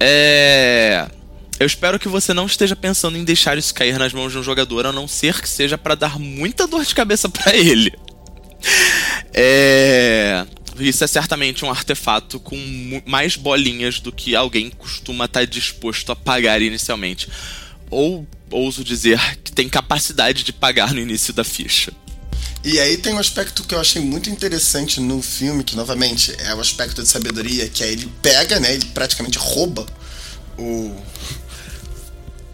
é, 0.00 1.06
eu 1.60 1.66
espero 1.66 1.98
que 1.98 2.08
você 2.08 2.32
não 2.32 2.46
esteja 2.46 2.74
pensando 2.74 3.18
em 3.18 3.24
deixar 3.24 3.58
isso 3.58 3.74
cair 3.74 3.98
nas 3.98 4.14
mãos 4.14 4.32
de 4.32 4.38
um 4.38 4.42
jogador, 4.42 4.86
a 4.86 4.92
não 4.92 5.06
ser 5.06 5.42
que 5.42 5.48
seja 5.48 5.76
para 5.76 5.94
dar 5.94 6.18
muita 6.18 6.66
dor 6.66 6.84
de 6.84 6.94
cabeça 6.94 7.28
para 7.28 7.54
ele. 7.54 7.92
É 9.34 10.46
isso 10.80 11.04
é 11.04 11.06
certamente 11.06 11.64
um 11.64 11.70
artefato 11.70 12.38
com 12.40 12.56
mais 13.06 13.36
bolinhas 13.36 14.00
do 14.00 14.12
que 14.12 14.34
alguém 14.34 14.70
costuma 14.70 15.24
estar 15.24 15.46
disposto 15.46 16.12
a 16.12 16.16
pagar 16.16 16.62
inicialmente. 16.62 17.28
Ou 17.90 18.26
ouso 18.50 18.84
dizer 18.84 19.20
que 19.38 19.52
tem 19.52 19.68
capacidade 19.68 20.42
de 20.42 20.52
pagar 20.52 20.92
no 20.92 21.00
início 21.00 21.32
da 21.32 21.44
ficha. 21.44 21.92
E 22.64 22.78
aí 22.80 22.96
tem 22.96 23.14
um 23.14 23.18
aspecto 23.18 23.62
que 23.64 23.74
eu 23.74 23.80
achei 23.80 24.02
muito 24.02 24.28
interessante 24.28 25.00
no 25.00 25.22
filme, 25.22 25.62
que 25.62 25.76
novamente 25.76 26.34
é 26.38 26.54
o 26.54 26.60
aspecto 26.60 27.02
de 27.02 27.08
sabedoria, 27.08 27.68
que 27.68 27.84
é 27.84 27.92
ele 27.92 28.10
pega, 28.20 28.58
né, 28.58 28.74
ele 28.74 28.84
praticamente 28.86 29.38
rouba 29.38 29.86
o, 30.58 30.94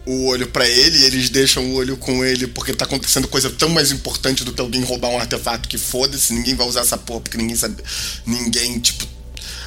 o 0.05 0.25
olho 0.25 0.47
para 0.47 0.67
ele, 0.67 1.03
eles 1.03 1.29
deixam 1.29 1.65
o 1.65 1.73
olho 1.73 1.97
com 1.97 2.23
ele 2.23 2.47
porque 2.47 2.73
tá 2.73 2.85
acontecendo 2.85 3.27
coisa 3.27 3.49
tão 3.49 3.69
mais 3.69 3.91
importante 3.91 4.43
do 4.43 4.53
que 4.53 4.61
alguém 4.61 4.83
roubar 4.83 5.09
um 5.09 5.17
artefato 5.17 5.67
que 5.67 5.77
foda-se, 5.77 6.33
ninguém 6.33 6.55
vai 6.55 6.67
usar 6.67 6.81
essa 6.81 6.97
porra 6.97 7.21
porque 7.21 7.37
ninguém 7.37 7.55
sabe. 7.55 7.83
Ninguém, 8.25 8.79
tipo. 8.79 9.05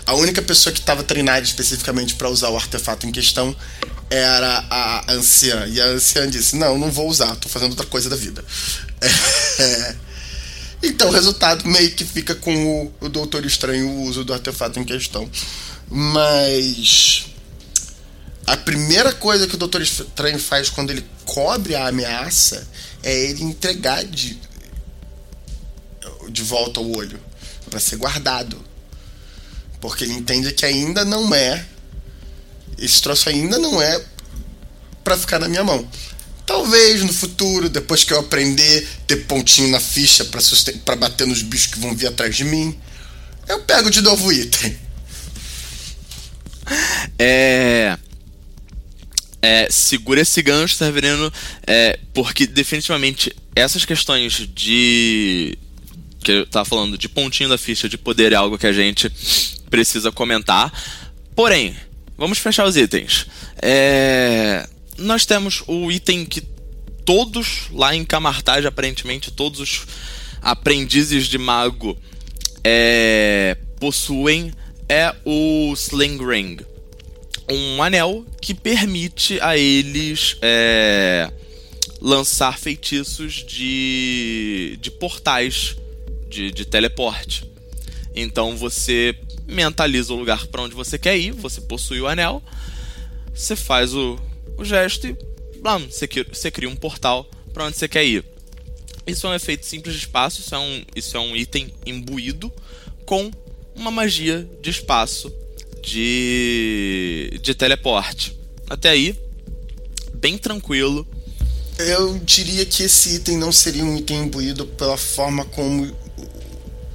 A 0.06 0.14
única 0.14 0.40
pessoa 0.40 0.72
que 0.72 0.80
estava 0.80 1.02
treinada 1.02 1.44
especificamente 1.44 2.14
para 2.14 2.30
usar 2.30 2.48
o 2.48 2.56
artefato 2.56 3.06
em 3.06 3.12
questão 3.12 3.54
era 4.08 4.64
a 4.70 5.12
anciã. 5.12 5.66
E 5.66 5.80
a 5.80 5.86
anciã 5.86 6.28
disse: 6.28 6.56
Não, 6.56 6.78
não 6.78 6.90
vou 6.90 7.08
usar, 7.08 7.34
tô 7.36 7.48
fazendo 7.48 7.70
outra 7.70 7.86
coisa 7.86 8.08
da 8.08 8.16
vida. 8.16 8.44
É... 9.60 9.96
Então 10.80 11.08
o 11.08 11.12
resultado 11.12 11.68
meio 11.68 11.90
que 11.90 12.04
fica 12.04 12.32
com 12.32 12.84
o, 13.00 13.06
o 13.06 13.08
Doutor 13.08 13.44
Estranho, 13.44 13.88
o 13.88 14.02
uso 14.04 14.22
do 14.22 14.32
artefato 14.32 14.78
em 14.78 14.84
questão. 14.84 15.28
Mas 15.90 17.26
a 18.48 18.56
primeira 18.56 19.12
coisa 19.12 19.46
que 19.46 19.54
o 19.54 19.58
Doutor 19.58 19.82
Estranho 19.82 20.38
faz 20.38 20.70
quando 20.70 20.90
ele 20.90 21.04
cobre 21.26 21.74
a 21.74 21.88
ameaça 21.88 22.66
é 23.02 23.14
ele 23.14 23.42
entregar 23.42 24.02
de, 24.04 24.38
de 26.30 26.42
volta 26.42 26.80
o 26.80 26.96
olho 26.96 27.20
para 27.68 27.78
ser 27.78 27.96
guardado. 27.96 28.58
Porque 29.80 30.04
ele 30.04 30.14
entende 30.14 30.52
que 30.52 30.64
ainda 30.64 31.04
não 31.04 31.34
é. 31.34 31.64
Esse 32.78 33.02
troço 33.02 33.28
ainda 33.28 33.58
não 33.58 33.82
é 33.82 34.02
para 35.04 35.18
ficar 35.18 35.38
na 35.38 35.48
minha 35.48 35.62
mão. 35.62 35.86
Talvez 36.46 37.02
no 37.02 37.12
futuro, 37.12 37.68
depois 37.68 38.02
que 38.02 38.14
eu 38.14 38.18
aprender 38.18 38.88
ter 39.06 39.26
pontinho 39.26 39.68
na 39.70 39.78
ficha 39.78 40.24
para 40.24 40.96
bater 40.96 41.26
nos 41.26 41.42
bichos 41.42 41.66
que 41.66 41.78
vão 41.78 41.94
vir 41.94 42.06
atrás 42.06 42.34
de 42.34 42.44
mim, 42.44 42.80
eu 43.46 43.60
pego 43.64 43.90
de 43.90 44.00
novo 44.00 44.28
o 44.28 44.32
item. 44.32 44.78
É 47.18 47.98
é, 49.40 49.68
segura 49.70 50.20
esse 50.20 50.42
gancho, 50.42 50.74
Severino, 50.74 51.32
é, 51.66 51.98
porque 52.12 52.46
definitivamente 52.46 53.34
essas 53.54 53.84
questões 53.84 54.48
de. 54.54 55.56
que 56.22 56.32
eu 56.32 56.46
tava 56.46 56.64
falando, 56.64 56.98
de 56.98 57.08
pontinho 57.08 57.48
da 57.48 57.58
ficha 57.58 57.88
de 57.88 57.96
poder 57.96 58.32
é 58.32 58.36
algo 58.36 58.58
que 58.58 58.66
a 58.66 58.72
gente 58.72 59.10
precisa 59.70 60.10
comentar. 60.10 60.72
Porém, 61.34 61.76
vamos 62.16 62.38
fechar 62.38 62.66
os 62.66 62.76
itens. 62.76 63.26
É, 63.62 64.68
nós 64.96 65.24
temos 65.24 65.62
o 65.66 65.90
item 65.90 66.24
que 66.24 66.40
todos 67.04 67.68
lá 67.70 67.94
em 67.94 68.04
Camartage, 68.04 68.66
aparentemente, 68.66 69.30
todos 69.30 69.60
os 69.60 69.86
aprendizes 70.42 71.26
de 71.26 71.38
mago 71.38 71.96
é, 72.64 73.56
possuem 73.80 74.52
é 74.88 75.14
o 75.24 75.72
Sling 75.74 76.18
Ring. 76.18 76.58
Um 77.50 77.82
anel 77.82 78.26
que 78.40 78.52
permite 78.54 79.40
a 79.40 79.56
eles 79.56 80.36
é, 80.42 81.30
lançar 82.00 82.58
feitiços 82.58 83.44
de, 83.46 84.78
de 84.80 84.90
portais 84.90 85.76
de, 86.28 86.50
de 86.50 86.64
teleporte. 86.64 87.50
Então 88.14 88.56
você 88.56 89.14
mentaliza 89.46 90.12
o 90.12 90.16
lugar 90.16 90.46
para 90.46 90.62
onde 90.62 90.74
você 90.74 90.98
quer 90.98 91.16
ir, 91.16 91.32
você 91.32 91.60
possui 91.60 92.00
o 92.00 92.06
anel, 92.06 92.42
você 93.34 93.56
faz 93.56 93.94
o, 93.94 94.18
o 94.56 94.64
gesto 94.64 95.06
e 95.06 95.16
blam, 95.60 95.86
você, 95.88 96.08
você 96.30 96.50
cria 96.50 96.68
um 96.68 96.76
portal 96.76 97.28
para 97.52 97.64
onde 97.64 97.76
você 97.76 97.88
quer 97.88 98.04
ir. 98.04 98.24
Isso 99.06 99.26
é 99.26 99.30
um 99.30 99.34
efeito 99.34 99.64
simples 99.64 99.94
de 99.94 100.00
espaço, 100.00 100.40
isso 100.40 100.54
é 100.54 100.58
um, 100.58 100.82
isso 100.94 101.16
é 101.16 101.20
um 101.20 101.34
item 101.34 101.72
imbuído 101.86 102.52
com 103.06 103.30
uma 103.74 103.90
magia 103.90 104.48
de 104.60 104.68
espaço 104.68 105.32
de, 105.82 107.38
de 107.42 107.54
teleporte. 107.54 108.38
Até 108.68 108.90
aí, 108.90 109.18
bem 110.14 110.36
tranquilo. 110.36 111.06
Eu 111.78 112.18
diria 112.18 112.66
que 112.66 112.82
esse 112.82 113.16
item 113.16 113.36
não 113.36 113.52
seria 113.52 113.84
um 113.84 113.96
item 113.96 114.24
imbuído 114.24 114.66
pela 114.66 114.96
forma 114.96 115.44
como 115.44 115.96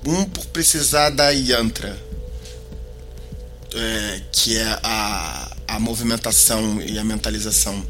um 0.06 0.26
por 0.26 0.46
precisar 0.48 1.10
da 1.10 1.30
yantra, 1.30 1.98
é, 3.74 4.22
que 4.32 4.58
é 4.58 4.80
a, 4.84 5.56
a 5.68 5.80
movimentação 5.80 6.82
e 6.82 7.00
a 7.00 7.04
mentalização. 7.04 7.86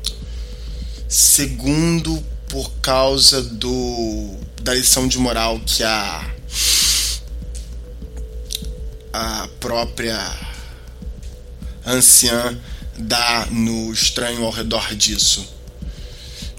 Segundo, 1.10 2.24
por 2.48 2.72
causa 2.82 3.42
do 3.42 4.38
da 4.62 4.74
lição 4.74 5.08
de 5.08 5.18
moral 5.18 5.60
que 5.60 5.84
a 5.84 6.34
a 9.12 9.48
própria 9.60 10.53
anciã 11.86 12.58
dá 12.98 13.48
no 13.52 13.92
estranho 13.92 14.44
ao 14.44 14.52
redor 14.52 14.96
disso. 14.96 15.48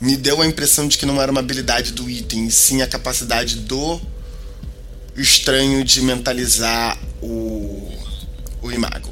Me 0.00 0.16
deu 0.16 0.42
a 0.42 0.46
impressão 0.46 0.86
de 0.86 0.98
que 0.98 1.06
não 1.06 1.20
era 1.20 1.30
uma 1.30 1.40
habilidade 1.40 1.92
do 1.92 2.10
item, 2.10 2.50
sim 2.50 2.82
a 2.82 2.86
capacidade 2.86 3.56
do 3.56 4.00
estranho 5.16 5.84
de 5.84 6.02
mentalizar 6.02 6.98
o, 7.22 7.92
o 8.60 8.70
imago. 8.72 9.10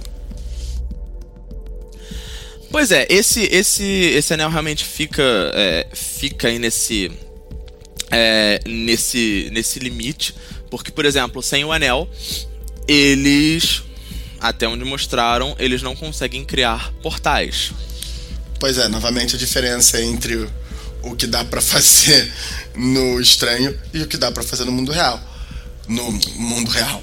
Pois 2.70 2.90
é, 2.90 3.06
esse 3.08 3.42
esse 3.52 3.84
esse 3.84 4.32
anel 4.32 4.48
realmente 4.48 4.84
fica 4.84 5.22
é, 5.54 5.86
fica 5.92 6.48
aí 6.48 6.58
nesse 6.58 7.12
é, 8.10 8.60
nesse 8.66 9.50
nesse 9.52 9.78
limite, 9.78 10.34
porque 10.70 10.90
por 10.90 11.04
exemplo, 11.04 11.42
sem 11.42 11.64
o 11.64 11.70
anel, 11.70 12.10
eles 12.88 13.82
até 14.42 14.66
onde 14.68 14.84
mostraram, 14.84 15.54
eles 15.58 15.80
não 15.80 15.94
conseguem 15.94 16.44
criar 16.44 16.92
portais. 17.02 17.72
Pois 18.58 18.76
é, 18.76 18.88
novamente 18.88 19.36
a 19.36 19.38
diferença 19.38 20.00
entre 20.02 20.48
o 21.02 21.16
que 21.16 21.26
dá 21.26 21.44
para 21.44 21.60
fazer 21.60 22.30
no 22.74 23.20
estranho 23.20 23.78
e 23.94 24.02
o 24.02 24.06
que 24.06 24.16
dá 24.16 24.30
para 24.30 24.42
fazer 24.42 24.64
no 24.64 24.72
mundo 24.72 24.92
real 24.92 25.32
no 25.88 26.12
mundo 26.36 26.70
real, 26.70 27.02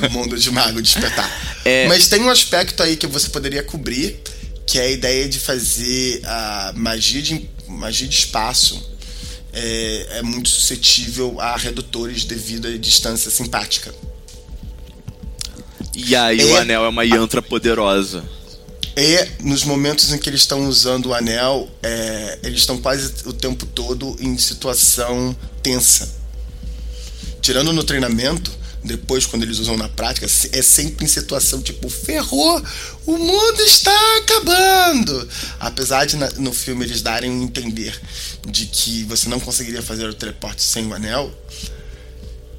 no 0.00 0.10
mundo 0.16 0.38
de 0.38 0.50
mago 0.50 0.80
despertar. 0.80 1.28
É... 1.64 1.88
Mas 1.88 2.06
tem 2.06 2.22
um 2.22 2.30
aspecto 2.30 2.80
aí 2.82 2.96
que 2.96 3.08
você 3.08 3.28
poderia 3.28 3.62
cobrir, 3.62 4.20
que 4.64 4.78
é 4.78 4.82
a 4.82 4.90
ideia 4.90 5.28
de 5.28 5.40
fazer 5.40 6.22
a 6.24 6.72
magia 6.76 7.20
de, 7.20 7.50
magia 7.66 8.06
de 8.06 8.14
espaço 8.14 8.94
é, 9.52 10.18
é 10.18 10.22
muito 10.22 10.48
suscetível 10.48 11.40
a 11.40 11.56
redutores 11.56 12.24
devido 12.24 12.66
à 12.66 12.76
distância 12.76 13.30
simpática. 13.30 13.94
E 15.94 16.14
aí 16.16 16.40
é... 16.40 16.44
o 16.44 16.56
anel 16.56 16.84
é 16.84 16.88
uma 16.88 17.04
yantra 17.04 17.40
poderosa. 17.42 18.24
E 18.96 19.28
nos 19.42 19.64
momentos 19.64 20.12
em 20.12 20.18
que 20.18 20.28
eles 20.28 20.42
estão 20.42 20.68
usando 20.68 21.06
o 21.06 21.14
anel, 21.14 21.68
é, 21.82 22.38
eles 22.44 22.60
estão 22.60 22.78
quase 22.78 23.12
o 23.26 23.32
tempo 23.32 23.66
todo 23.66 24.16
em 24.20 24.38
situação 24.38 25.36
tensa 25.62 26.24
tirando 27.44 27.74
no 27.74 27.84
treinamento, 27.84 28.50
depois 28.82 29.26
quando 29.26 29.42
eles 29.42 29.58
usam 29.58 29.76
na 29.76 29.86
prática, 29.86 30.24
é 30.24 30.62
sempre 30.62 31.04
em 31.04 31.08
situação 31.08 31.60
tipo, 31.60 31.90
ferrou, 31.90 32.62
o 33.04 33.18
mundo 33.18 33.60
está 33.60 34.16
acabando. 34.16 35.28
Apesar 35.60 36.06
de 36.06 36.16
no 36.16 36.54
filme 36.54 36.86
eles 36.86 37.02
darem 37.02 37.30
um 37.30 37.42
entender 37.42 38.00
de 38.48 38.64
que 38.64 39.04
você 39.04 39.28
não 39.28 39.38
conseguiria 39.38 39.82
fazer 39.82 40.08
o 40.08 40.14
teleporte 40.14 40.62
sem 40.62 40.86
o 40.86 40.94
anel, 40.94 41.30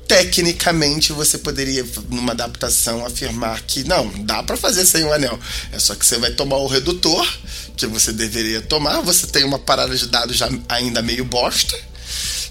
tecnicamente 0.08 1.12
você 1.12 1.38
poderia, 1.38 1.86
numa 2.10 2.34
adaptação, 2.34 3.06
afirmar 3.06 3.62
que 3.62 3.84
não, 3.84 4.08
dá 4.24 4.44
para 4.44 4.58
fazer 4.58 4.86
sem 4.86 5.04
o 5.04 5.14
anel. 5.14 5.40
É 5.72 5.80
só 5.80 5.96
que 5.96 6.06
você 6.06 6.18
vai 6.18 6.32
tomar 6.32 6.58
o 6.58 6.68
redutor, 6.68 7.28
que 7.76 7.88
você 7.88 8.14
deveria 8.14 8.62
tomar, 8.62 9.02
você 9.02 9.28
tem 9.28 9.44
uma 9.44 9.60
parada 9.60 9.96
de 9.96 10.08
dados 10.08 10.38
já 10.38 10.50
ainda 10.70 11.02
meio 11.02 11.26
bosta, 11.26 11.78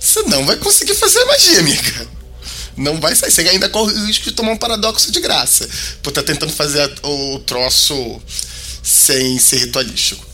você 0.00 0.22
não 0.22 0.44
vai 0.44 0.56
conseguir 0.56 0.94
fazer 0.94 1.24
magia, 1.24 1.60
amiga 1.60 2.24
não 2.76 3.00
vai 3.00 3.14
sair. 3.14 3.30
Você 3.30 3.42
ainda 3.42 3.68
corre 3.68 3.92
o 3.92 4.06
risco 4.06 4.24
de 4.24 4.32
tomar 4.32 4.52
um 4.52 4.56
paradoxo 4.56 5.10
de 5.12 5.20
graça. 5.20 5.68
Por 6.02 6.10
estar 6.10 6.22
tá 6.22 6.26
tentando 6.26 6.52
fazer 6.52 6.92
o 7.02 7.38
troço 7.40 8.20
sem 8.82 9.38
ser 9.38 9.58
ritualístico. 9.58 10.26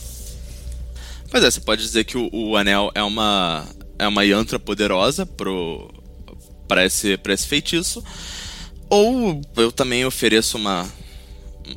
Pois 1.29 1.43
é, 1.43 1.51
você 1.51 1.61
pode 1.61 1.81
dizer 1.81 2.03
que 2.03 2.17
o, 2.17 2.29
o 2.33 2.57
anel 2.57 2.91
é 2.93 3.01
uma 3.01 3.65
é 3.97 4.07
uma 4.07 4.25
yantra 4.25 4.59
poderosa 4.59 5.25
pro 5.25 5.89
para 6.71 6.85
esse, 6.85 7.19
esse 7.27 7.47
feitiço. 7.47 8.01
Ou 8.89 9.41
eu 9.57 9.73
também 9.73 10.05
ofereço 10.05 10.57
uma, 10.57 10.89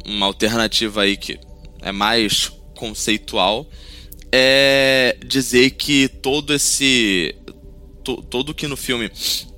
uma 0.07 0.27
alternativa 0.27 1.03
aí 1.03 1.17
que 1.17 1.37
é 1.83 1.91
mais 1.91 2.53
conceitual. 2.77 3.69
É 4.31 5.17
dizer 5.27 5.71
que 5.71 6.07
todo 6.07 6.55
esse. 6.55 7.35
To, 8.05 8.23
todo 8.23 8.55
que 8.55 8.69
no 8.69 8.77
filme 8.77 9.11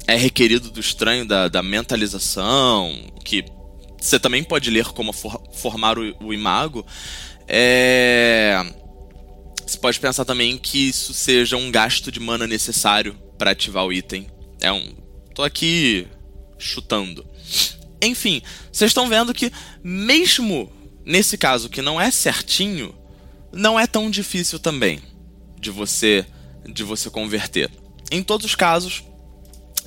é 0.06 0.16
requerido 0.16 0.70
do 0.70 0.80
estranho 0.80 1.26
da, 1.26 1.48
da 1.48 1.62
mentalização, 1.62 2.98
que 3.22 3.44
você 4.00 4.18
também 4.18 4.42
pode 4.42 4.70
ler 4.70 4.86
como 4.86 5.12
for, 5.12 5.42
formar 5.52 5.98
o, 5.98 6.16
o 6.20 6.32
imago, 6.32 6.86
é... 7.46 8.56
você 9.66 9.76
pode 9.76 10.00
pensar 10.00 10.24
também 10.24 10.56
que 10.56 10.88
isso 10.88 11.12
seja 11.12 11.58
um 11.58 11.70
gasto 11.70 12.10
de 12.10 12.20
mana 12.20 12.46
necessário 12.46 13.14
para 13.36 13.50
ativar 13.50 13.84
o 13.84 13.92
item. 13.92 14.26
É 14.60 14.72
um. 14.72 15.05
Tô 15.36 15.42
aqui 15.42 16.08
chutando. 16.58 17.24
Enfim, 18.00 18.40
vocês 18.72 18.90
estão 18.90 19.06
vendo 19.06 19.34
que, 19.34 19.52
mesmo 19.84 20.72
nesse 21.04 21.36
caso 21.36 21.68
que 21.68 21.82
não 21.82 22.00
é 22.00 22.10
certinho, 22.10 22.94
não 23.52 23.78
é 23.78 23.86
tão 23.86 24.10
difícil 24.10 24.58
também 24.58 25.00
de 25.60 25.70
você 25.70 26.26
de 26.66 26.82
você 26.82 27.10
converter. 27.10 27.70
Em 28.10 28.22
todos 28.22 28.46
os 28.46 28.54
casos, 28.54 29.04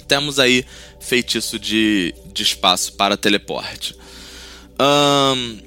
temos 0.07 0.39
aí 0.39 0.63
feitiço 0.99 1.57
de, 1.57 2.13
de 2.31 2.43
espaço 2.43 2.93
para 2.93 3.17
teleporte. 3.17 3.95
Um, 4.79 5.59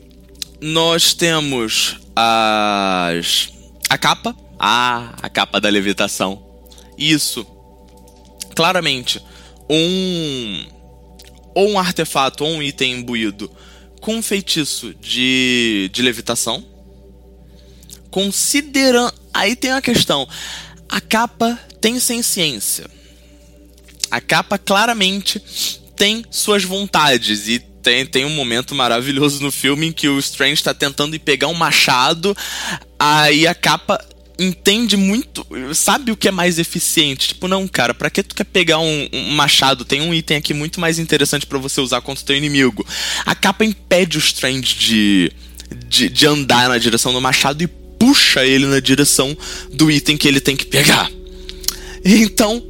nós 0.61 1.13
temos 1.13 1.99
as, 2.15 3.53
a 3.91 3.99
capa. 3.99 4.35
Ah, 4.59 5.17
a 5.21 5.29
capa 5.29 5.61
da 5.61 5.69
levitação. 5.69 6.43
Isso. 6.97 7.45
Claramente, 8.55 9.21
um. 9.77 10.67
Ou 11.55 11.71
um 11.71 11.79
artefato 11.79 12.45
ou 12.45 12.51
um 12.51 12.63
item 12.63 12.95
imbuído 12.95 13.51
com 14.01 14.17
um 14.17 14.23
feitiço 14.23 14.95
de, 14.95 15.91
de 15.93 16.03
levitação. 16.03 16.65
Considerando. 18.11 19.15
Aí 19.33 19.55
tem 19.55 19.73
a 19.73 19.83
questão. 19.83 20.29
A 20.89 21.01
capa 21.01 21.59
tem 21.81 21.99
ciência 21.99 22.87
a 24.13 24.21
capa 24.21 24.59
claramente 24.59 25.41
tem 25.97 26.23
suas 26.31 26.63
vontades 26.65 27.49
e 27.49 27.59
tem, 27.59 28.05
tem 28.05 28.27
um 28.27 28.31
momento 28.31 28.75
maravilhoso 28.75 29.43
no 29.43 29.51
filme 29.51 29.87
em 29.87 29.93
que 29.93 30.07
o 30.07 30.19
Strange 30.19 30.53
está 30.53 30.75
tentando 30.75 31.17
ir 31.17 31.19
pegar 31.19 31.49
um 31.49 31.55
machado, 31.55 32.37
aí 32.99 33.47
a 33.47 33.55
capa 33.55 34.05
entende 34.43 34.97
muito, 34.97 35.47
sabe 35.75 36.13
o 36.13 36.17
que 36.17 36.29
é 36.29 36.31
mais 36.31 36.59
eficiente. 36.59 37.29
Tipo, 37.29 37.49
não, 37.49 37.67
cara, 37.69 37.95
pra 37.95 38.11
que 38.11 38.23
tu 38.23 38.35
quer 38.35 38.45
pegar 38.45 38.79
um, 38.79 39.09
um 39.13 39.31
machado? 39.31 39.85
Tem 39.85 40.01
um 40.01 40.13
item 40.13 40.37
aqui 40.37 40.53
muito 40.53 40.81
mais 40.81 40.99
interessante 40.99 41.47
para 41.47 41.59
você 41.59 41.81
usar 41.81 42.01
contra 42.01 42.23
o 42.23 42.27
teu 42.27 42.37
inimigo. 42.37 42.87
A 43.25 43.35
capa 43.35 43.65
impede 43.65 44.17
o 44.17 44.21
Strange 44.21 44.75
de, 44.75 45.33
de, 45.89 46.09
de 46.09 46.27
andar 46.27 46.69
na 46.69 46.79
direção 46.79 47.13
do 47.13 47.21
machado 47.21 47.63
e 47.63 47.67
puxa 47.67 48.45
ele 48.45 48.67
na 48.67 48.81
direção 48.81 49.37
do 49.73 49.91
item 49.91 50.17
que 50.17 50.27
ele 50.27 50.41
tem 50.41 50.57
que 50.57 50.67
pegar. 50.67 51.11
Então, 52.05 52.63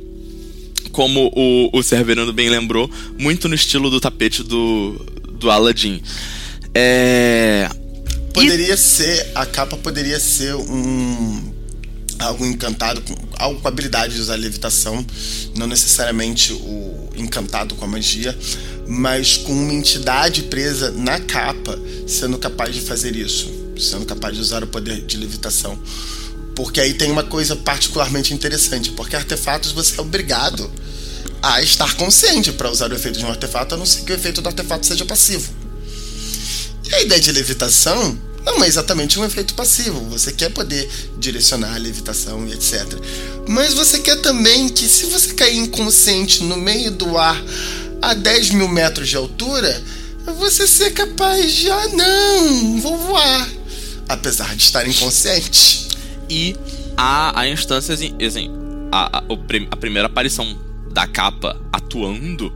como 0.92 1.32
o, 1.34 1.70
o 1.72 1.82
Cerverano 1.82 2.32
bem 2.32 2.50
lembrou, 2.50 2.90
muito 3.18 3.48
no 3.48 3.54
estilo 3.54 3.88
do 3.90 4.00
tapete 4.00 4.42
do, 4.42 4.92
do 5.32 5.50
Aladdin. 5.50 6.02
É... 6.74 7.68
Poderia 8.32 8.74
e... 8.74 8.78
ser, 8.78 9.30
a 9.34 9.44
capa 9.44 9.76
poderia 9.76 10.20
ser 10.20 10.54
um 10.54 11.51
algo 12.22 12.44
encantado, 12.46 13.02
algo 13.36 13.60
com 13.60 13.68
habilidade 13.68 14.14
de 14.14 14.20
usar 14.20 14.36
levitação, 14.36 15.04
não 15.56 15.66
necessariamente 15.66 16.52
o, 16.52 17.08
encantado 17.16 17.74
com 17.74 17.84
a 17.84 17.88
magia, 17.88 18.36
mas 18.86 19.36
com 19.36 19.52
uma 19.52 19.72
entidade 19.72 20.42
presa 20.44 20.90
na 20.90 21.18
capa, 21.20 21.78
sendo 22.06 22.38
capaz 22.38 22.74
de 22.74 22.80
fazer 22.80 23.16
isso, 23.16 23.50
sendo 23.78 24.04
capaz 24.06 24.34
de 24.34 24.40
usar 24.40 24.62
o 24.62 24.66
poder 24.66 25.00
de 25.02 25.16
levitação. 25.16 25.78
Porque 26.54 26.80
aí 26.80 26.94
tem 26.94 27.10
uma 27.10 27.22
coisa 27.22 27.56
particularmente 27.56 28.34
interessante, 28.34 28.90
porque 28.90 29.16
artefatos 29.16 29.72
você 29.72 29.98
é 29.98 30.02
obrigado 30.02 30.70
a 31.42 31.62
estar 31.62 31.94
consciente 31.96 32.52
para 32.52 32.70
usar 32.70 32.90
o 32.92 32.94
efeito 32.94 33.18
de 33.18 33.24
um 33.24 33.28
artefato, 33.28 33.74
a 33.74 33.78
não 33.78 33.86
ser 33.86 34.02
que 34.02 34.12
o 34.12 34.14
efeito 34.14 34.40
do 34.40 34.48
artefato 34.48 34.86
seja 34.86 35.04
passivo. 35.04 35.50
E 36.88 36.94
a 36.94 37.02
ideia 37.02 37.20
de 37.20 37.32
levitação 37.32 38.18
não 38.44 38.64
é 38.64 38.66
exatamente 38.66 39.18
um 39.18 39.24
efeito 39.24 39.54
passivo. 39.54 40.00
Você 40.10 40.32
quer 40.32 40.50
poder 40.50 40.88
direcionar 41.18 41.74
a 41.74 41.78
levitação 41.78 42.46
e 42.46 42.52
etc. 42.52 42.86
Mas 43.48 43.74
você 43.74 44.00
quer 44.00 44.16
também 44.16 44.68
que, 44.68 44.86
se 44.88 45.06
você 45.06 45.34
cair 45.34 45.56
inconsciente 45.56 46.42
no 46.42 46.56
meio 46.56 46.90
do 46.90 47.16
ar 47.16 47.40
a 48.00 48.14
10 48.14 48.50
mil 48.50 48.68
metros 48.68 49.08
de 49.08 49.16
altura, 49.16 49.82
você 50.38 50.66
ser 50.66 50.92
capaz 50.92 51.52
de, 51.52 51.70
ah, 51.70 51.88
não, 51.88 52.80
vou 52.80 52.98
voar. 52.98 53.48
Apesar 54.08 54.54
de 54.56 54.62
estar 54.62 54.86
inconsciente. 54.86 55.88
E 56.28 56.56
há, 56.96 57.40
há 57.40 57.48
instâncias, 57.48 58.00
assim, 58.00 58.50
a, 58.90 59.18
a, 59.18 59.24
a 59.70 59.76
primeira 59.76 60.06
aparição 60.06 60.58
da 60.90 61.06
capa 61.06 61.58
atuando 61.72 62.52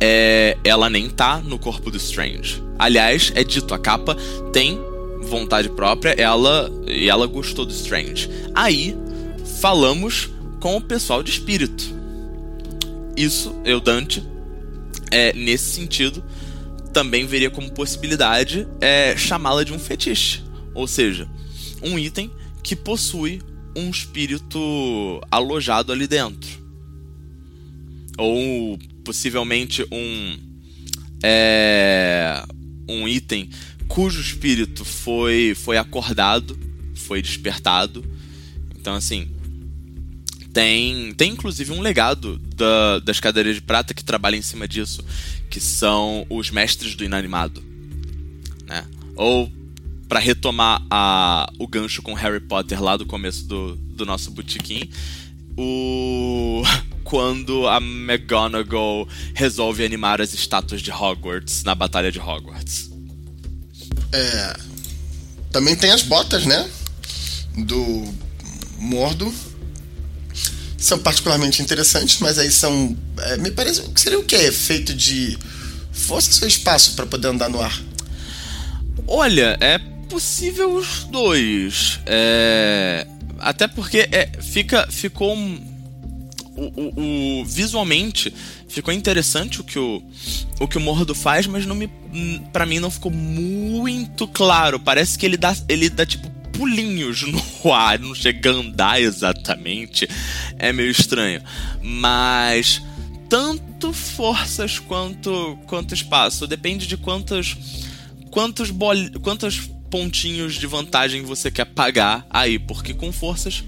é, 0.00 0.58
ela 0.64 0.90
nem 0.90 1.08
tá 1.08 1.38
no 1.38 1.58
corpo 1.58 1.90
do 1.90 1.96
Strange. 1.96 2.62
Aliás, 2.78 3.30
é 3.36 3.44
dito, 3.44 3.72
a 3.72 3.78
capa 3.78 4.16
tem 4.52 4.78
vontade 5.22 5.68
própria, 5.70 6.10
ela 6.10 6.70
e 6.86 7.08
ela 7.08 7.26
gostou 7.26 7.64
do 7.64 7.72
Strange. 7.72 8.28
Aí 8.54 8.96
falamos 9.60 10.30
com 10.60 10.76
o 10.76 10.80
pessoal 10.80 11.22
de 11.22 11.30
espírito. 11.30 11.84
Isso, 13.16 13.54
eu 13.64 13.80
Dante, 13.80 14.22
é, 15.10 15.32
nesse 15.34 15.72
sentido, 15.72 16.22
também 16.92 17.26
veria 17.26 17.50
como 17.50 17.70
possibilidade 17.70 18.66
é, 18.80 19.16
chamá-la 19.16 19.64
de 19.64 19.72
um 19.72 19.78
fetiche, 19.78 20.42
ou 20.74 20.86
seja, 20.86 21.28
um 21.82 21.98
item 21.98 22.30
que 22.62 22.76
possui 22.76 23.40
um 23.76 23.90
espírito 23.90 25.20
alojado 25.30 25.92
ali 25.92 26.06
dentro, 26.06 26.50
ou 28.18 28.78
possivelmente 29.04 29.84
um 29.90 30.38
é, 31.22 32.42
um 32.88 33.08
item 33.08 33.48
cujo 33.92 34.22
espírito 34.22 34.86
foi 34.86 35.54
foi 35.54 35.76
acordado, 35.76 36.58
foi 36.94 37.20
despertado. 37.20 38.02
Então 38.74 38.94
assim, 38.94 39.30
tem 40.50 41.12
tem 41.12 41.32
inclusive 41.32 41.70
um 41.72 41.82
legado 41.82 42.38
da, 42.56 43.00
das 43.00 43.20
cadeiras 43.20 43.56
de 43.56 43.60
prata 43.60 43.92
que 43.92 44.02
trabalha 44.02 44.36
em 44.36 44.40
cima 44.40 44.66
disso, 44.66 45.04
que 45.50 45.60
são 45.60 46.26
os 46.30 46.50
mestres 46.50 46.94
do 46.94 47.04
inanimado, 47.04 47.62
né? 48.64 48.86
Ou 49.14 49.52
para 50.08 50.18
retomar 50.18 50.82
a, 50.90 51.52
o 51.58 51.68
gancho 51.68 52.00
com 52.00 52.14
Harry 52.14 52.40
Potter 52.40 52.82
lá 52.82 52.96
do 52.96 53.04
começo 53.04 53.46
do, 53.46 53.76
do 53.76 54.06
nosso 54.06 54.30
botequim, 54.30 54.88
o 55.54 56.62
quando 57.04 57.68
a 57.68 57.76
McGonagall 57.76 59.06
resolve 59.34 59.84
animar 59.84 60.22
as 60.22 60.32
estátuas 60.32 60.80
de 60.80 60.90
Hogwarts 60.90 61.62
na 61.62 61.74
Batalha 61.74 62.10
de 62.10 62.18
Hogwarts. 62.18 62.91
É. 64.12 64.56
Também 65.50 65.76
tem 65.76 65.90
as 65.90 66.02
botas, 66.02 66.44
né? 66.44 66.68
Do 67.56 68.04
Mordo. 68.78 69.32
São 70.78 70.98
particularmente 70.98 71.62
interessantes, 71.62 72.18
mas 72.20 72.38
aí 72.38 72.50
são. 72.50 72.96
É, 73.18 73.36
me 73.36 73.50
parece. 73.50 73.82
Seria 73.96 74.18
o 74.18 74.24
quê? 74.24 74.50
Feito 74.50 74.94
de 74.94 75.38
força 75.92 76.44
ou 76.44 76.48
espaço 76.48 76.94
para 76.94 77.06
poder 77.06 77.28
andar 77.28 77.48
no 77.48 77.60
ar? 77.60 77.80
Olha, 79.06 79.56
é 79.60 79.78
possível 80.08 80.74
os 80.74 81.04
dois. 81.04 82.00
É... 82.06 83.06
Até 83.38 83.66
porque 83.66 84.08
é, 84.12 84.30
fica, 84.40 84.86
ficou. 84.90 85.36
O, 86.54 86.64
o, 86.64 87.40
o, 87.40 87.44
visualmente 87.46 88.32
ficou 88.72 88.92
interessante 88.92 89.60
o 89.60 89.64
que 89.64 89.78
o, 89.78 90.02
o 90.58 90.66
que 90.66 90.78
o 90.78 90.80
Mordo 90.80 91.14
faz, 91.14 91.46
mas 91.46 91.66
não 91.66 91.74
me 91.74 91.90
para 92.52 92.66
mim 92.66 92.78
não 92.78 92.90
ficou 92.90 93.12
muito 93.12 94.26
claro. 94.26 94.80
Parece 94.80 95.18
que 95.18 95.26
ele 95.26 95.36
dá 95.36 95.54
ele 95.68 95.90
dá 95.90 96.06
tipo 96.06 96.30
pulinhos 96.52 97.22
no 97.22 97.42
ar, 97.72 97.98
não 97.98 98.14
chega 98.14 98.50
a 98.50 98.54
andar 98.54 99.00
exatamente. 99.00 100.08
É 100.58 100.72
meio 100.72 100.90
estranho. 100.90 101.42
Mas 101.82 102.82
tanto 103.28 103.92
forças 103.92 104.78
quanto 104.78 105.58
quanto 105.66 105.94
espaço, 105.94 106.46
depende 106.46 106.86
de 106.86 106.96
quantos 106.96 107.56
quantos 108.30 108.70
bol, 108.70 108.94
quantos 109.22 109.70
pontinhos 109.90 110.54
de 110.54 110.66
vantagem 110.66 111.22
você 111.22 111.50
quer 111.50 111.66
pagar 111.66 112.26
aí, 112.30 112.58
porque 112.58 112.94
com 112.94 113.12
forças 113.12 113.62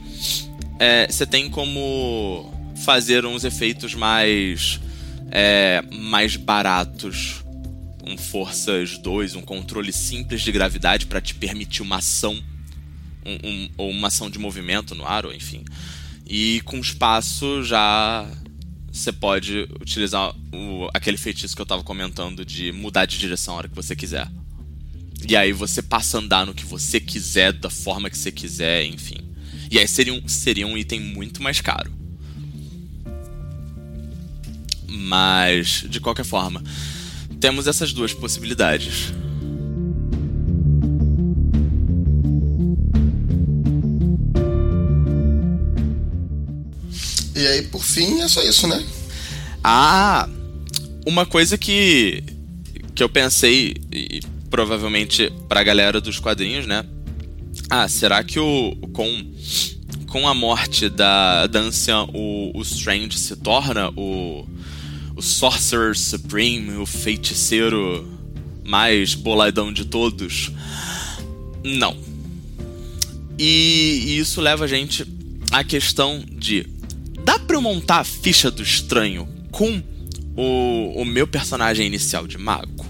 é, 0.78 1.06
você 1.10 1.26
tem 1.26 1.50
como 1.50 2.50
fazer 2.84 3.26
uns 3.26 3.44
efeitos 3.44 3.94
mais 3.94 4.80
é, 5.30 5.82
mais 5.92 6.36
baratos 6.36 7.44
um 8.06 8.18
forças 8.18 8.98
2, 8.98 9.34
um 9.34 9.40
controle 9.40 9.92
simples 9.92 10.42
de 10.42 10.52
gravidade 10.52 11.06
para 11.06 11.20
te 11.20 11.34
permitir 11.34 11.82
uma 11.82 11.96
ação 11.96 12.38
um, 13.24 13.48
um, 13.48 13.68
ou 13.78 13.90
uma 13.90 14.08
ação 14.08 14.28
de 14.28 14.38
movimento 14.38 14.94
no 14.94 15.06
ar, 15.06 15.24
ou 15.24 15.32
enfim. 15.32 15.64
E 16.26 16.60
com 16.64 16.78
espaço 16.78 17.62
já 17.64 18.28
você 18.92 19.10
pode 19.12 19.66
utilizar 19.80 20.34
o, 20.52 20.88
aquele 20.94 21.16
feitiço 21.16 21.54
que 21.54 21.60
eu 21.60 21.64
estava 21.64 21.82
comentando 21.82 22.44
de 22.44 22.70
mudar 22.70 23.06
de 23.06 23.18
direção 23.18 23.54
a 23.54 23.58
hora 23.58 23.68
que 23.68 23.74
você 23.74 23.96
quiser. 23.96 24.30
E 25.26 25.34
aí 25.36 25.52
você 25.52 25.82
passa 25.82 26.18
a 26.18 26.20
andar 26.20 26.46
no 26.46 26.54
que 26.54 26.64
você 26.64 27.00
quiser, 27.00 27.52
da 27.52 27.70
forma 27.70 28.10
que 28.10 28.16
você 28.16 28.30
quiser, 28.30 28.84
enfim. 28.84 29.16
E 29.70 29.78
aí 29.78 29.88
seria 29.88 30.12
um, 30.12 30.28
seria 30.28 30.66
um 30.66 30.76
item 30.76 31.00
muito 31.00 31.42
mais 31.42 31.60
caro. 31.60 31.90
Mas, 34.96 35.84
de 35.88 36.00
qualquer 36.00 36.24
forma, 36.24 36.62
temos 37.40 37.66
essas 37.66 37.92
duas 37.92 38.12
possibilidades. 38.12 39.12
E 47.34 47.46
aí, 47.46 47.62
por 47.62 47.82
fim, 47.82 48.20
é 48.20 48.28
só 48.28 48.40
isso, 48.42 48.68
né? 48.68 48.82
Ah, 49.62 50.28
uma 51.04 51.26
coisa 51.26 51.58
que 51.58 52.22
que 52.94 53.02
eu 53.02 53.08
pensei 53.08 53.74
e 53.92 54.20
provavelmente 54.48 55.32
pra 55.48 55.64
galera 55.64 56.00
dos 56.00 56.20
quadrinhos, 56.20 56.64
né? 56.64 56.84
Ah, 57.68 57.88
será 57.88 58.22
que 58.22 58.38
o 58.38 58.76
com 58.92 59.32
com 60.06 60.28
a 60.28 60.34
morte 60.34 60.88
da, 60.88 61.48
da 61.48 61.58
anciã, 61.58 62.04
o, 62.14 62.56
o 62.56 62.62
Strange 62.62 63.18
se 63.18 63.34
torna 63.34 63.90
o 63.96 64.46
o 65.16 65.22
Sorcerer 65.22 65.96
Supreme, 65.96 66.76
o 66.76 66.86
feiticeiro 66.86 68.08
mais 68.64 69.14
boladão 69.14 69.72
de 69.72 69.84
todos? 69.84 70.50
Não. 71.62 71.96
E, 73.38 74.04
e 74.06 74.18
isso 74.18 74.40
leva 74.40 74.64
a 74.64 74.68
gente 74.68 75.06
à 75.50 75.62
questão 75.62 76.24
de: 76.30 76.66
dá 77.24 77.38
pra 77.38 77.56
eu 77.56 77.62
montar 77.62 78.00
a 78.00 78.04
ficha 78.04 78.50
do 78.50 78.62
estranho 78.62 79.28
com 79.50 79.82
o, 80.36 81.00
o 81.00 81.04
meu 81.04 81.26
personagem 81.26 81.86
inicial 81.86 82.26
de 82.26 82.38
mago? 82.38 82.86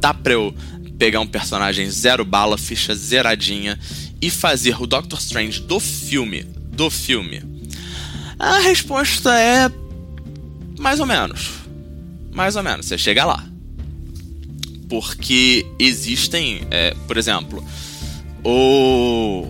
Dá 0.00 0.12
pra 0.12 0.32
eu 0.32 0.54
pegar 0.98 1.20
um 1.20 1.26
personagem 1.26 1.90
zero 1.90 2.24
bala, 2.24 2.58
ficha 2.58 2.94
zeradinha 2.94 3.78
e 4.20 4.30
fazer 4.30 4.80
o 4.80 4.86
Doctor 4.86 5.18
Strange 5.18 5.60
do 5.60 5.80
filme, 5.80 6.42
do 6.44 6.90
filme? 6.90 7.42
A 8.38 8.58
resposta 8.58 9.32
é 9.38 9.68
mais 10.82 11.00
ou 11.00 11.06
menos. 11.06 11.50
Mais 12.32 12.56
ou 12.56 12.62
menos, 12.62 12.86
você 12.86 12.98
chega 12.98 13.24
lá. 13.24 13.44
Porque 14.88 15.64
existem, 15.78 16.66
é, 16.70 16.94
por 17.06 17.16
exemplo, 17.16 17.64
o 18.44 19.48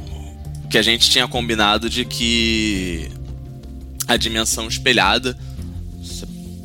que 0.71 0.79
a 0.79 0.83
gente 0.83 1.11
tinha 1.11 1.27
combinado 1.27 1.91
de 1.91 2.05
que 2.05 3.11
a 4.07 4.17
dimensão 4.17 4.69
espelhada 4.69 5.37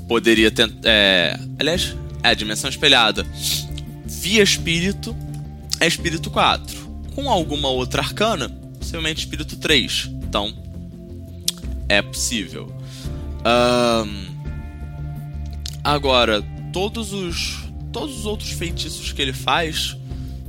poderia 0.07 0.51
tentar. 0.51 0.79
É, 0.83 1.39
aliás, 1.57 1.95
é 2.23 2.29
a 2.29 2.33
dimensão 2.33 2.69
espelhada 2.69 3.25
via 4.05 4.43
espírito 4.43 5.15
é 5.79 5.87
espírito 5.87 6.29
4. 6.29 6.87
Com 7.15 7.29
alguma 7.29 7.69
outra 7.69 8.01
arcana, 8.01 8.49
possivelmente 8.79 9.19
espírito 9.19 9.55
3. 9.57 10.09
Então, 10.23 10.53
é 11.87 12.01
possível. 12.01 12.71
Um, 13.45 14.36
Agora, 15.87 16.41
todos 16.73 17.13
os 17.13 17.63
todos 17.93 18.19
os 18.19 18.25
outros 18.25 18.49
feitiços 18.51 19.13
que 19.13 19.21
ele 19.21 19.31
faz 19.31 19.95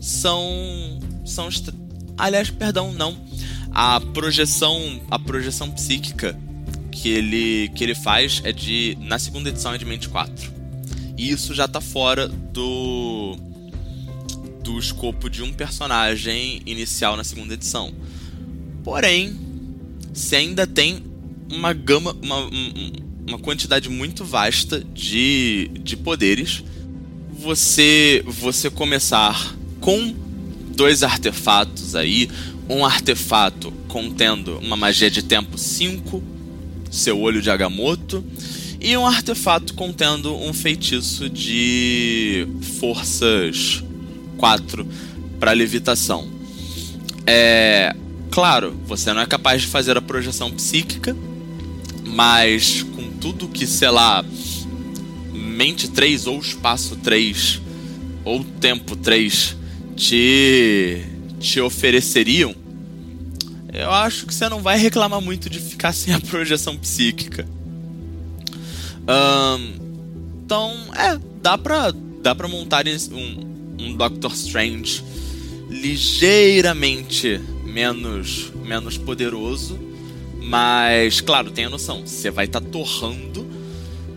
são 0.00 0.98
são 1.24 1.48
aliás, 2.18 2.50
perdão, 2.50 2.92
não. 2.92 3.16
A 3.70 4.00
projeção, 4.00 5.00
a 5.08 5.16
projeção 5.16 5.70
psíquica 5.70 6.36
que 6.90 7.08
ele, 7.08 7.70
que 7.72 7.84
ele 7.84 7.94
faz 7.94 8.42
é 8.42 8.52
de. 8.52 8.98
Na 9.00 9.16
segunda 9.16 9.48
edição 9.48 9.72
é 9.72 9.78
de 9.78 9.84
mente 9.84 10.08
4. 10.08 10.52
E 11.16 11.30
isso 11.30 11.54
já 11.54 11.68
tá 11.68 11.80
fora 11.80 12.26
do. 12.26 13.36
do 14.64 14.76
escopo 14.76 15.30
de 15.30 15.44
um 15.44 15.52
personagem 15.52 16.62
inicial 16.66 17.16
na 17.16 17.22
segunda 17.22 17.54
edição. 17.54 17.94
Porém, 18.82 19.38
se 20.12 20.34
ainda 20.34 20.66
tem 20.66 21.00
uma 21.48 21.72
gama. 21.72 22.16
uma, 22.20 22.50
uma 23.28 23.38
quantidade 23.38 23.90
muito 23.90 24.24
vasta 24.24 24.82
de, 24.94 25.70
de 25.82 25.96
poderes. 25.96 26.64
Você, 27.38 28.24
você 28.26 28.70
começar 28.70 29.54
com 29.80 30.14
dois 30.74 31.02
artefatos 31.02 31.94
aí, 31.94 32.28
um 32.68 32.84
artefato 32.84 33.70
contendo 33.86 34.58
uma 34.58 34.76
magia 34.76 35.10
de 35.10 35.22
tempo 35.22 35.58
5, 35.58 36.22
seu 36.90 37.20
olho 37.20 37.42
de 37.42 37.50
Agamotto, 37.50 38.24
e 38.80 38.96
um 38.96 39.06
artefato 39.06 39.74
contendo 39.74 40.34
um 40.34 40.52
feitiço 40.52 41.28
de 41.28 42.46
forças 42.80 43.84
4 44.38 44.86
para 45.38 45.52
levitação. 45.52 46.28
É, 47.26 47.94
claro, 48.30 48.74
você 48.86 49.12
não 49.12 49.20
é 49.20 49.26
capaz 49.26 49.62
de 49.62 49.68
fazer 49.68 49.96
a 49.98 50.00
projeção 50.00 50.50
psíquica, 50.50 51.14
mas 52.06 52.84
tudo 53.20 53.48
que, 53.48 53.66
sei 53.66 53.90
lá, 53.90 54.24
mente 55.32 55.88
3 55.88 56.26
ou 56.26 56.38
espaço 56.38 56.96
3 56.96 57.60
ou 58.24 58.44
tempo 58.60 58.96
3 58.96 59.56
te 59.96 61.04
te 61.40 61.60
ofereceriam, 61.60 62.54
eu 63.72 63.92
acho 63.92 64.26
que 64.26 64.34
você 64.34 64.48
não 64.48 64.60
vai 64.60 64.76
reclamar 64.76 65.20
muito 65.20 65.48
de 65.48 65.60
ficar 65.60 65.92
sem 65.94 66.12
a 66.12 66.20
projeção 66.20 66.76
psíquica. 66.76 67.46
Um, 69.08 69.88
então, 70.44 70.74
é, 70.94 71.18
dá 71.42 71.56
pra, 71.56 71.92
dá 72.22 72.34
pra 72.34 72.48
montar 72.48 72.84
um, 72.88 73.76
um 73.78 73.94
Doctor 73.94 74.32
Strange 74.32 75.04
ligeiramente 75.68 77.40
menos, 77.64 78.50
menos 78.64 78.96
poderoso, 78.96 79.78
mas, 80.48 81.20
claro, 81.20 81.50
tenha 81.50 81.68
noção, 81.68 82.06
você 82.06 82.30
vai 82.30 82.46
estar 82.46 82.62
tá 82.62 82.66
torrando 82.66 83.46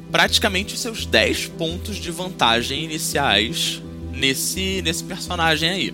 praticamente 0.10 0.74
os 0.74 0.80
seus 0.80 1.06
10 1.06 1.48
pontos 1.58 1.98
de 1.98 2.10
vantagem 2.10 2.86
iniciais 2.86 3.82
nesse, 4.14 4.82
nesse 4.82 5.04
personagem 5.04 5.70
aí. 5.70 5.94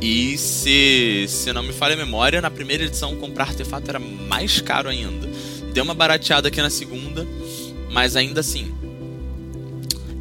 E 0.00 0.38
se, 0.38 1.26
se 1.28 1.52
não 1.52 1.62
me 1.62 1.74
falha 1.74 1.92
a 1.92 1.96
memória, 1.98 2.40
na 2.40 2.50
primeira 2.50 2.84
edição 2.84 3.16
comprar 3.16 3.48
artefato 3.48 3.90
era 3.90 3.98
mais 3.98 4.62
caro 4.62 4.88
ainda. 4.88 5.28
Deu 5.74 5.84
uma 5.84 5.92
barateada 5.92 6.48
aqui 6.48 6.62
na 6.62 6.70
segunda, 6.70 7.26
mas 7.92 8.16
ainda 8.16 8.40
assim. 8.40 8.74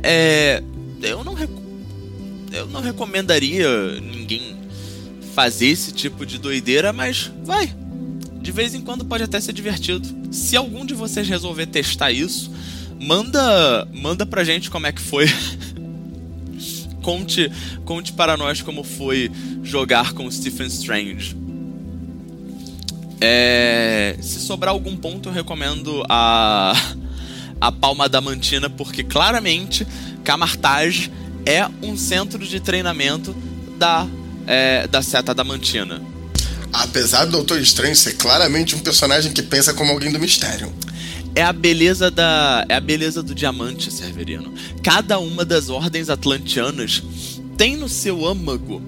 É, 0.03 0.61
eu 1.02 1.23
não 1.23 1.34
eu 2.52 2.68
não 2.68 2.81
recomendaria 2.81 4.02
ninguém 4.02 4.57
fazer 5.34 5.68
esse 5.68 5.94
tipo 5.94 6.26
de 6.26 6.38
doideira, 6.38 6.91
mas 6.91 7.31
vai. 7.45 7.73
De 8.41 8.51
vez 8.51 8.73
em 8.73 8.81
quando 8.81 9.05
pode 9.05 9.23
até 9.23 9.39
ser 9.39 9.53
divertido. 9.53 10.07
Se 10.31 10.55
algum 10.55 10.85
de 10.85 10.93
vocês 10.93 11.27
resolver 11.27 11.65
testar 11.65 12.11
isso, 12.11 12.51
manda 12.99 13.87
manda 13.93 14.25
pra 14.25 14.43
gente 14.43 14.69
como 14.69 14.87
é 14.87 14.91
que 14.91 15.01
foi. 15.01 15.25
conte, 17.01 17.51
conte 17.85 18.13
para 18.13 18.37
nós 18.37 18.61
como 18.61 18.83
foi 18.83 19.31
jogar 19.63 20.13
com 20.13 20.29
Stephen 20.29 20.67
Strange. 20.67 21.35
É, 23.21 24.15
se 24.21 24.39
sobrar 24.39 24.73
algum 24.73 24.95
ponto, 24.95 25.29
eu 25.29 25.33
recomendo 25.33 26.03
a, 26.07 26.73
a 27.59 27.71
Palma 27.71 28.07
da 28.07 28.21
Mantina, 28.21 28.69
porque 28.69 29.03
claramente 29.03 29.85
Camartage 30.23 31.11
é 31.45 31.67
um 31.81 31.97
centro 31.97 32.45
de 32.45 32.59
treinamento 32.59 33.35
da, 33.77 34.07
é, 34.47 34.87
da 34.87 35.01
Seta 35.01 35.33
da 35.33 35.43
Mantina. 35.43 36.01
Apesar 36.71 37.25
do 37.25 37.31
Doutor 37.31 37.59
Estranho 37.59 37.95
ser 37.95 38.13
claramente 38.13 38.75
um 38.75 38.79
personagem 38.79 39.31
que 39.31 39.41
pensa 39.41 39.73
como 39.73 39.91
alguém 39.91 40.11
do 40.11 40.19
mistério 40.19 40.71
é 41.35 41.43
a 41.43 41.53
beleza 41.53 42.09
da 42.11 42.65
é 42.67 42.75
a 42.75 42.79
beleza 42.79 43.21
do 43.23 43.33
diamante 43.33 43.91
Severino. 43.91 44.53
Cada 44.83 45.19
uma 45.19 45.45
das 45.45 45.69
ordens 45.69 46.09
atlantianas 46.09 47.03
tem 47.57 47.75
no 47.75 47.87
seu 47.87 48.25
âmago 48.25 48.81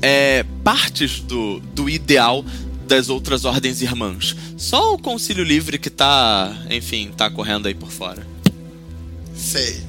é, 0.00 0.44
partes 0.64 1.20
do, 1.20 1.60
do 1.74 1.88
ideal 1.88 2.44
das 2.86 3.08
outras 3.08 3.44
ordens 3.44 3.82
irmãs. 3.82 4.34
Só 4.56 4.94
o 4.94 4.98
Concílio 4.98 5.44
Livre 5.44 5.78
que 5.78 5.90
tá, 5.90 6.56
enfim, 6.70 7.12
tá 7.16 7.30
correndo 7.30 7.68
aí 7.68 7.74
por 7.74 7.90
fora. 7.90 8.26
Sei. 9.36 9.82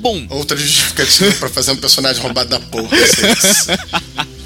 Bom. 0.00 0.26
Outra 0.28 0.56
justificativa 0.56 1.32
para 1.32 1.48
fazer 1.48 1.72
um 1.72 1.76
personagem 1.76 2.22
roubado 2.22 2.50
da 2.50 2.60
porra. 2.60 2.96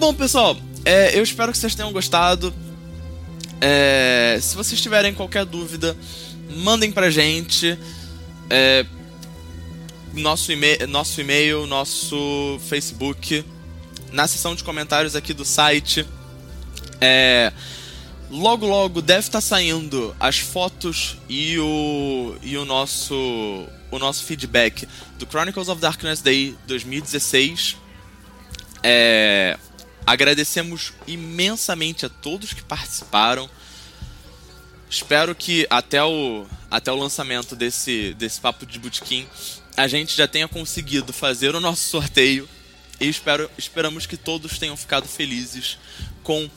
Bom, 0.00 0.14
pessoal, 0.14 0.56
é, 0.82 1.14
eu 1.18 1.22
espero 1.22 1.52
que 1.52 1.58
vocês 1.58 1.74
tenham 1.74 1.92
gostado. 1.92 2.54
É, 3.60 4.38
se 4.40 4.56
vocês 4.56 4.80
tiverem 4.80 5.12
qualquer 5.12 5.44
dúvida, 5.44 5.94
mandem 6.56 6.90
pra 6.90 7.10
gente. 7.10 7.78
É, 8.48 8.86
nosso, 10.14 10.52
e 10.52 10.86
nosso 10.86 11.20
e-mail, 11.20 11.66
nosso 11.66 12.58
Facebook, 12.66 13.44
na 14.10 14.26
seção 14.26 14.54
de 14.54 14.64
comentários 14.64 15.14
aqui 15.14 15.34
do 15.34 15.44
site. 15.44 16.06
É, 16.98 17.52
logo 18.30 18.66
logo 18.66 19.02
deve 19.02 19.20
estar 19.20 19.32
tá 19.32 19.42
saindo 19.42 20.16
as 20.18 20.38
fotos 20.38 21.18
e 21.28 21.58
o, 21.58 22.36
e 22.42 22.56
o 22.56 22.64
nosso 22.64 23.14
o 23.90 23.98
nosso 23.98 24.24
feedback 24.24 24.88
do 25.18 25.26
Chronicles 25.26 25.68
of 25.68 25.78
Darkness 25.78 26.22
Day 26.22 26.56
2016. 26.66 27.76
É, 28.82 29.58
Agradecemos 30.06 30.92
imensamente 31.06 32.06
a 32.06 32.08
todos 32.08 32.52
que 32.52 32.62
participaram. 32.62 33.48
Espero 34.88 35.34
que 35.34 35.66
até 35.70 36.02
o, 36.02 36.46
até 36.70 36.90
o 36.90 36.96
lançamento 36.96 37.54
desse, 37.54 38.14
desse 38.14 38.40
Papo 38.40 38.66
de 38.66 38.78
Bootkin 38.78 39.26
a 39.76 39.86
gente 39.86 40.16
já 40.16 40.26
tenha 40.26 40.48
conseguido 40.48 41.12
fazer 41.12 41.54
o 41.54 41.60
nosso 41.60 41.88
sorteio 41.88 42.48
e 43.00 43.08
espero, 43.08 43.50
esperamos 43.56 44.04
que 44.04 44.16
todos 44.16 44.58
tenham 44.58 44.76
ficado 44.76 45.08
felizes 45.08 45.78
com, 46.22 46.50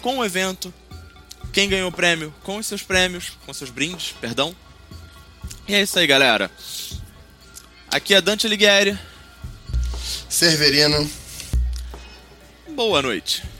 com 0.00 0.18
o 0.18 0.24
evento, 0.24 0.72
quem 1.52 1.68
ganhou 1.68 1.90
o 1.90 1.92
prêmio, 1.92 2.34
com 2.42 2.56
os 2.56 2.66
seus 2.66 2.82
prêmios, 2.82 3.32
com 3.44 3.52
seus 3.52 3.68
brindes, 3.68 4.14
perdão. 4.18 4.56
E 5.68 5.74
é 5.74 5.82
isso 5.82 5.98
aí, 5.98 6.06
galera. 6.06 6.50
Aqui 7.88 8.14
é 8.14 8.22
Dante 8.22 8.46
Alighieri. 8.46 8.98
Cerverino. 10.30 11.21
Boa 12.74 13.02
noite. 13.02 13.51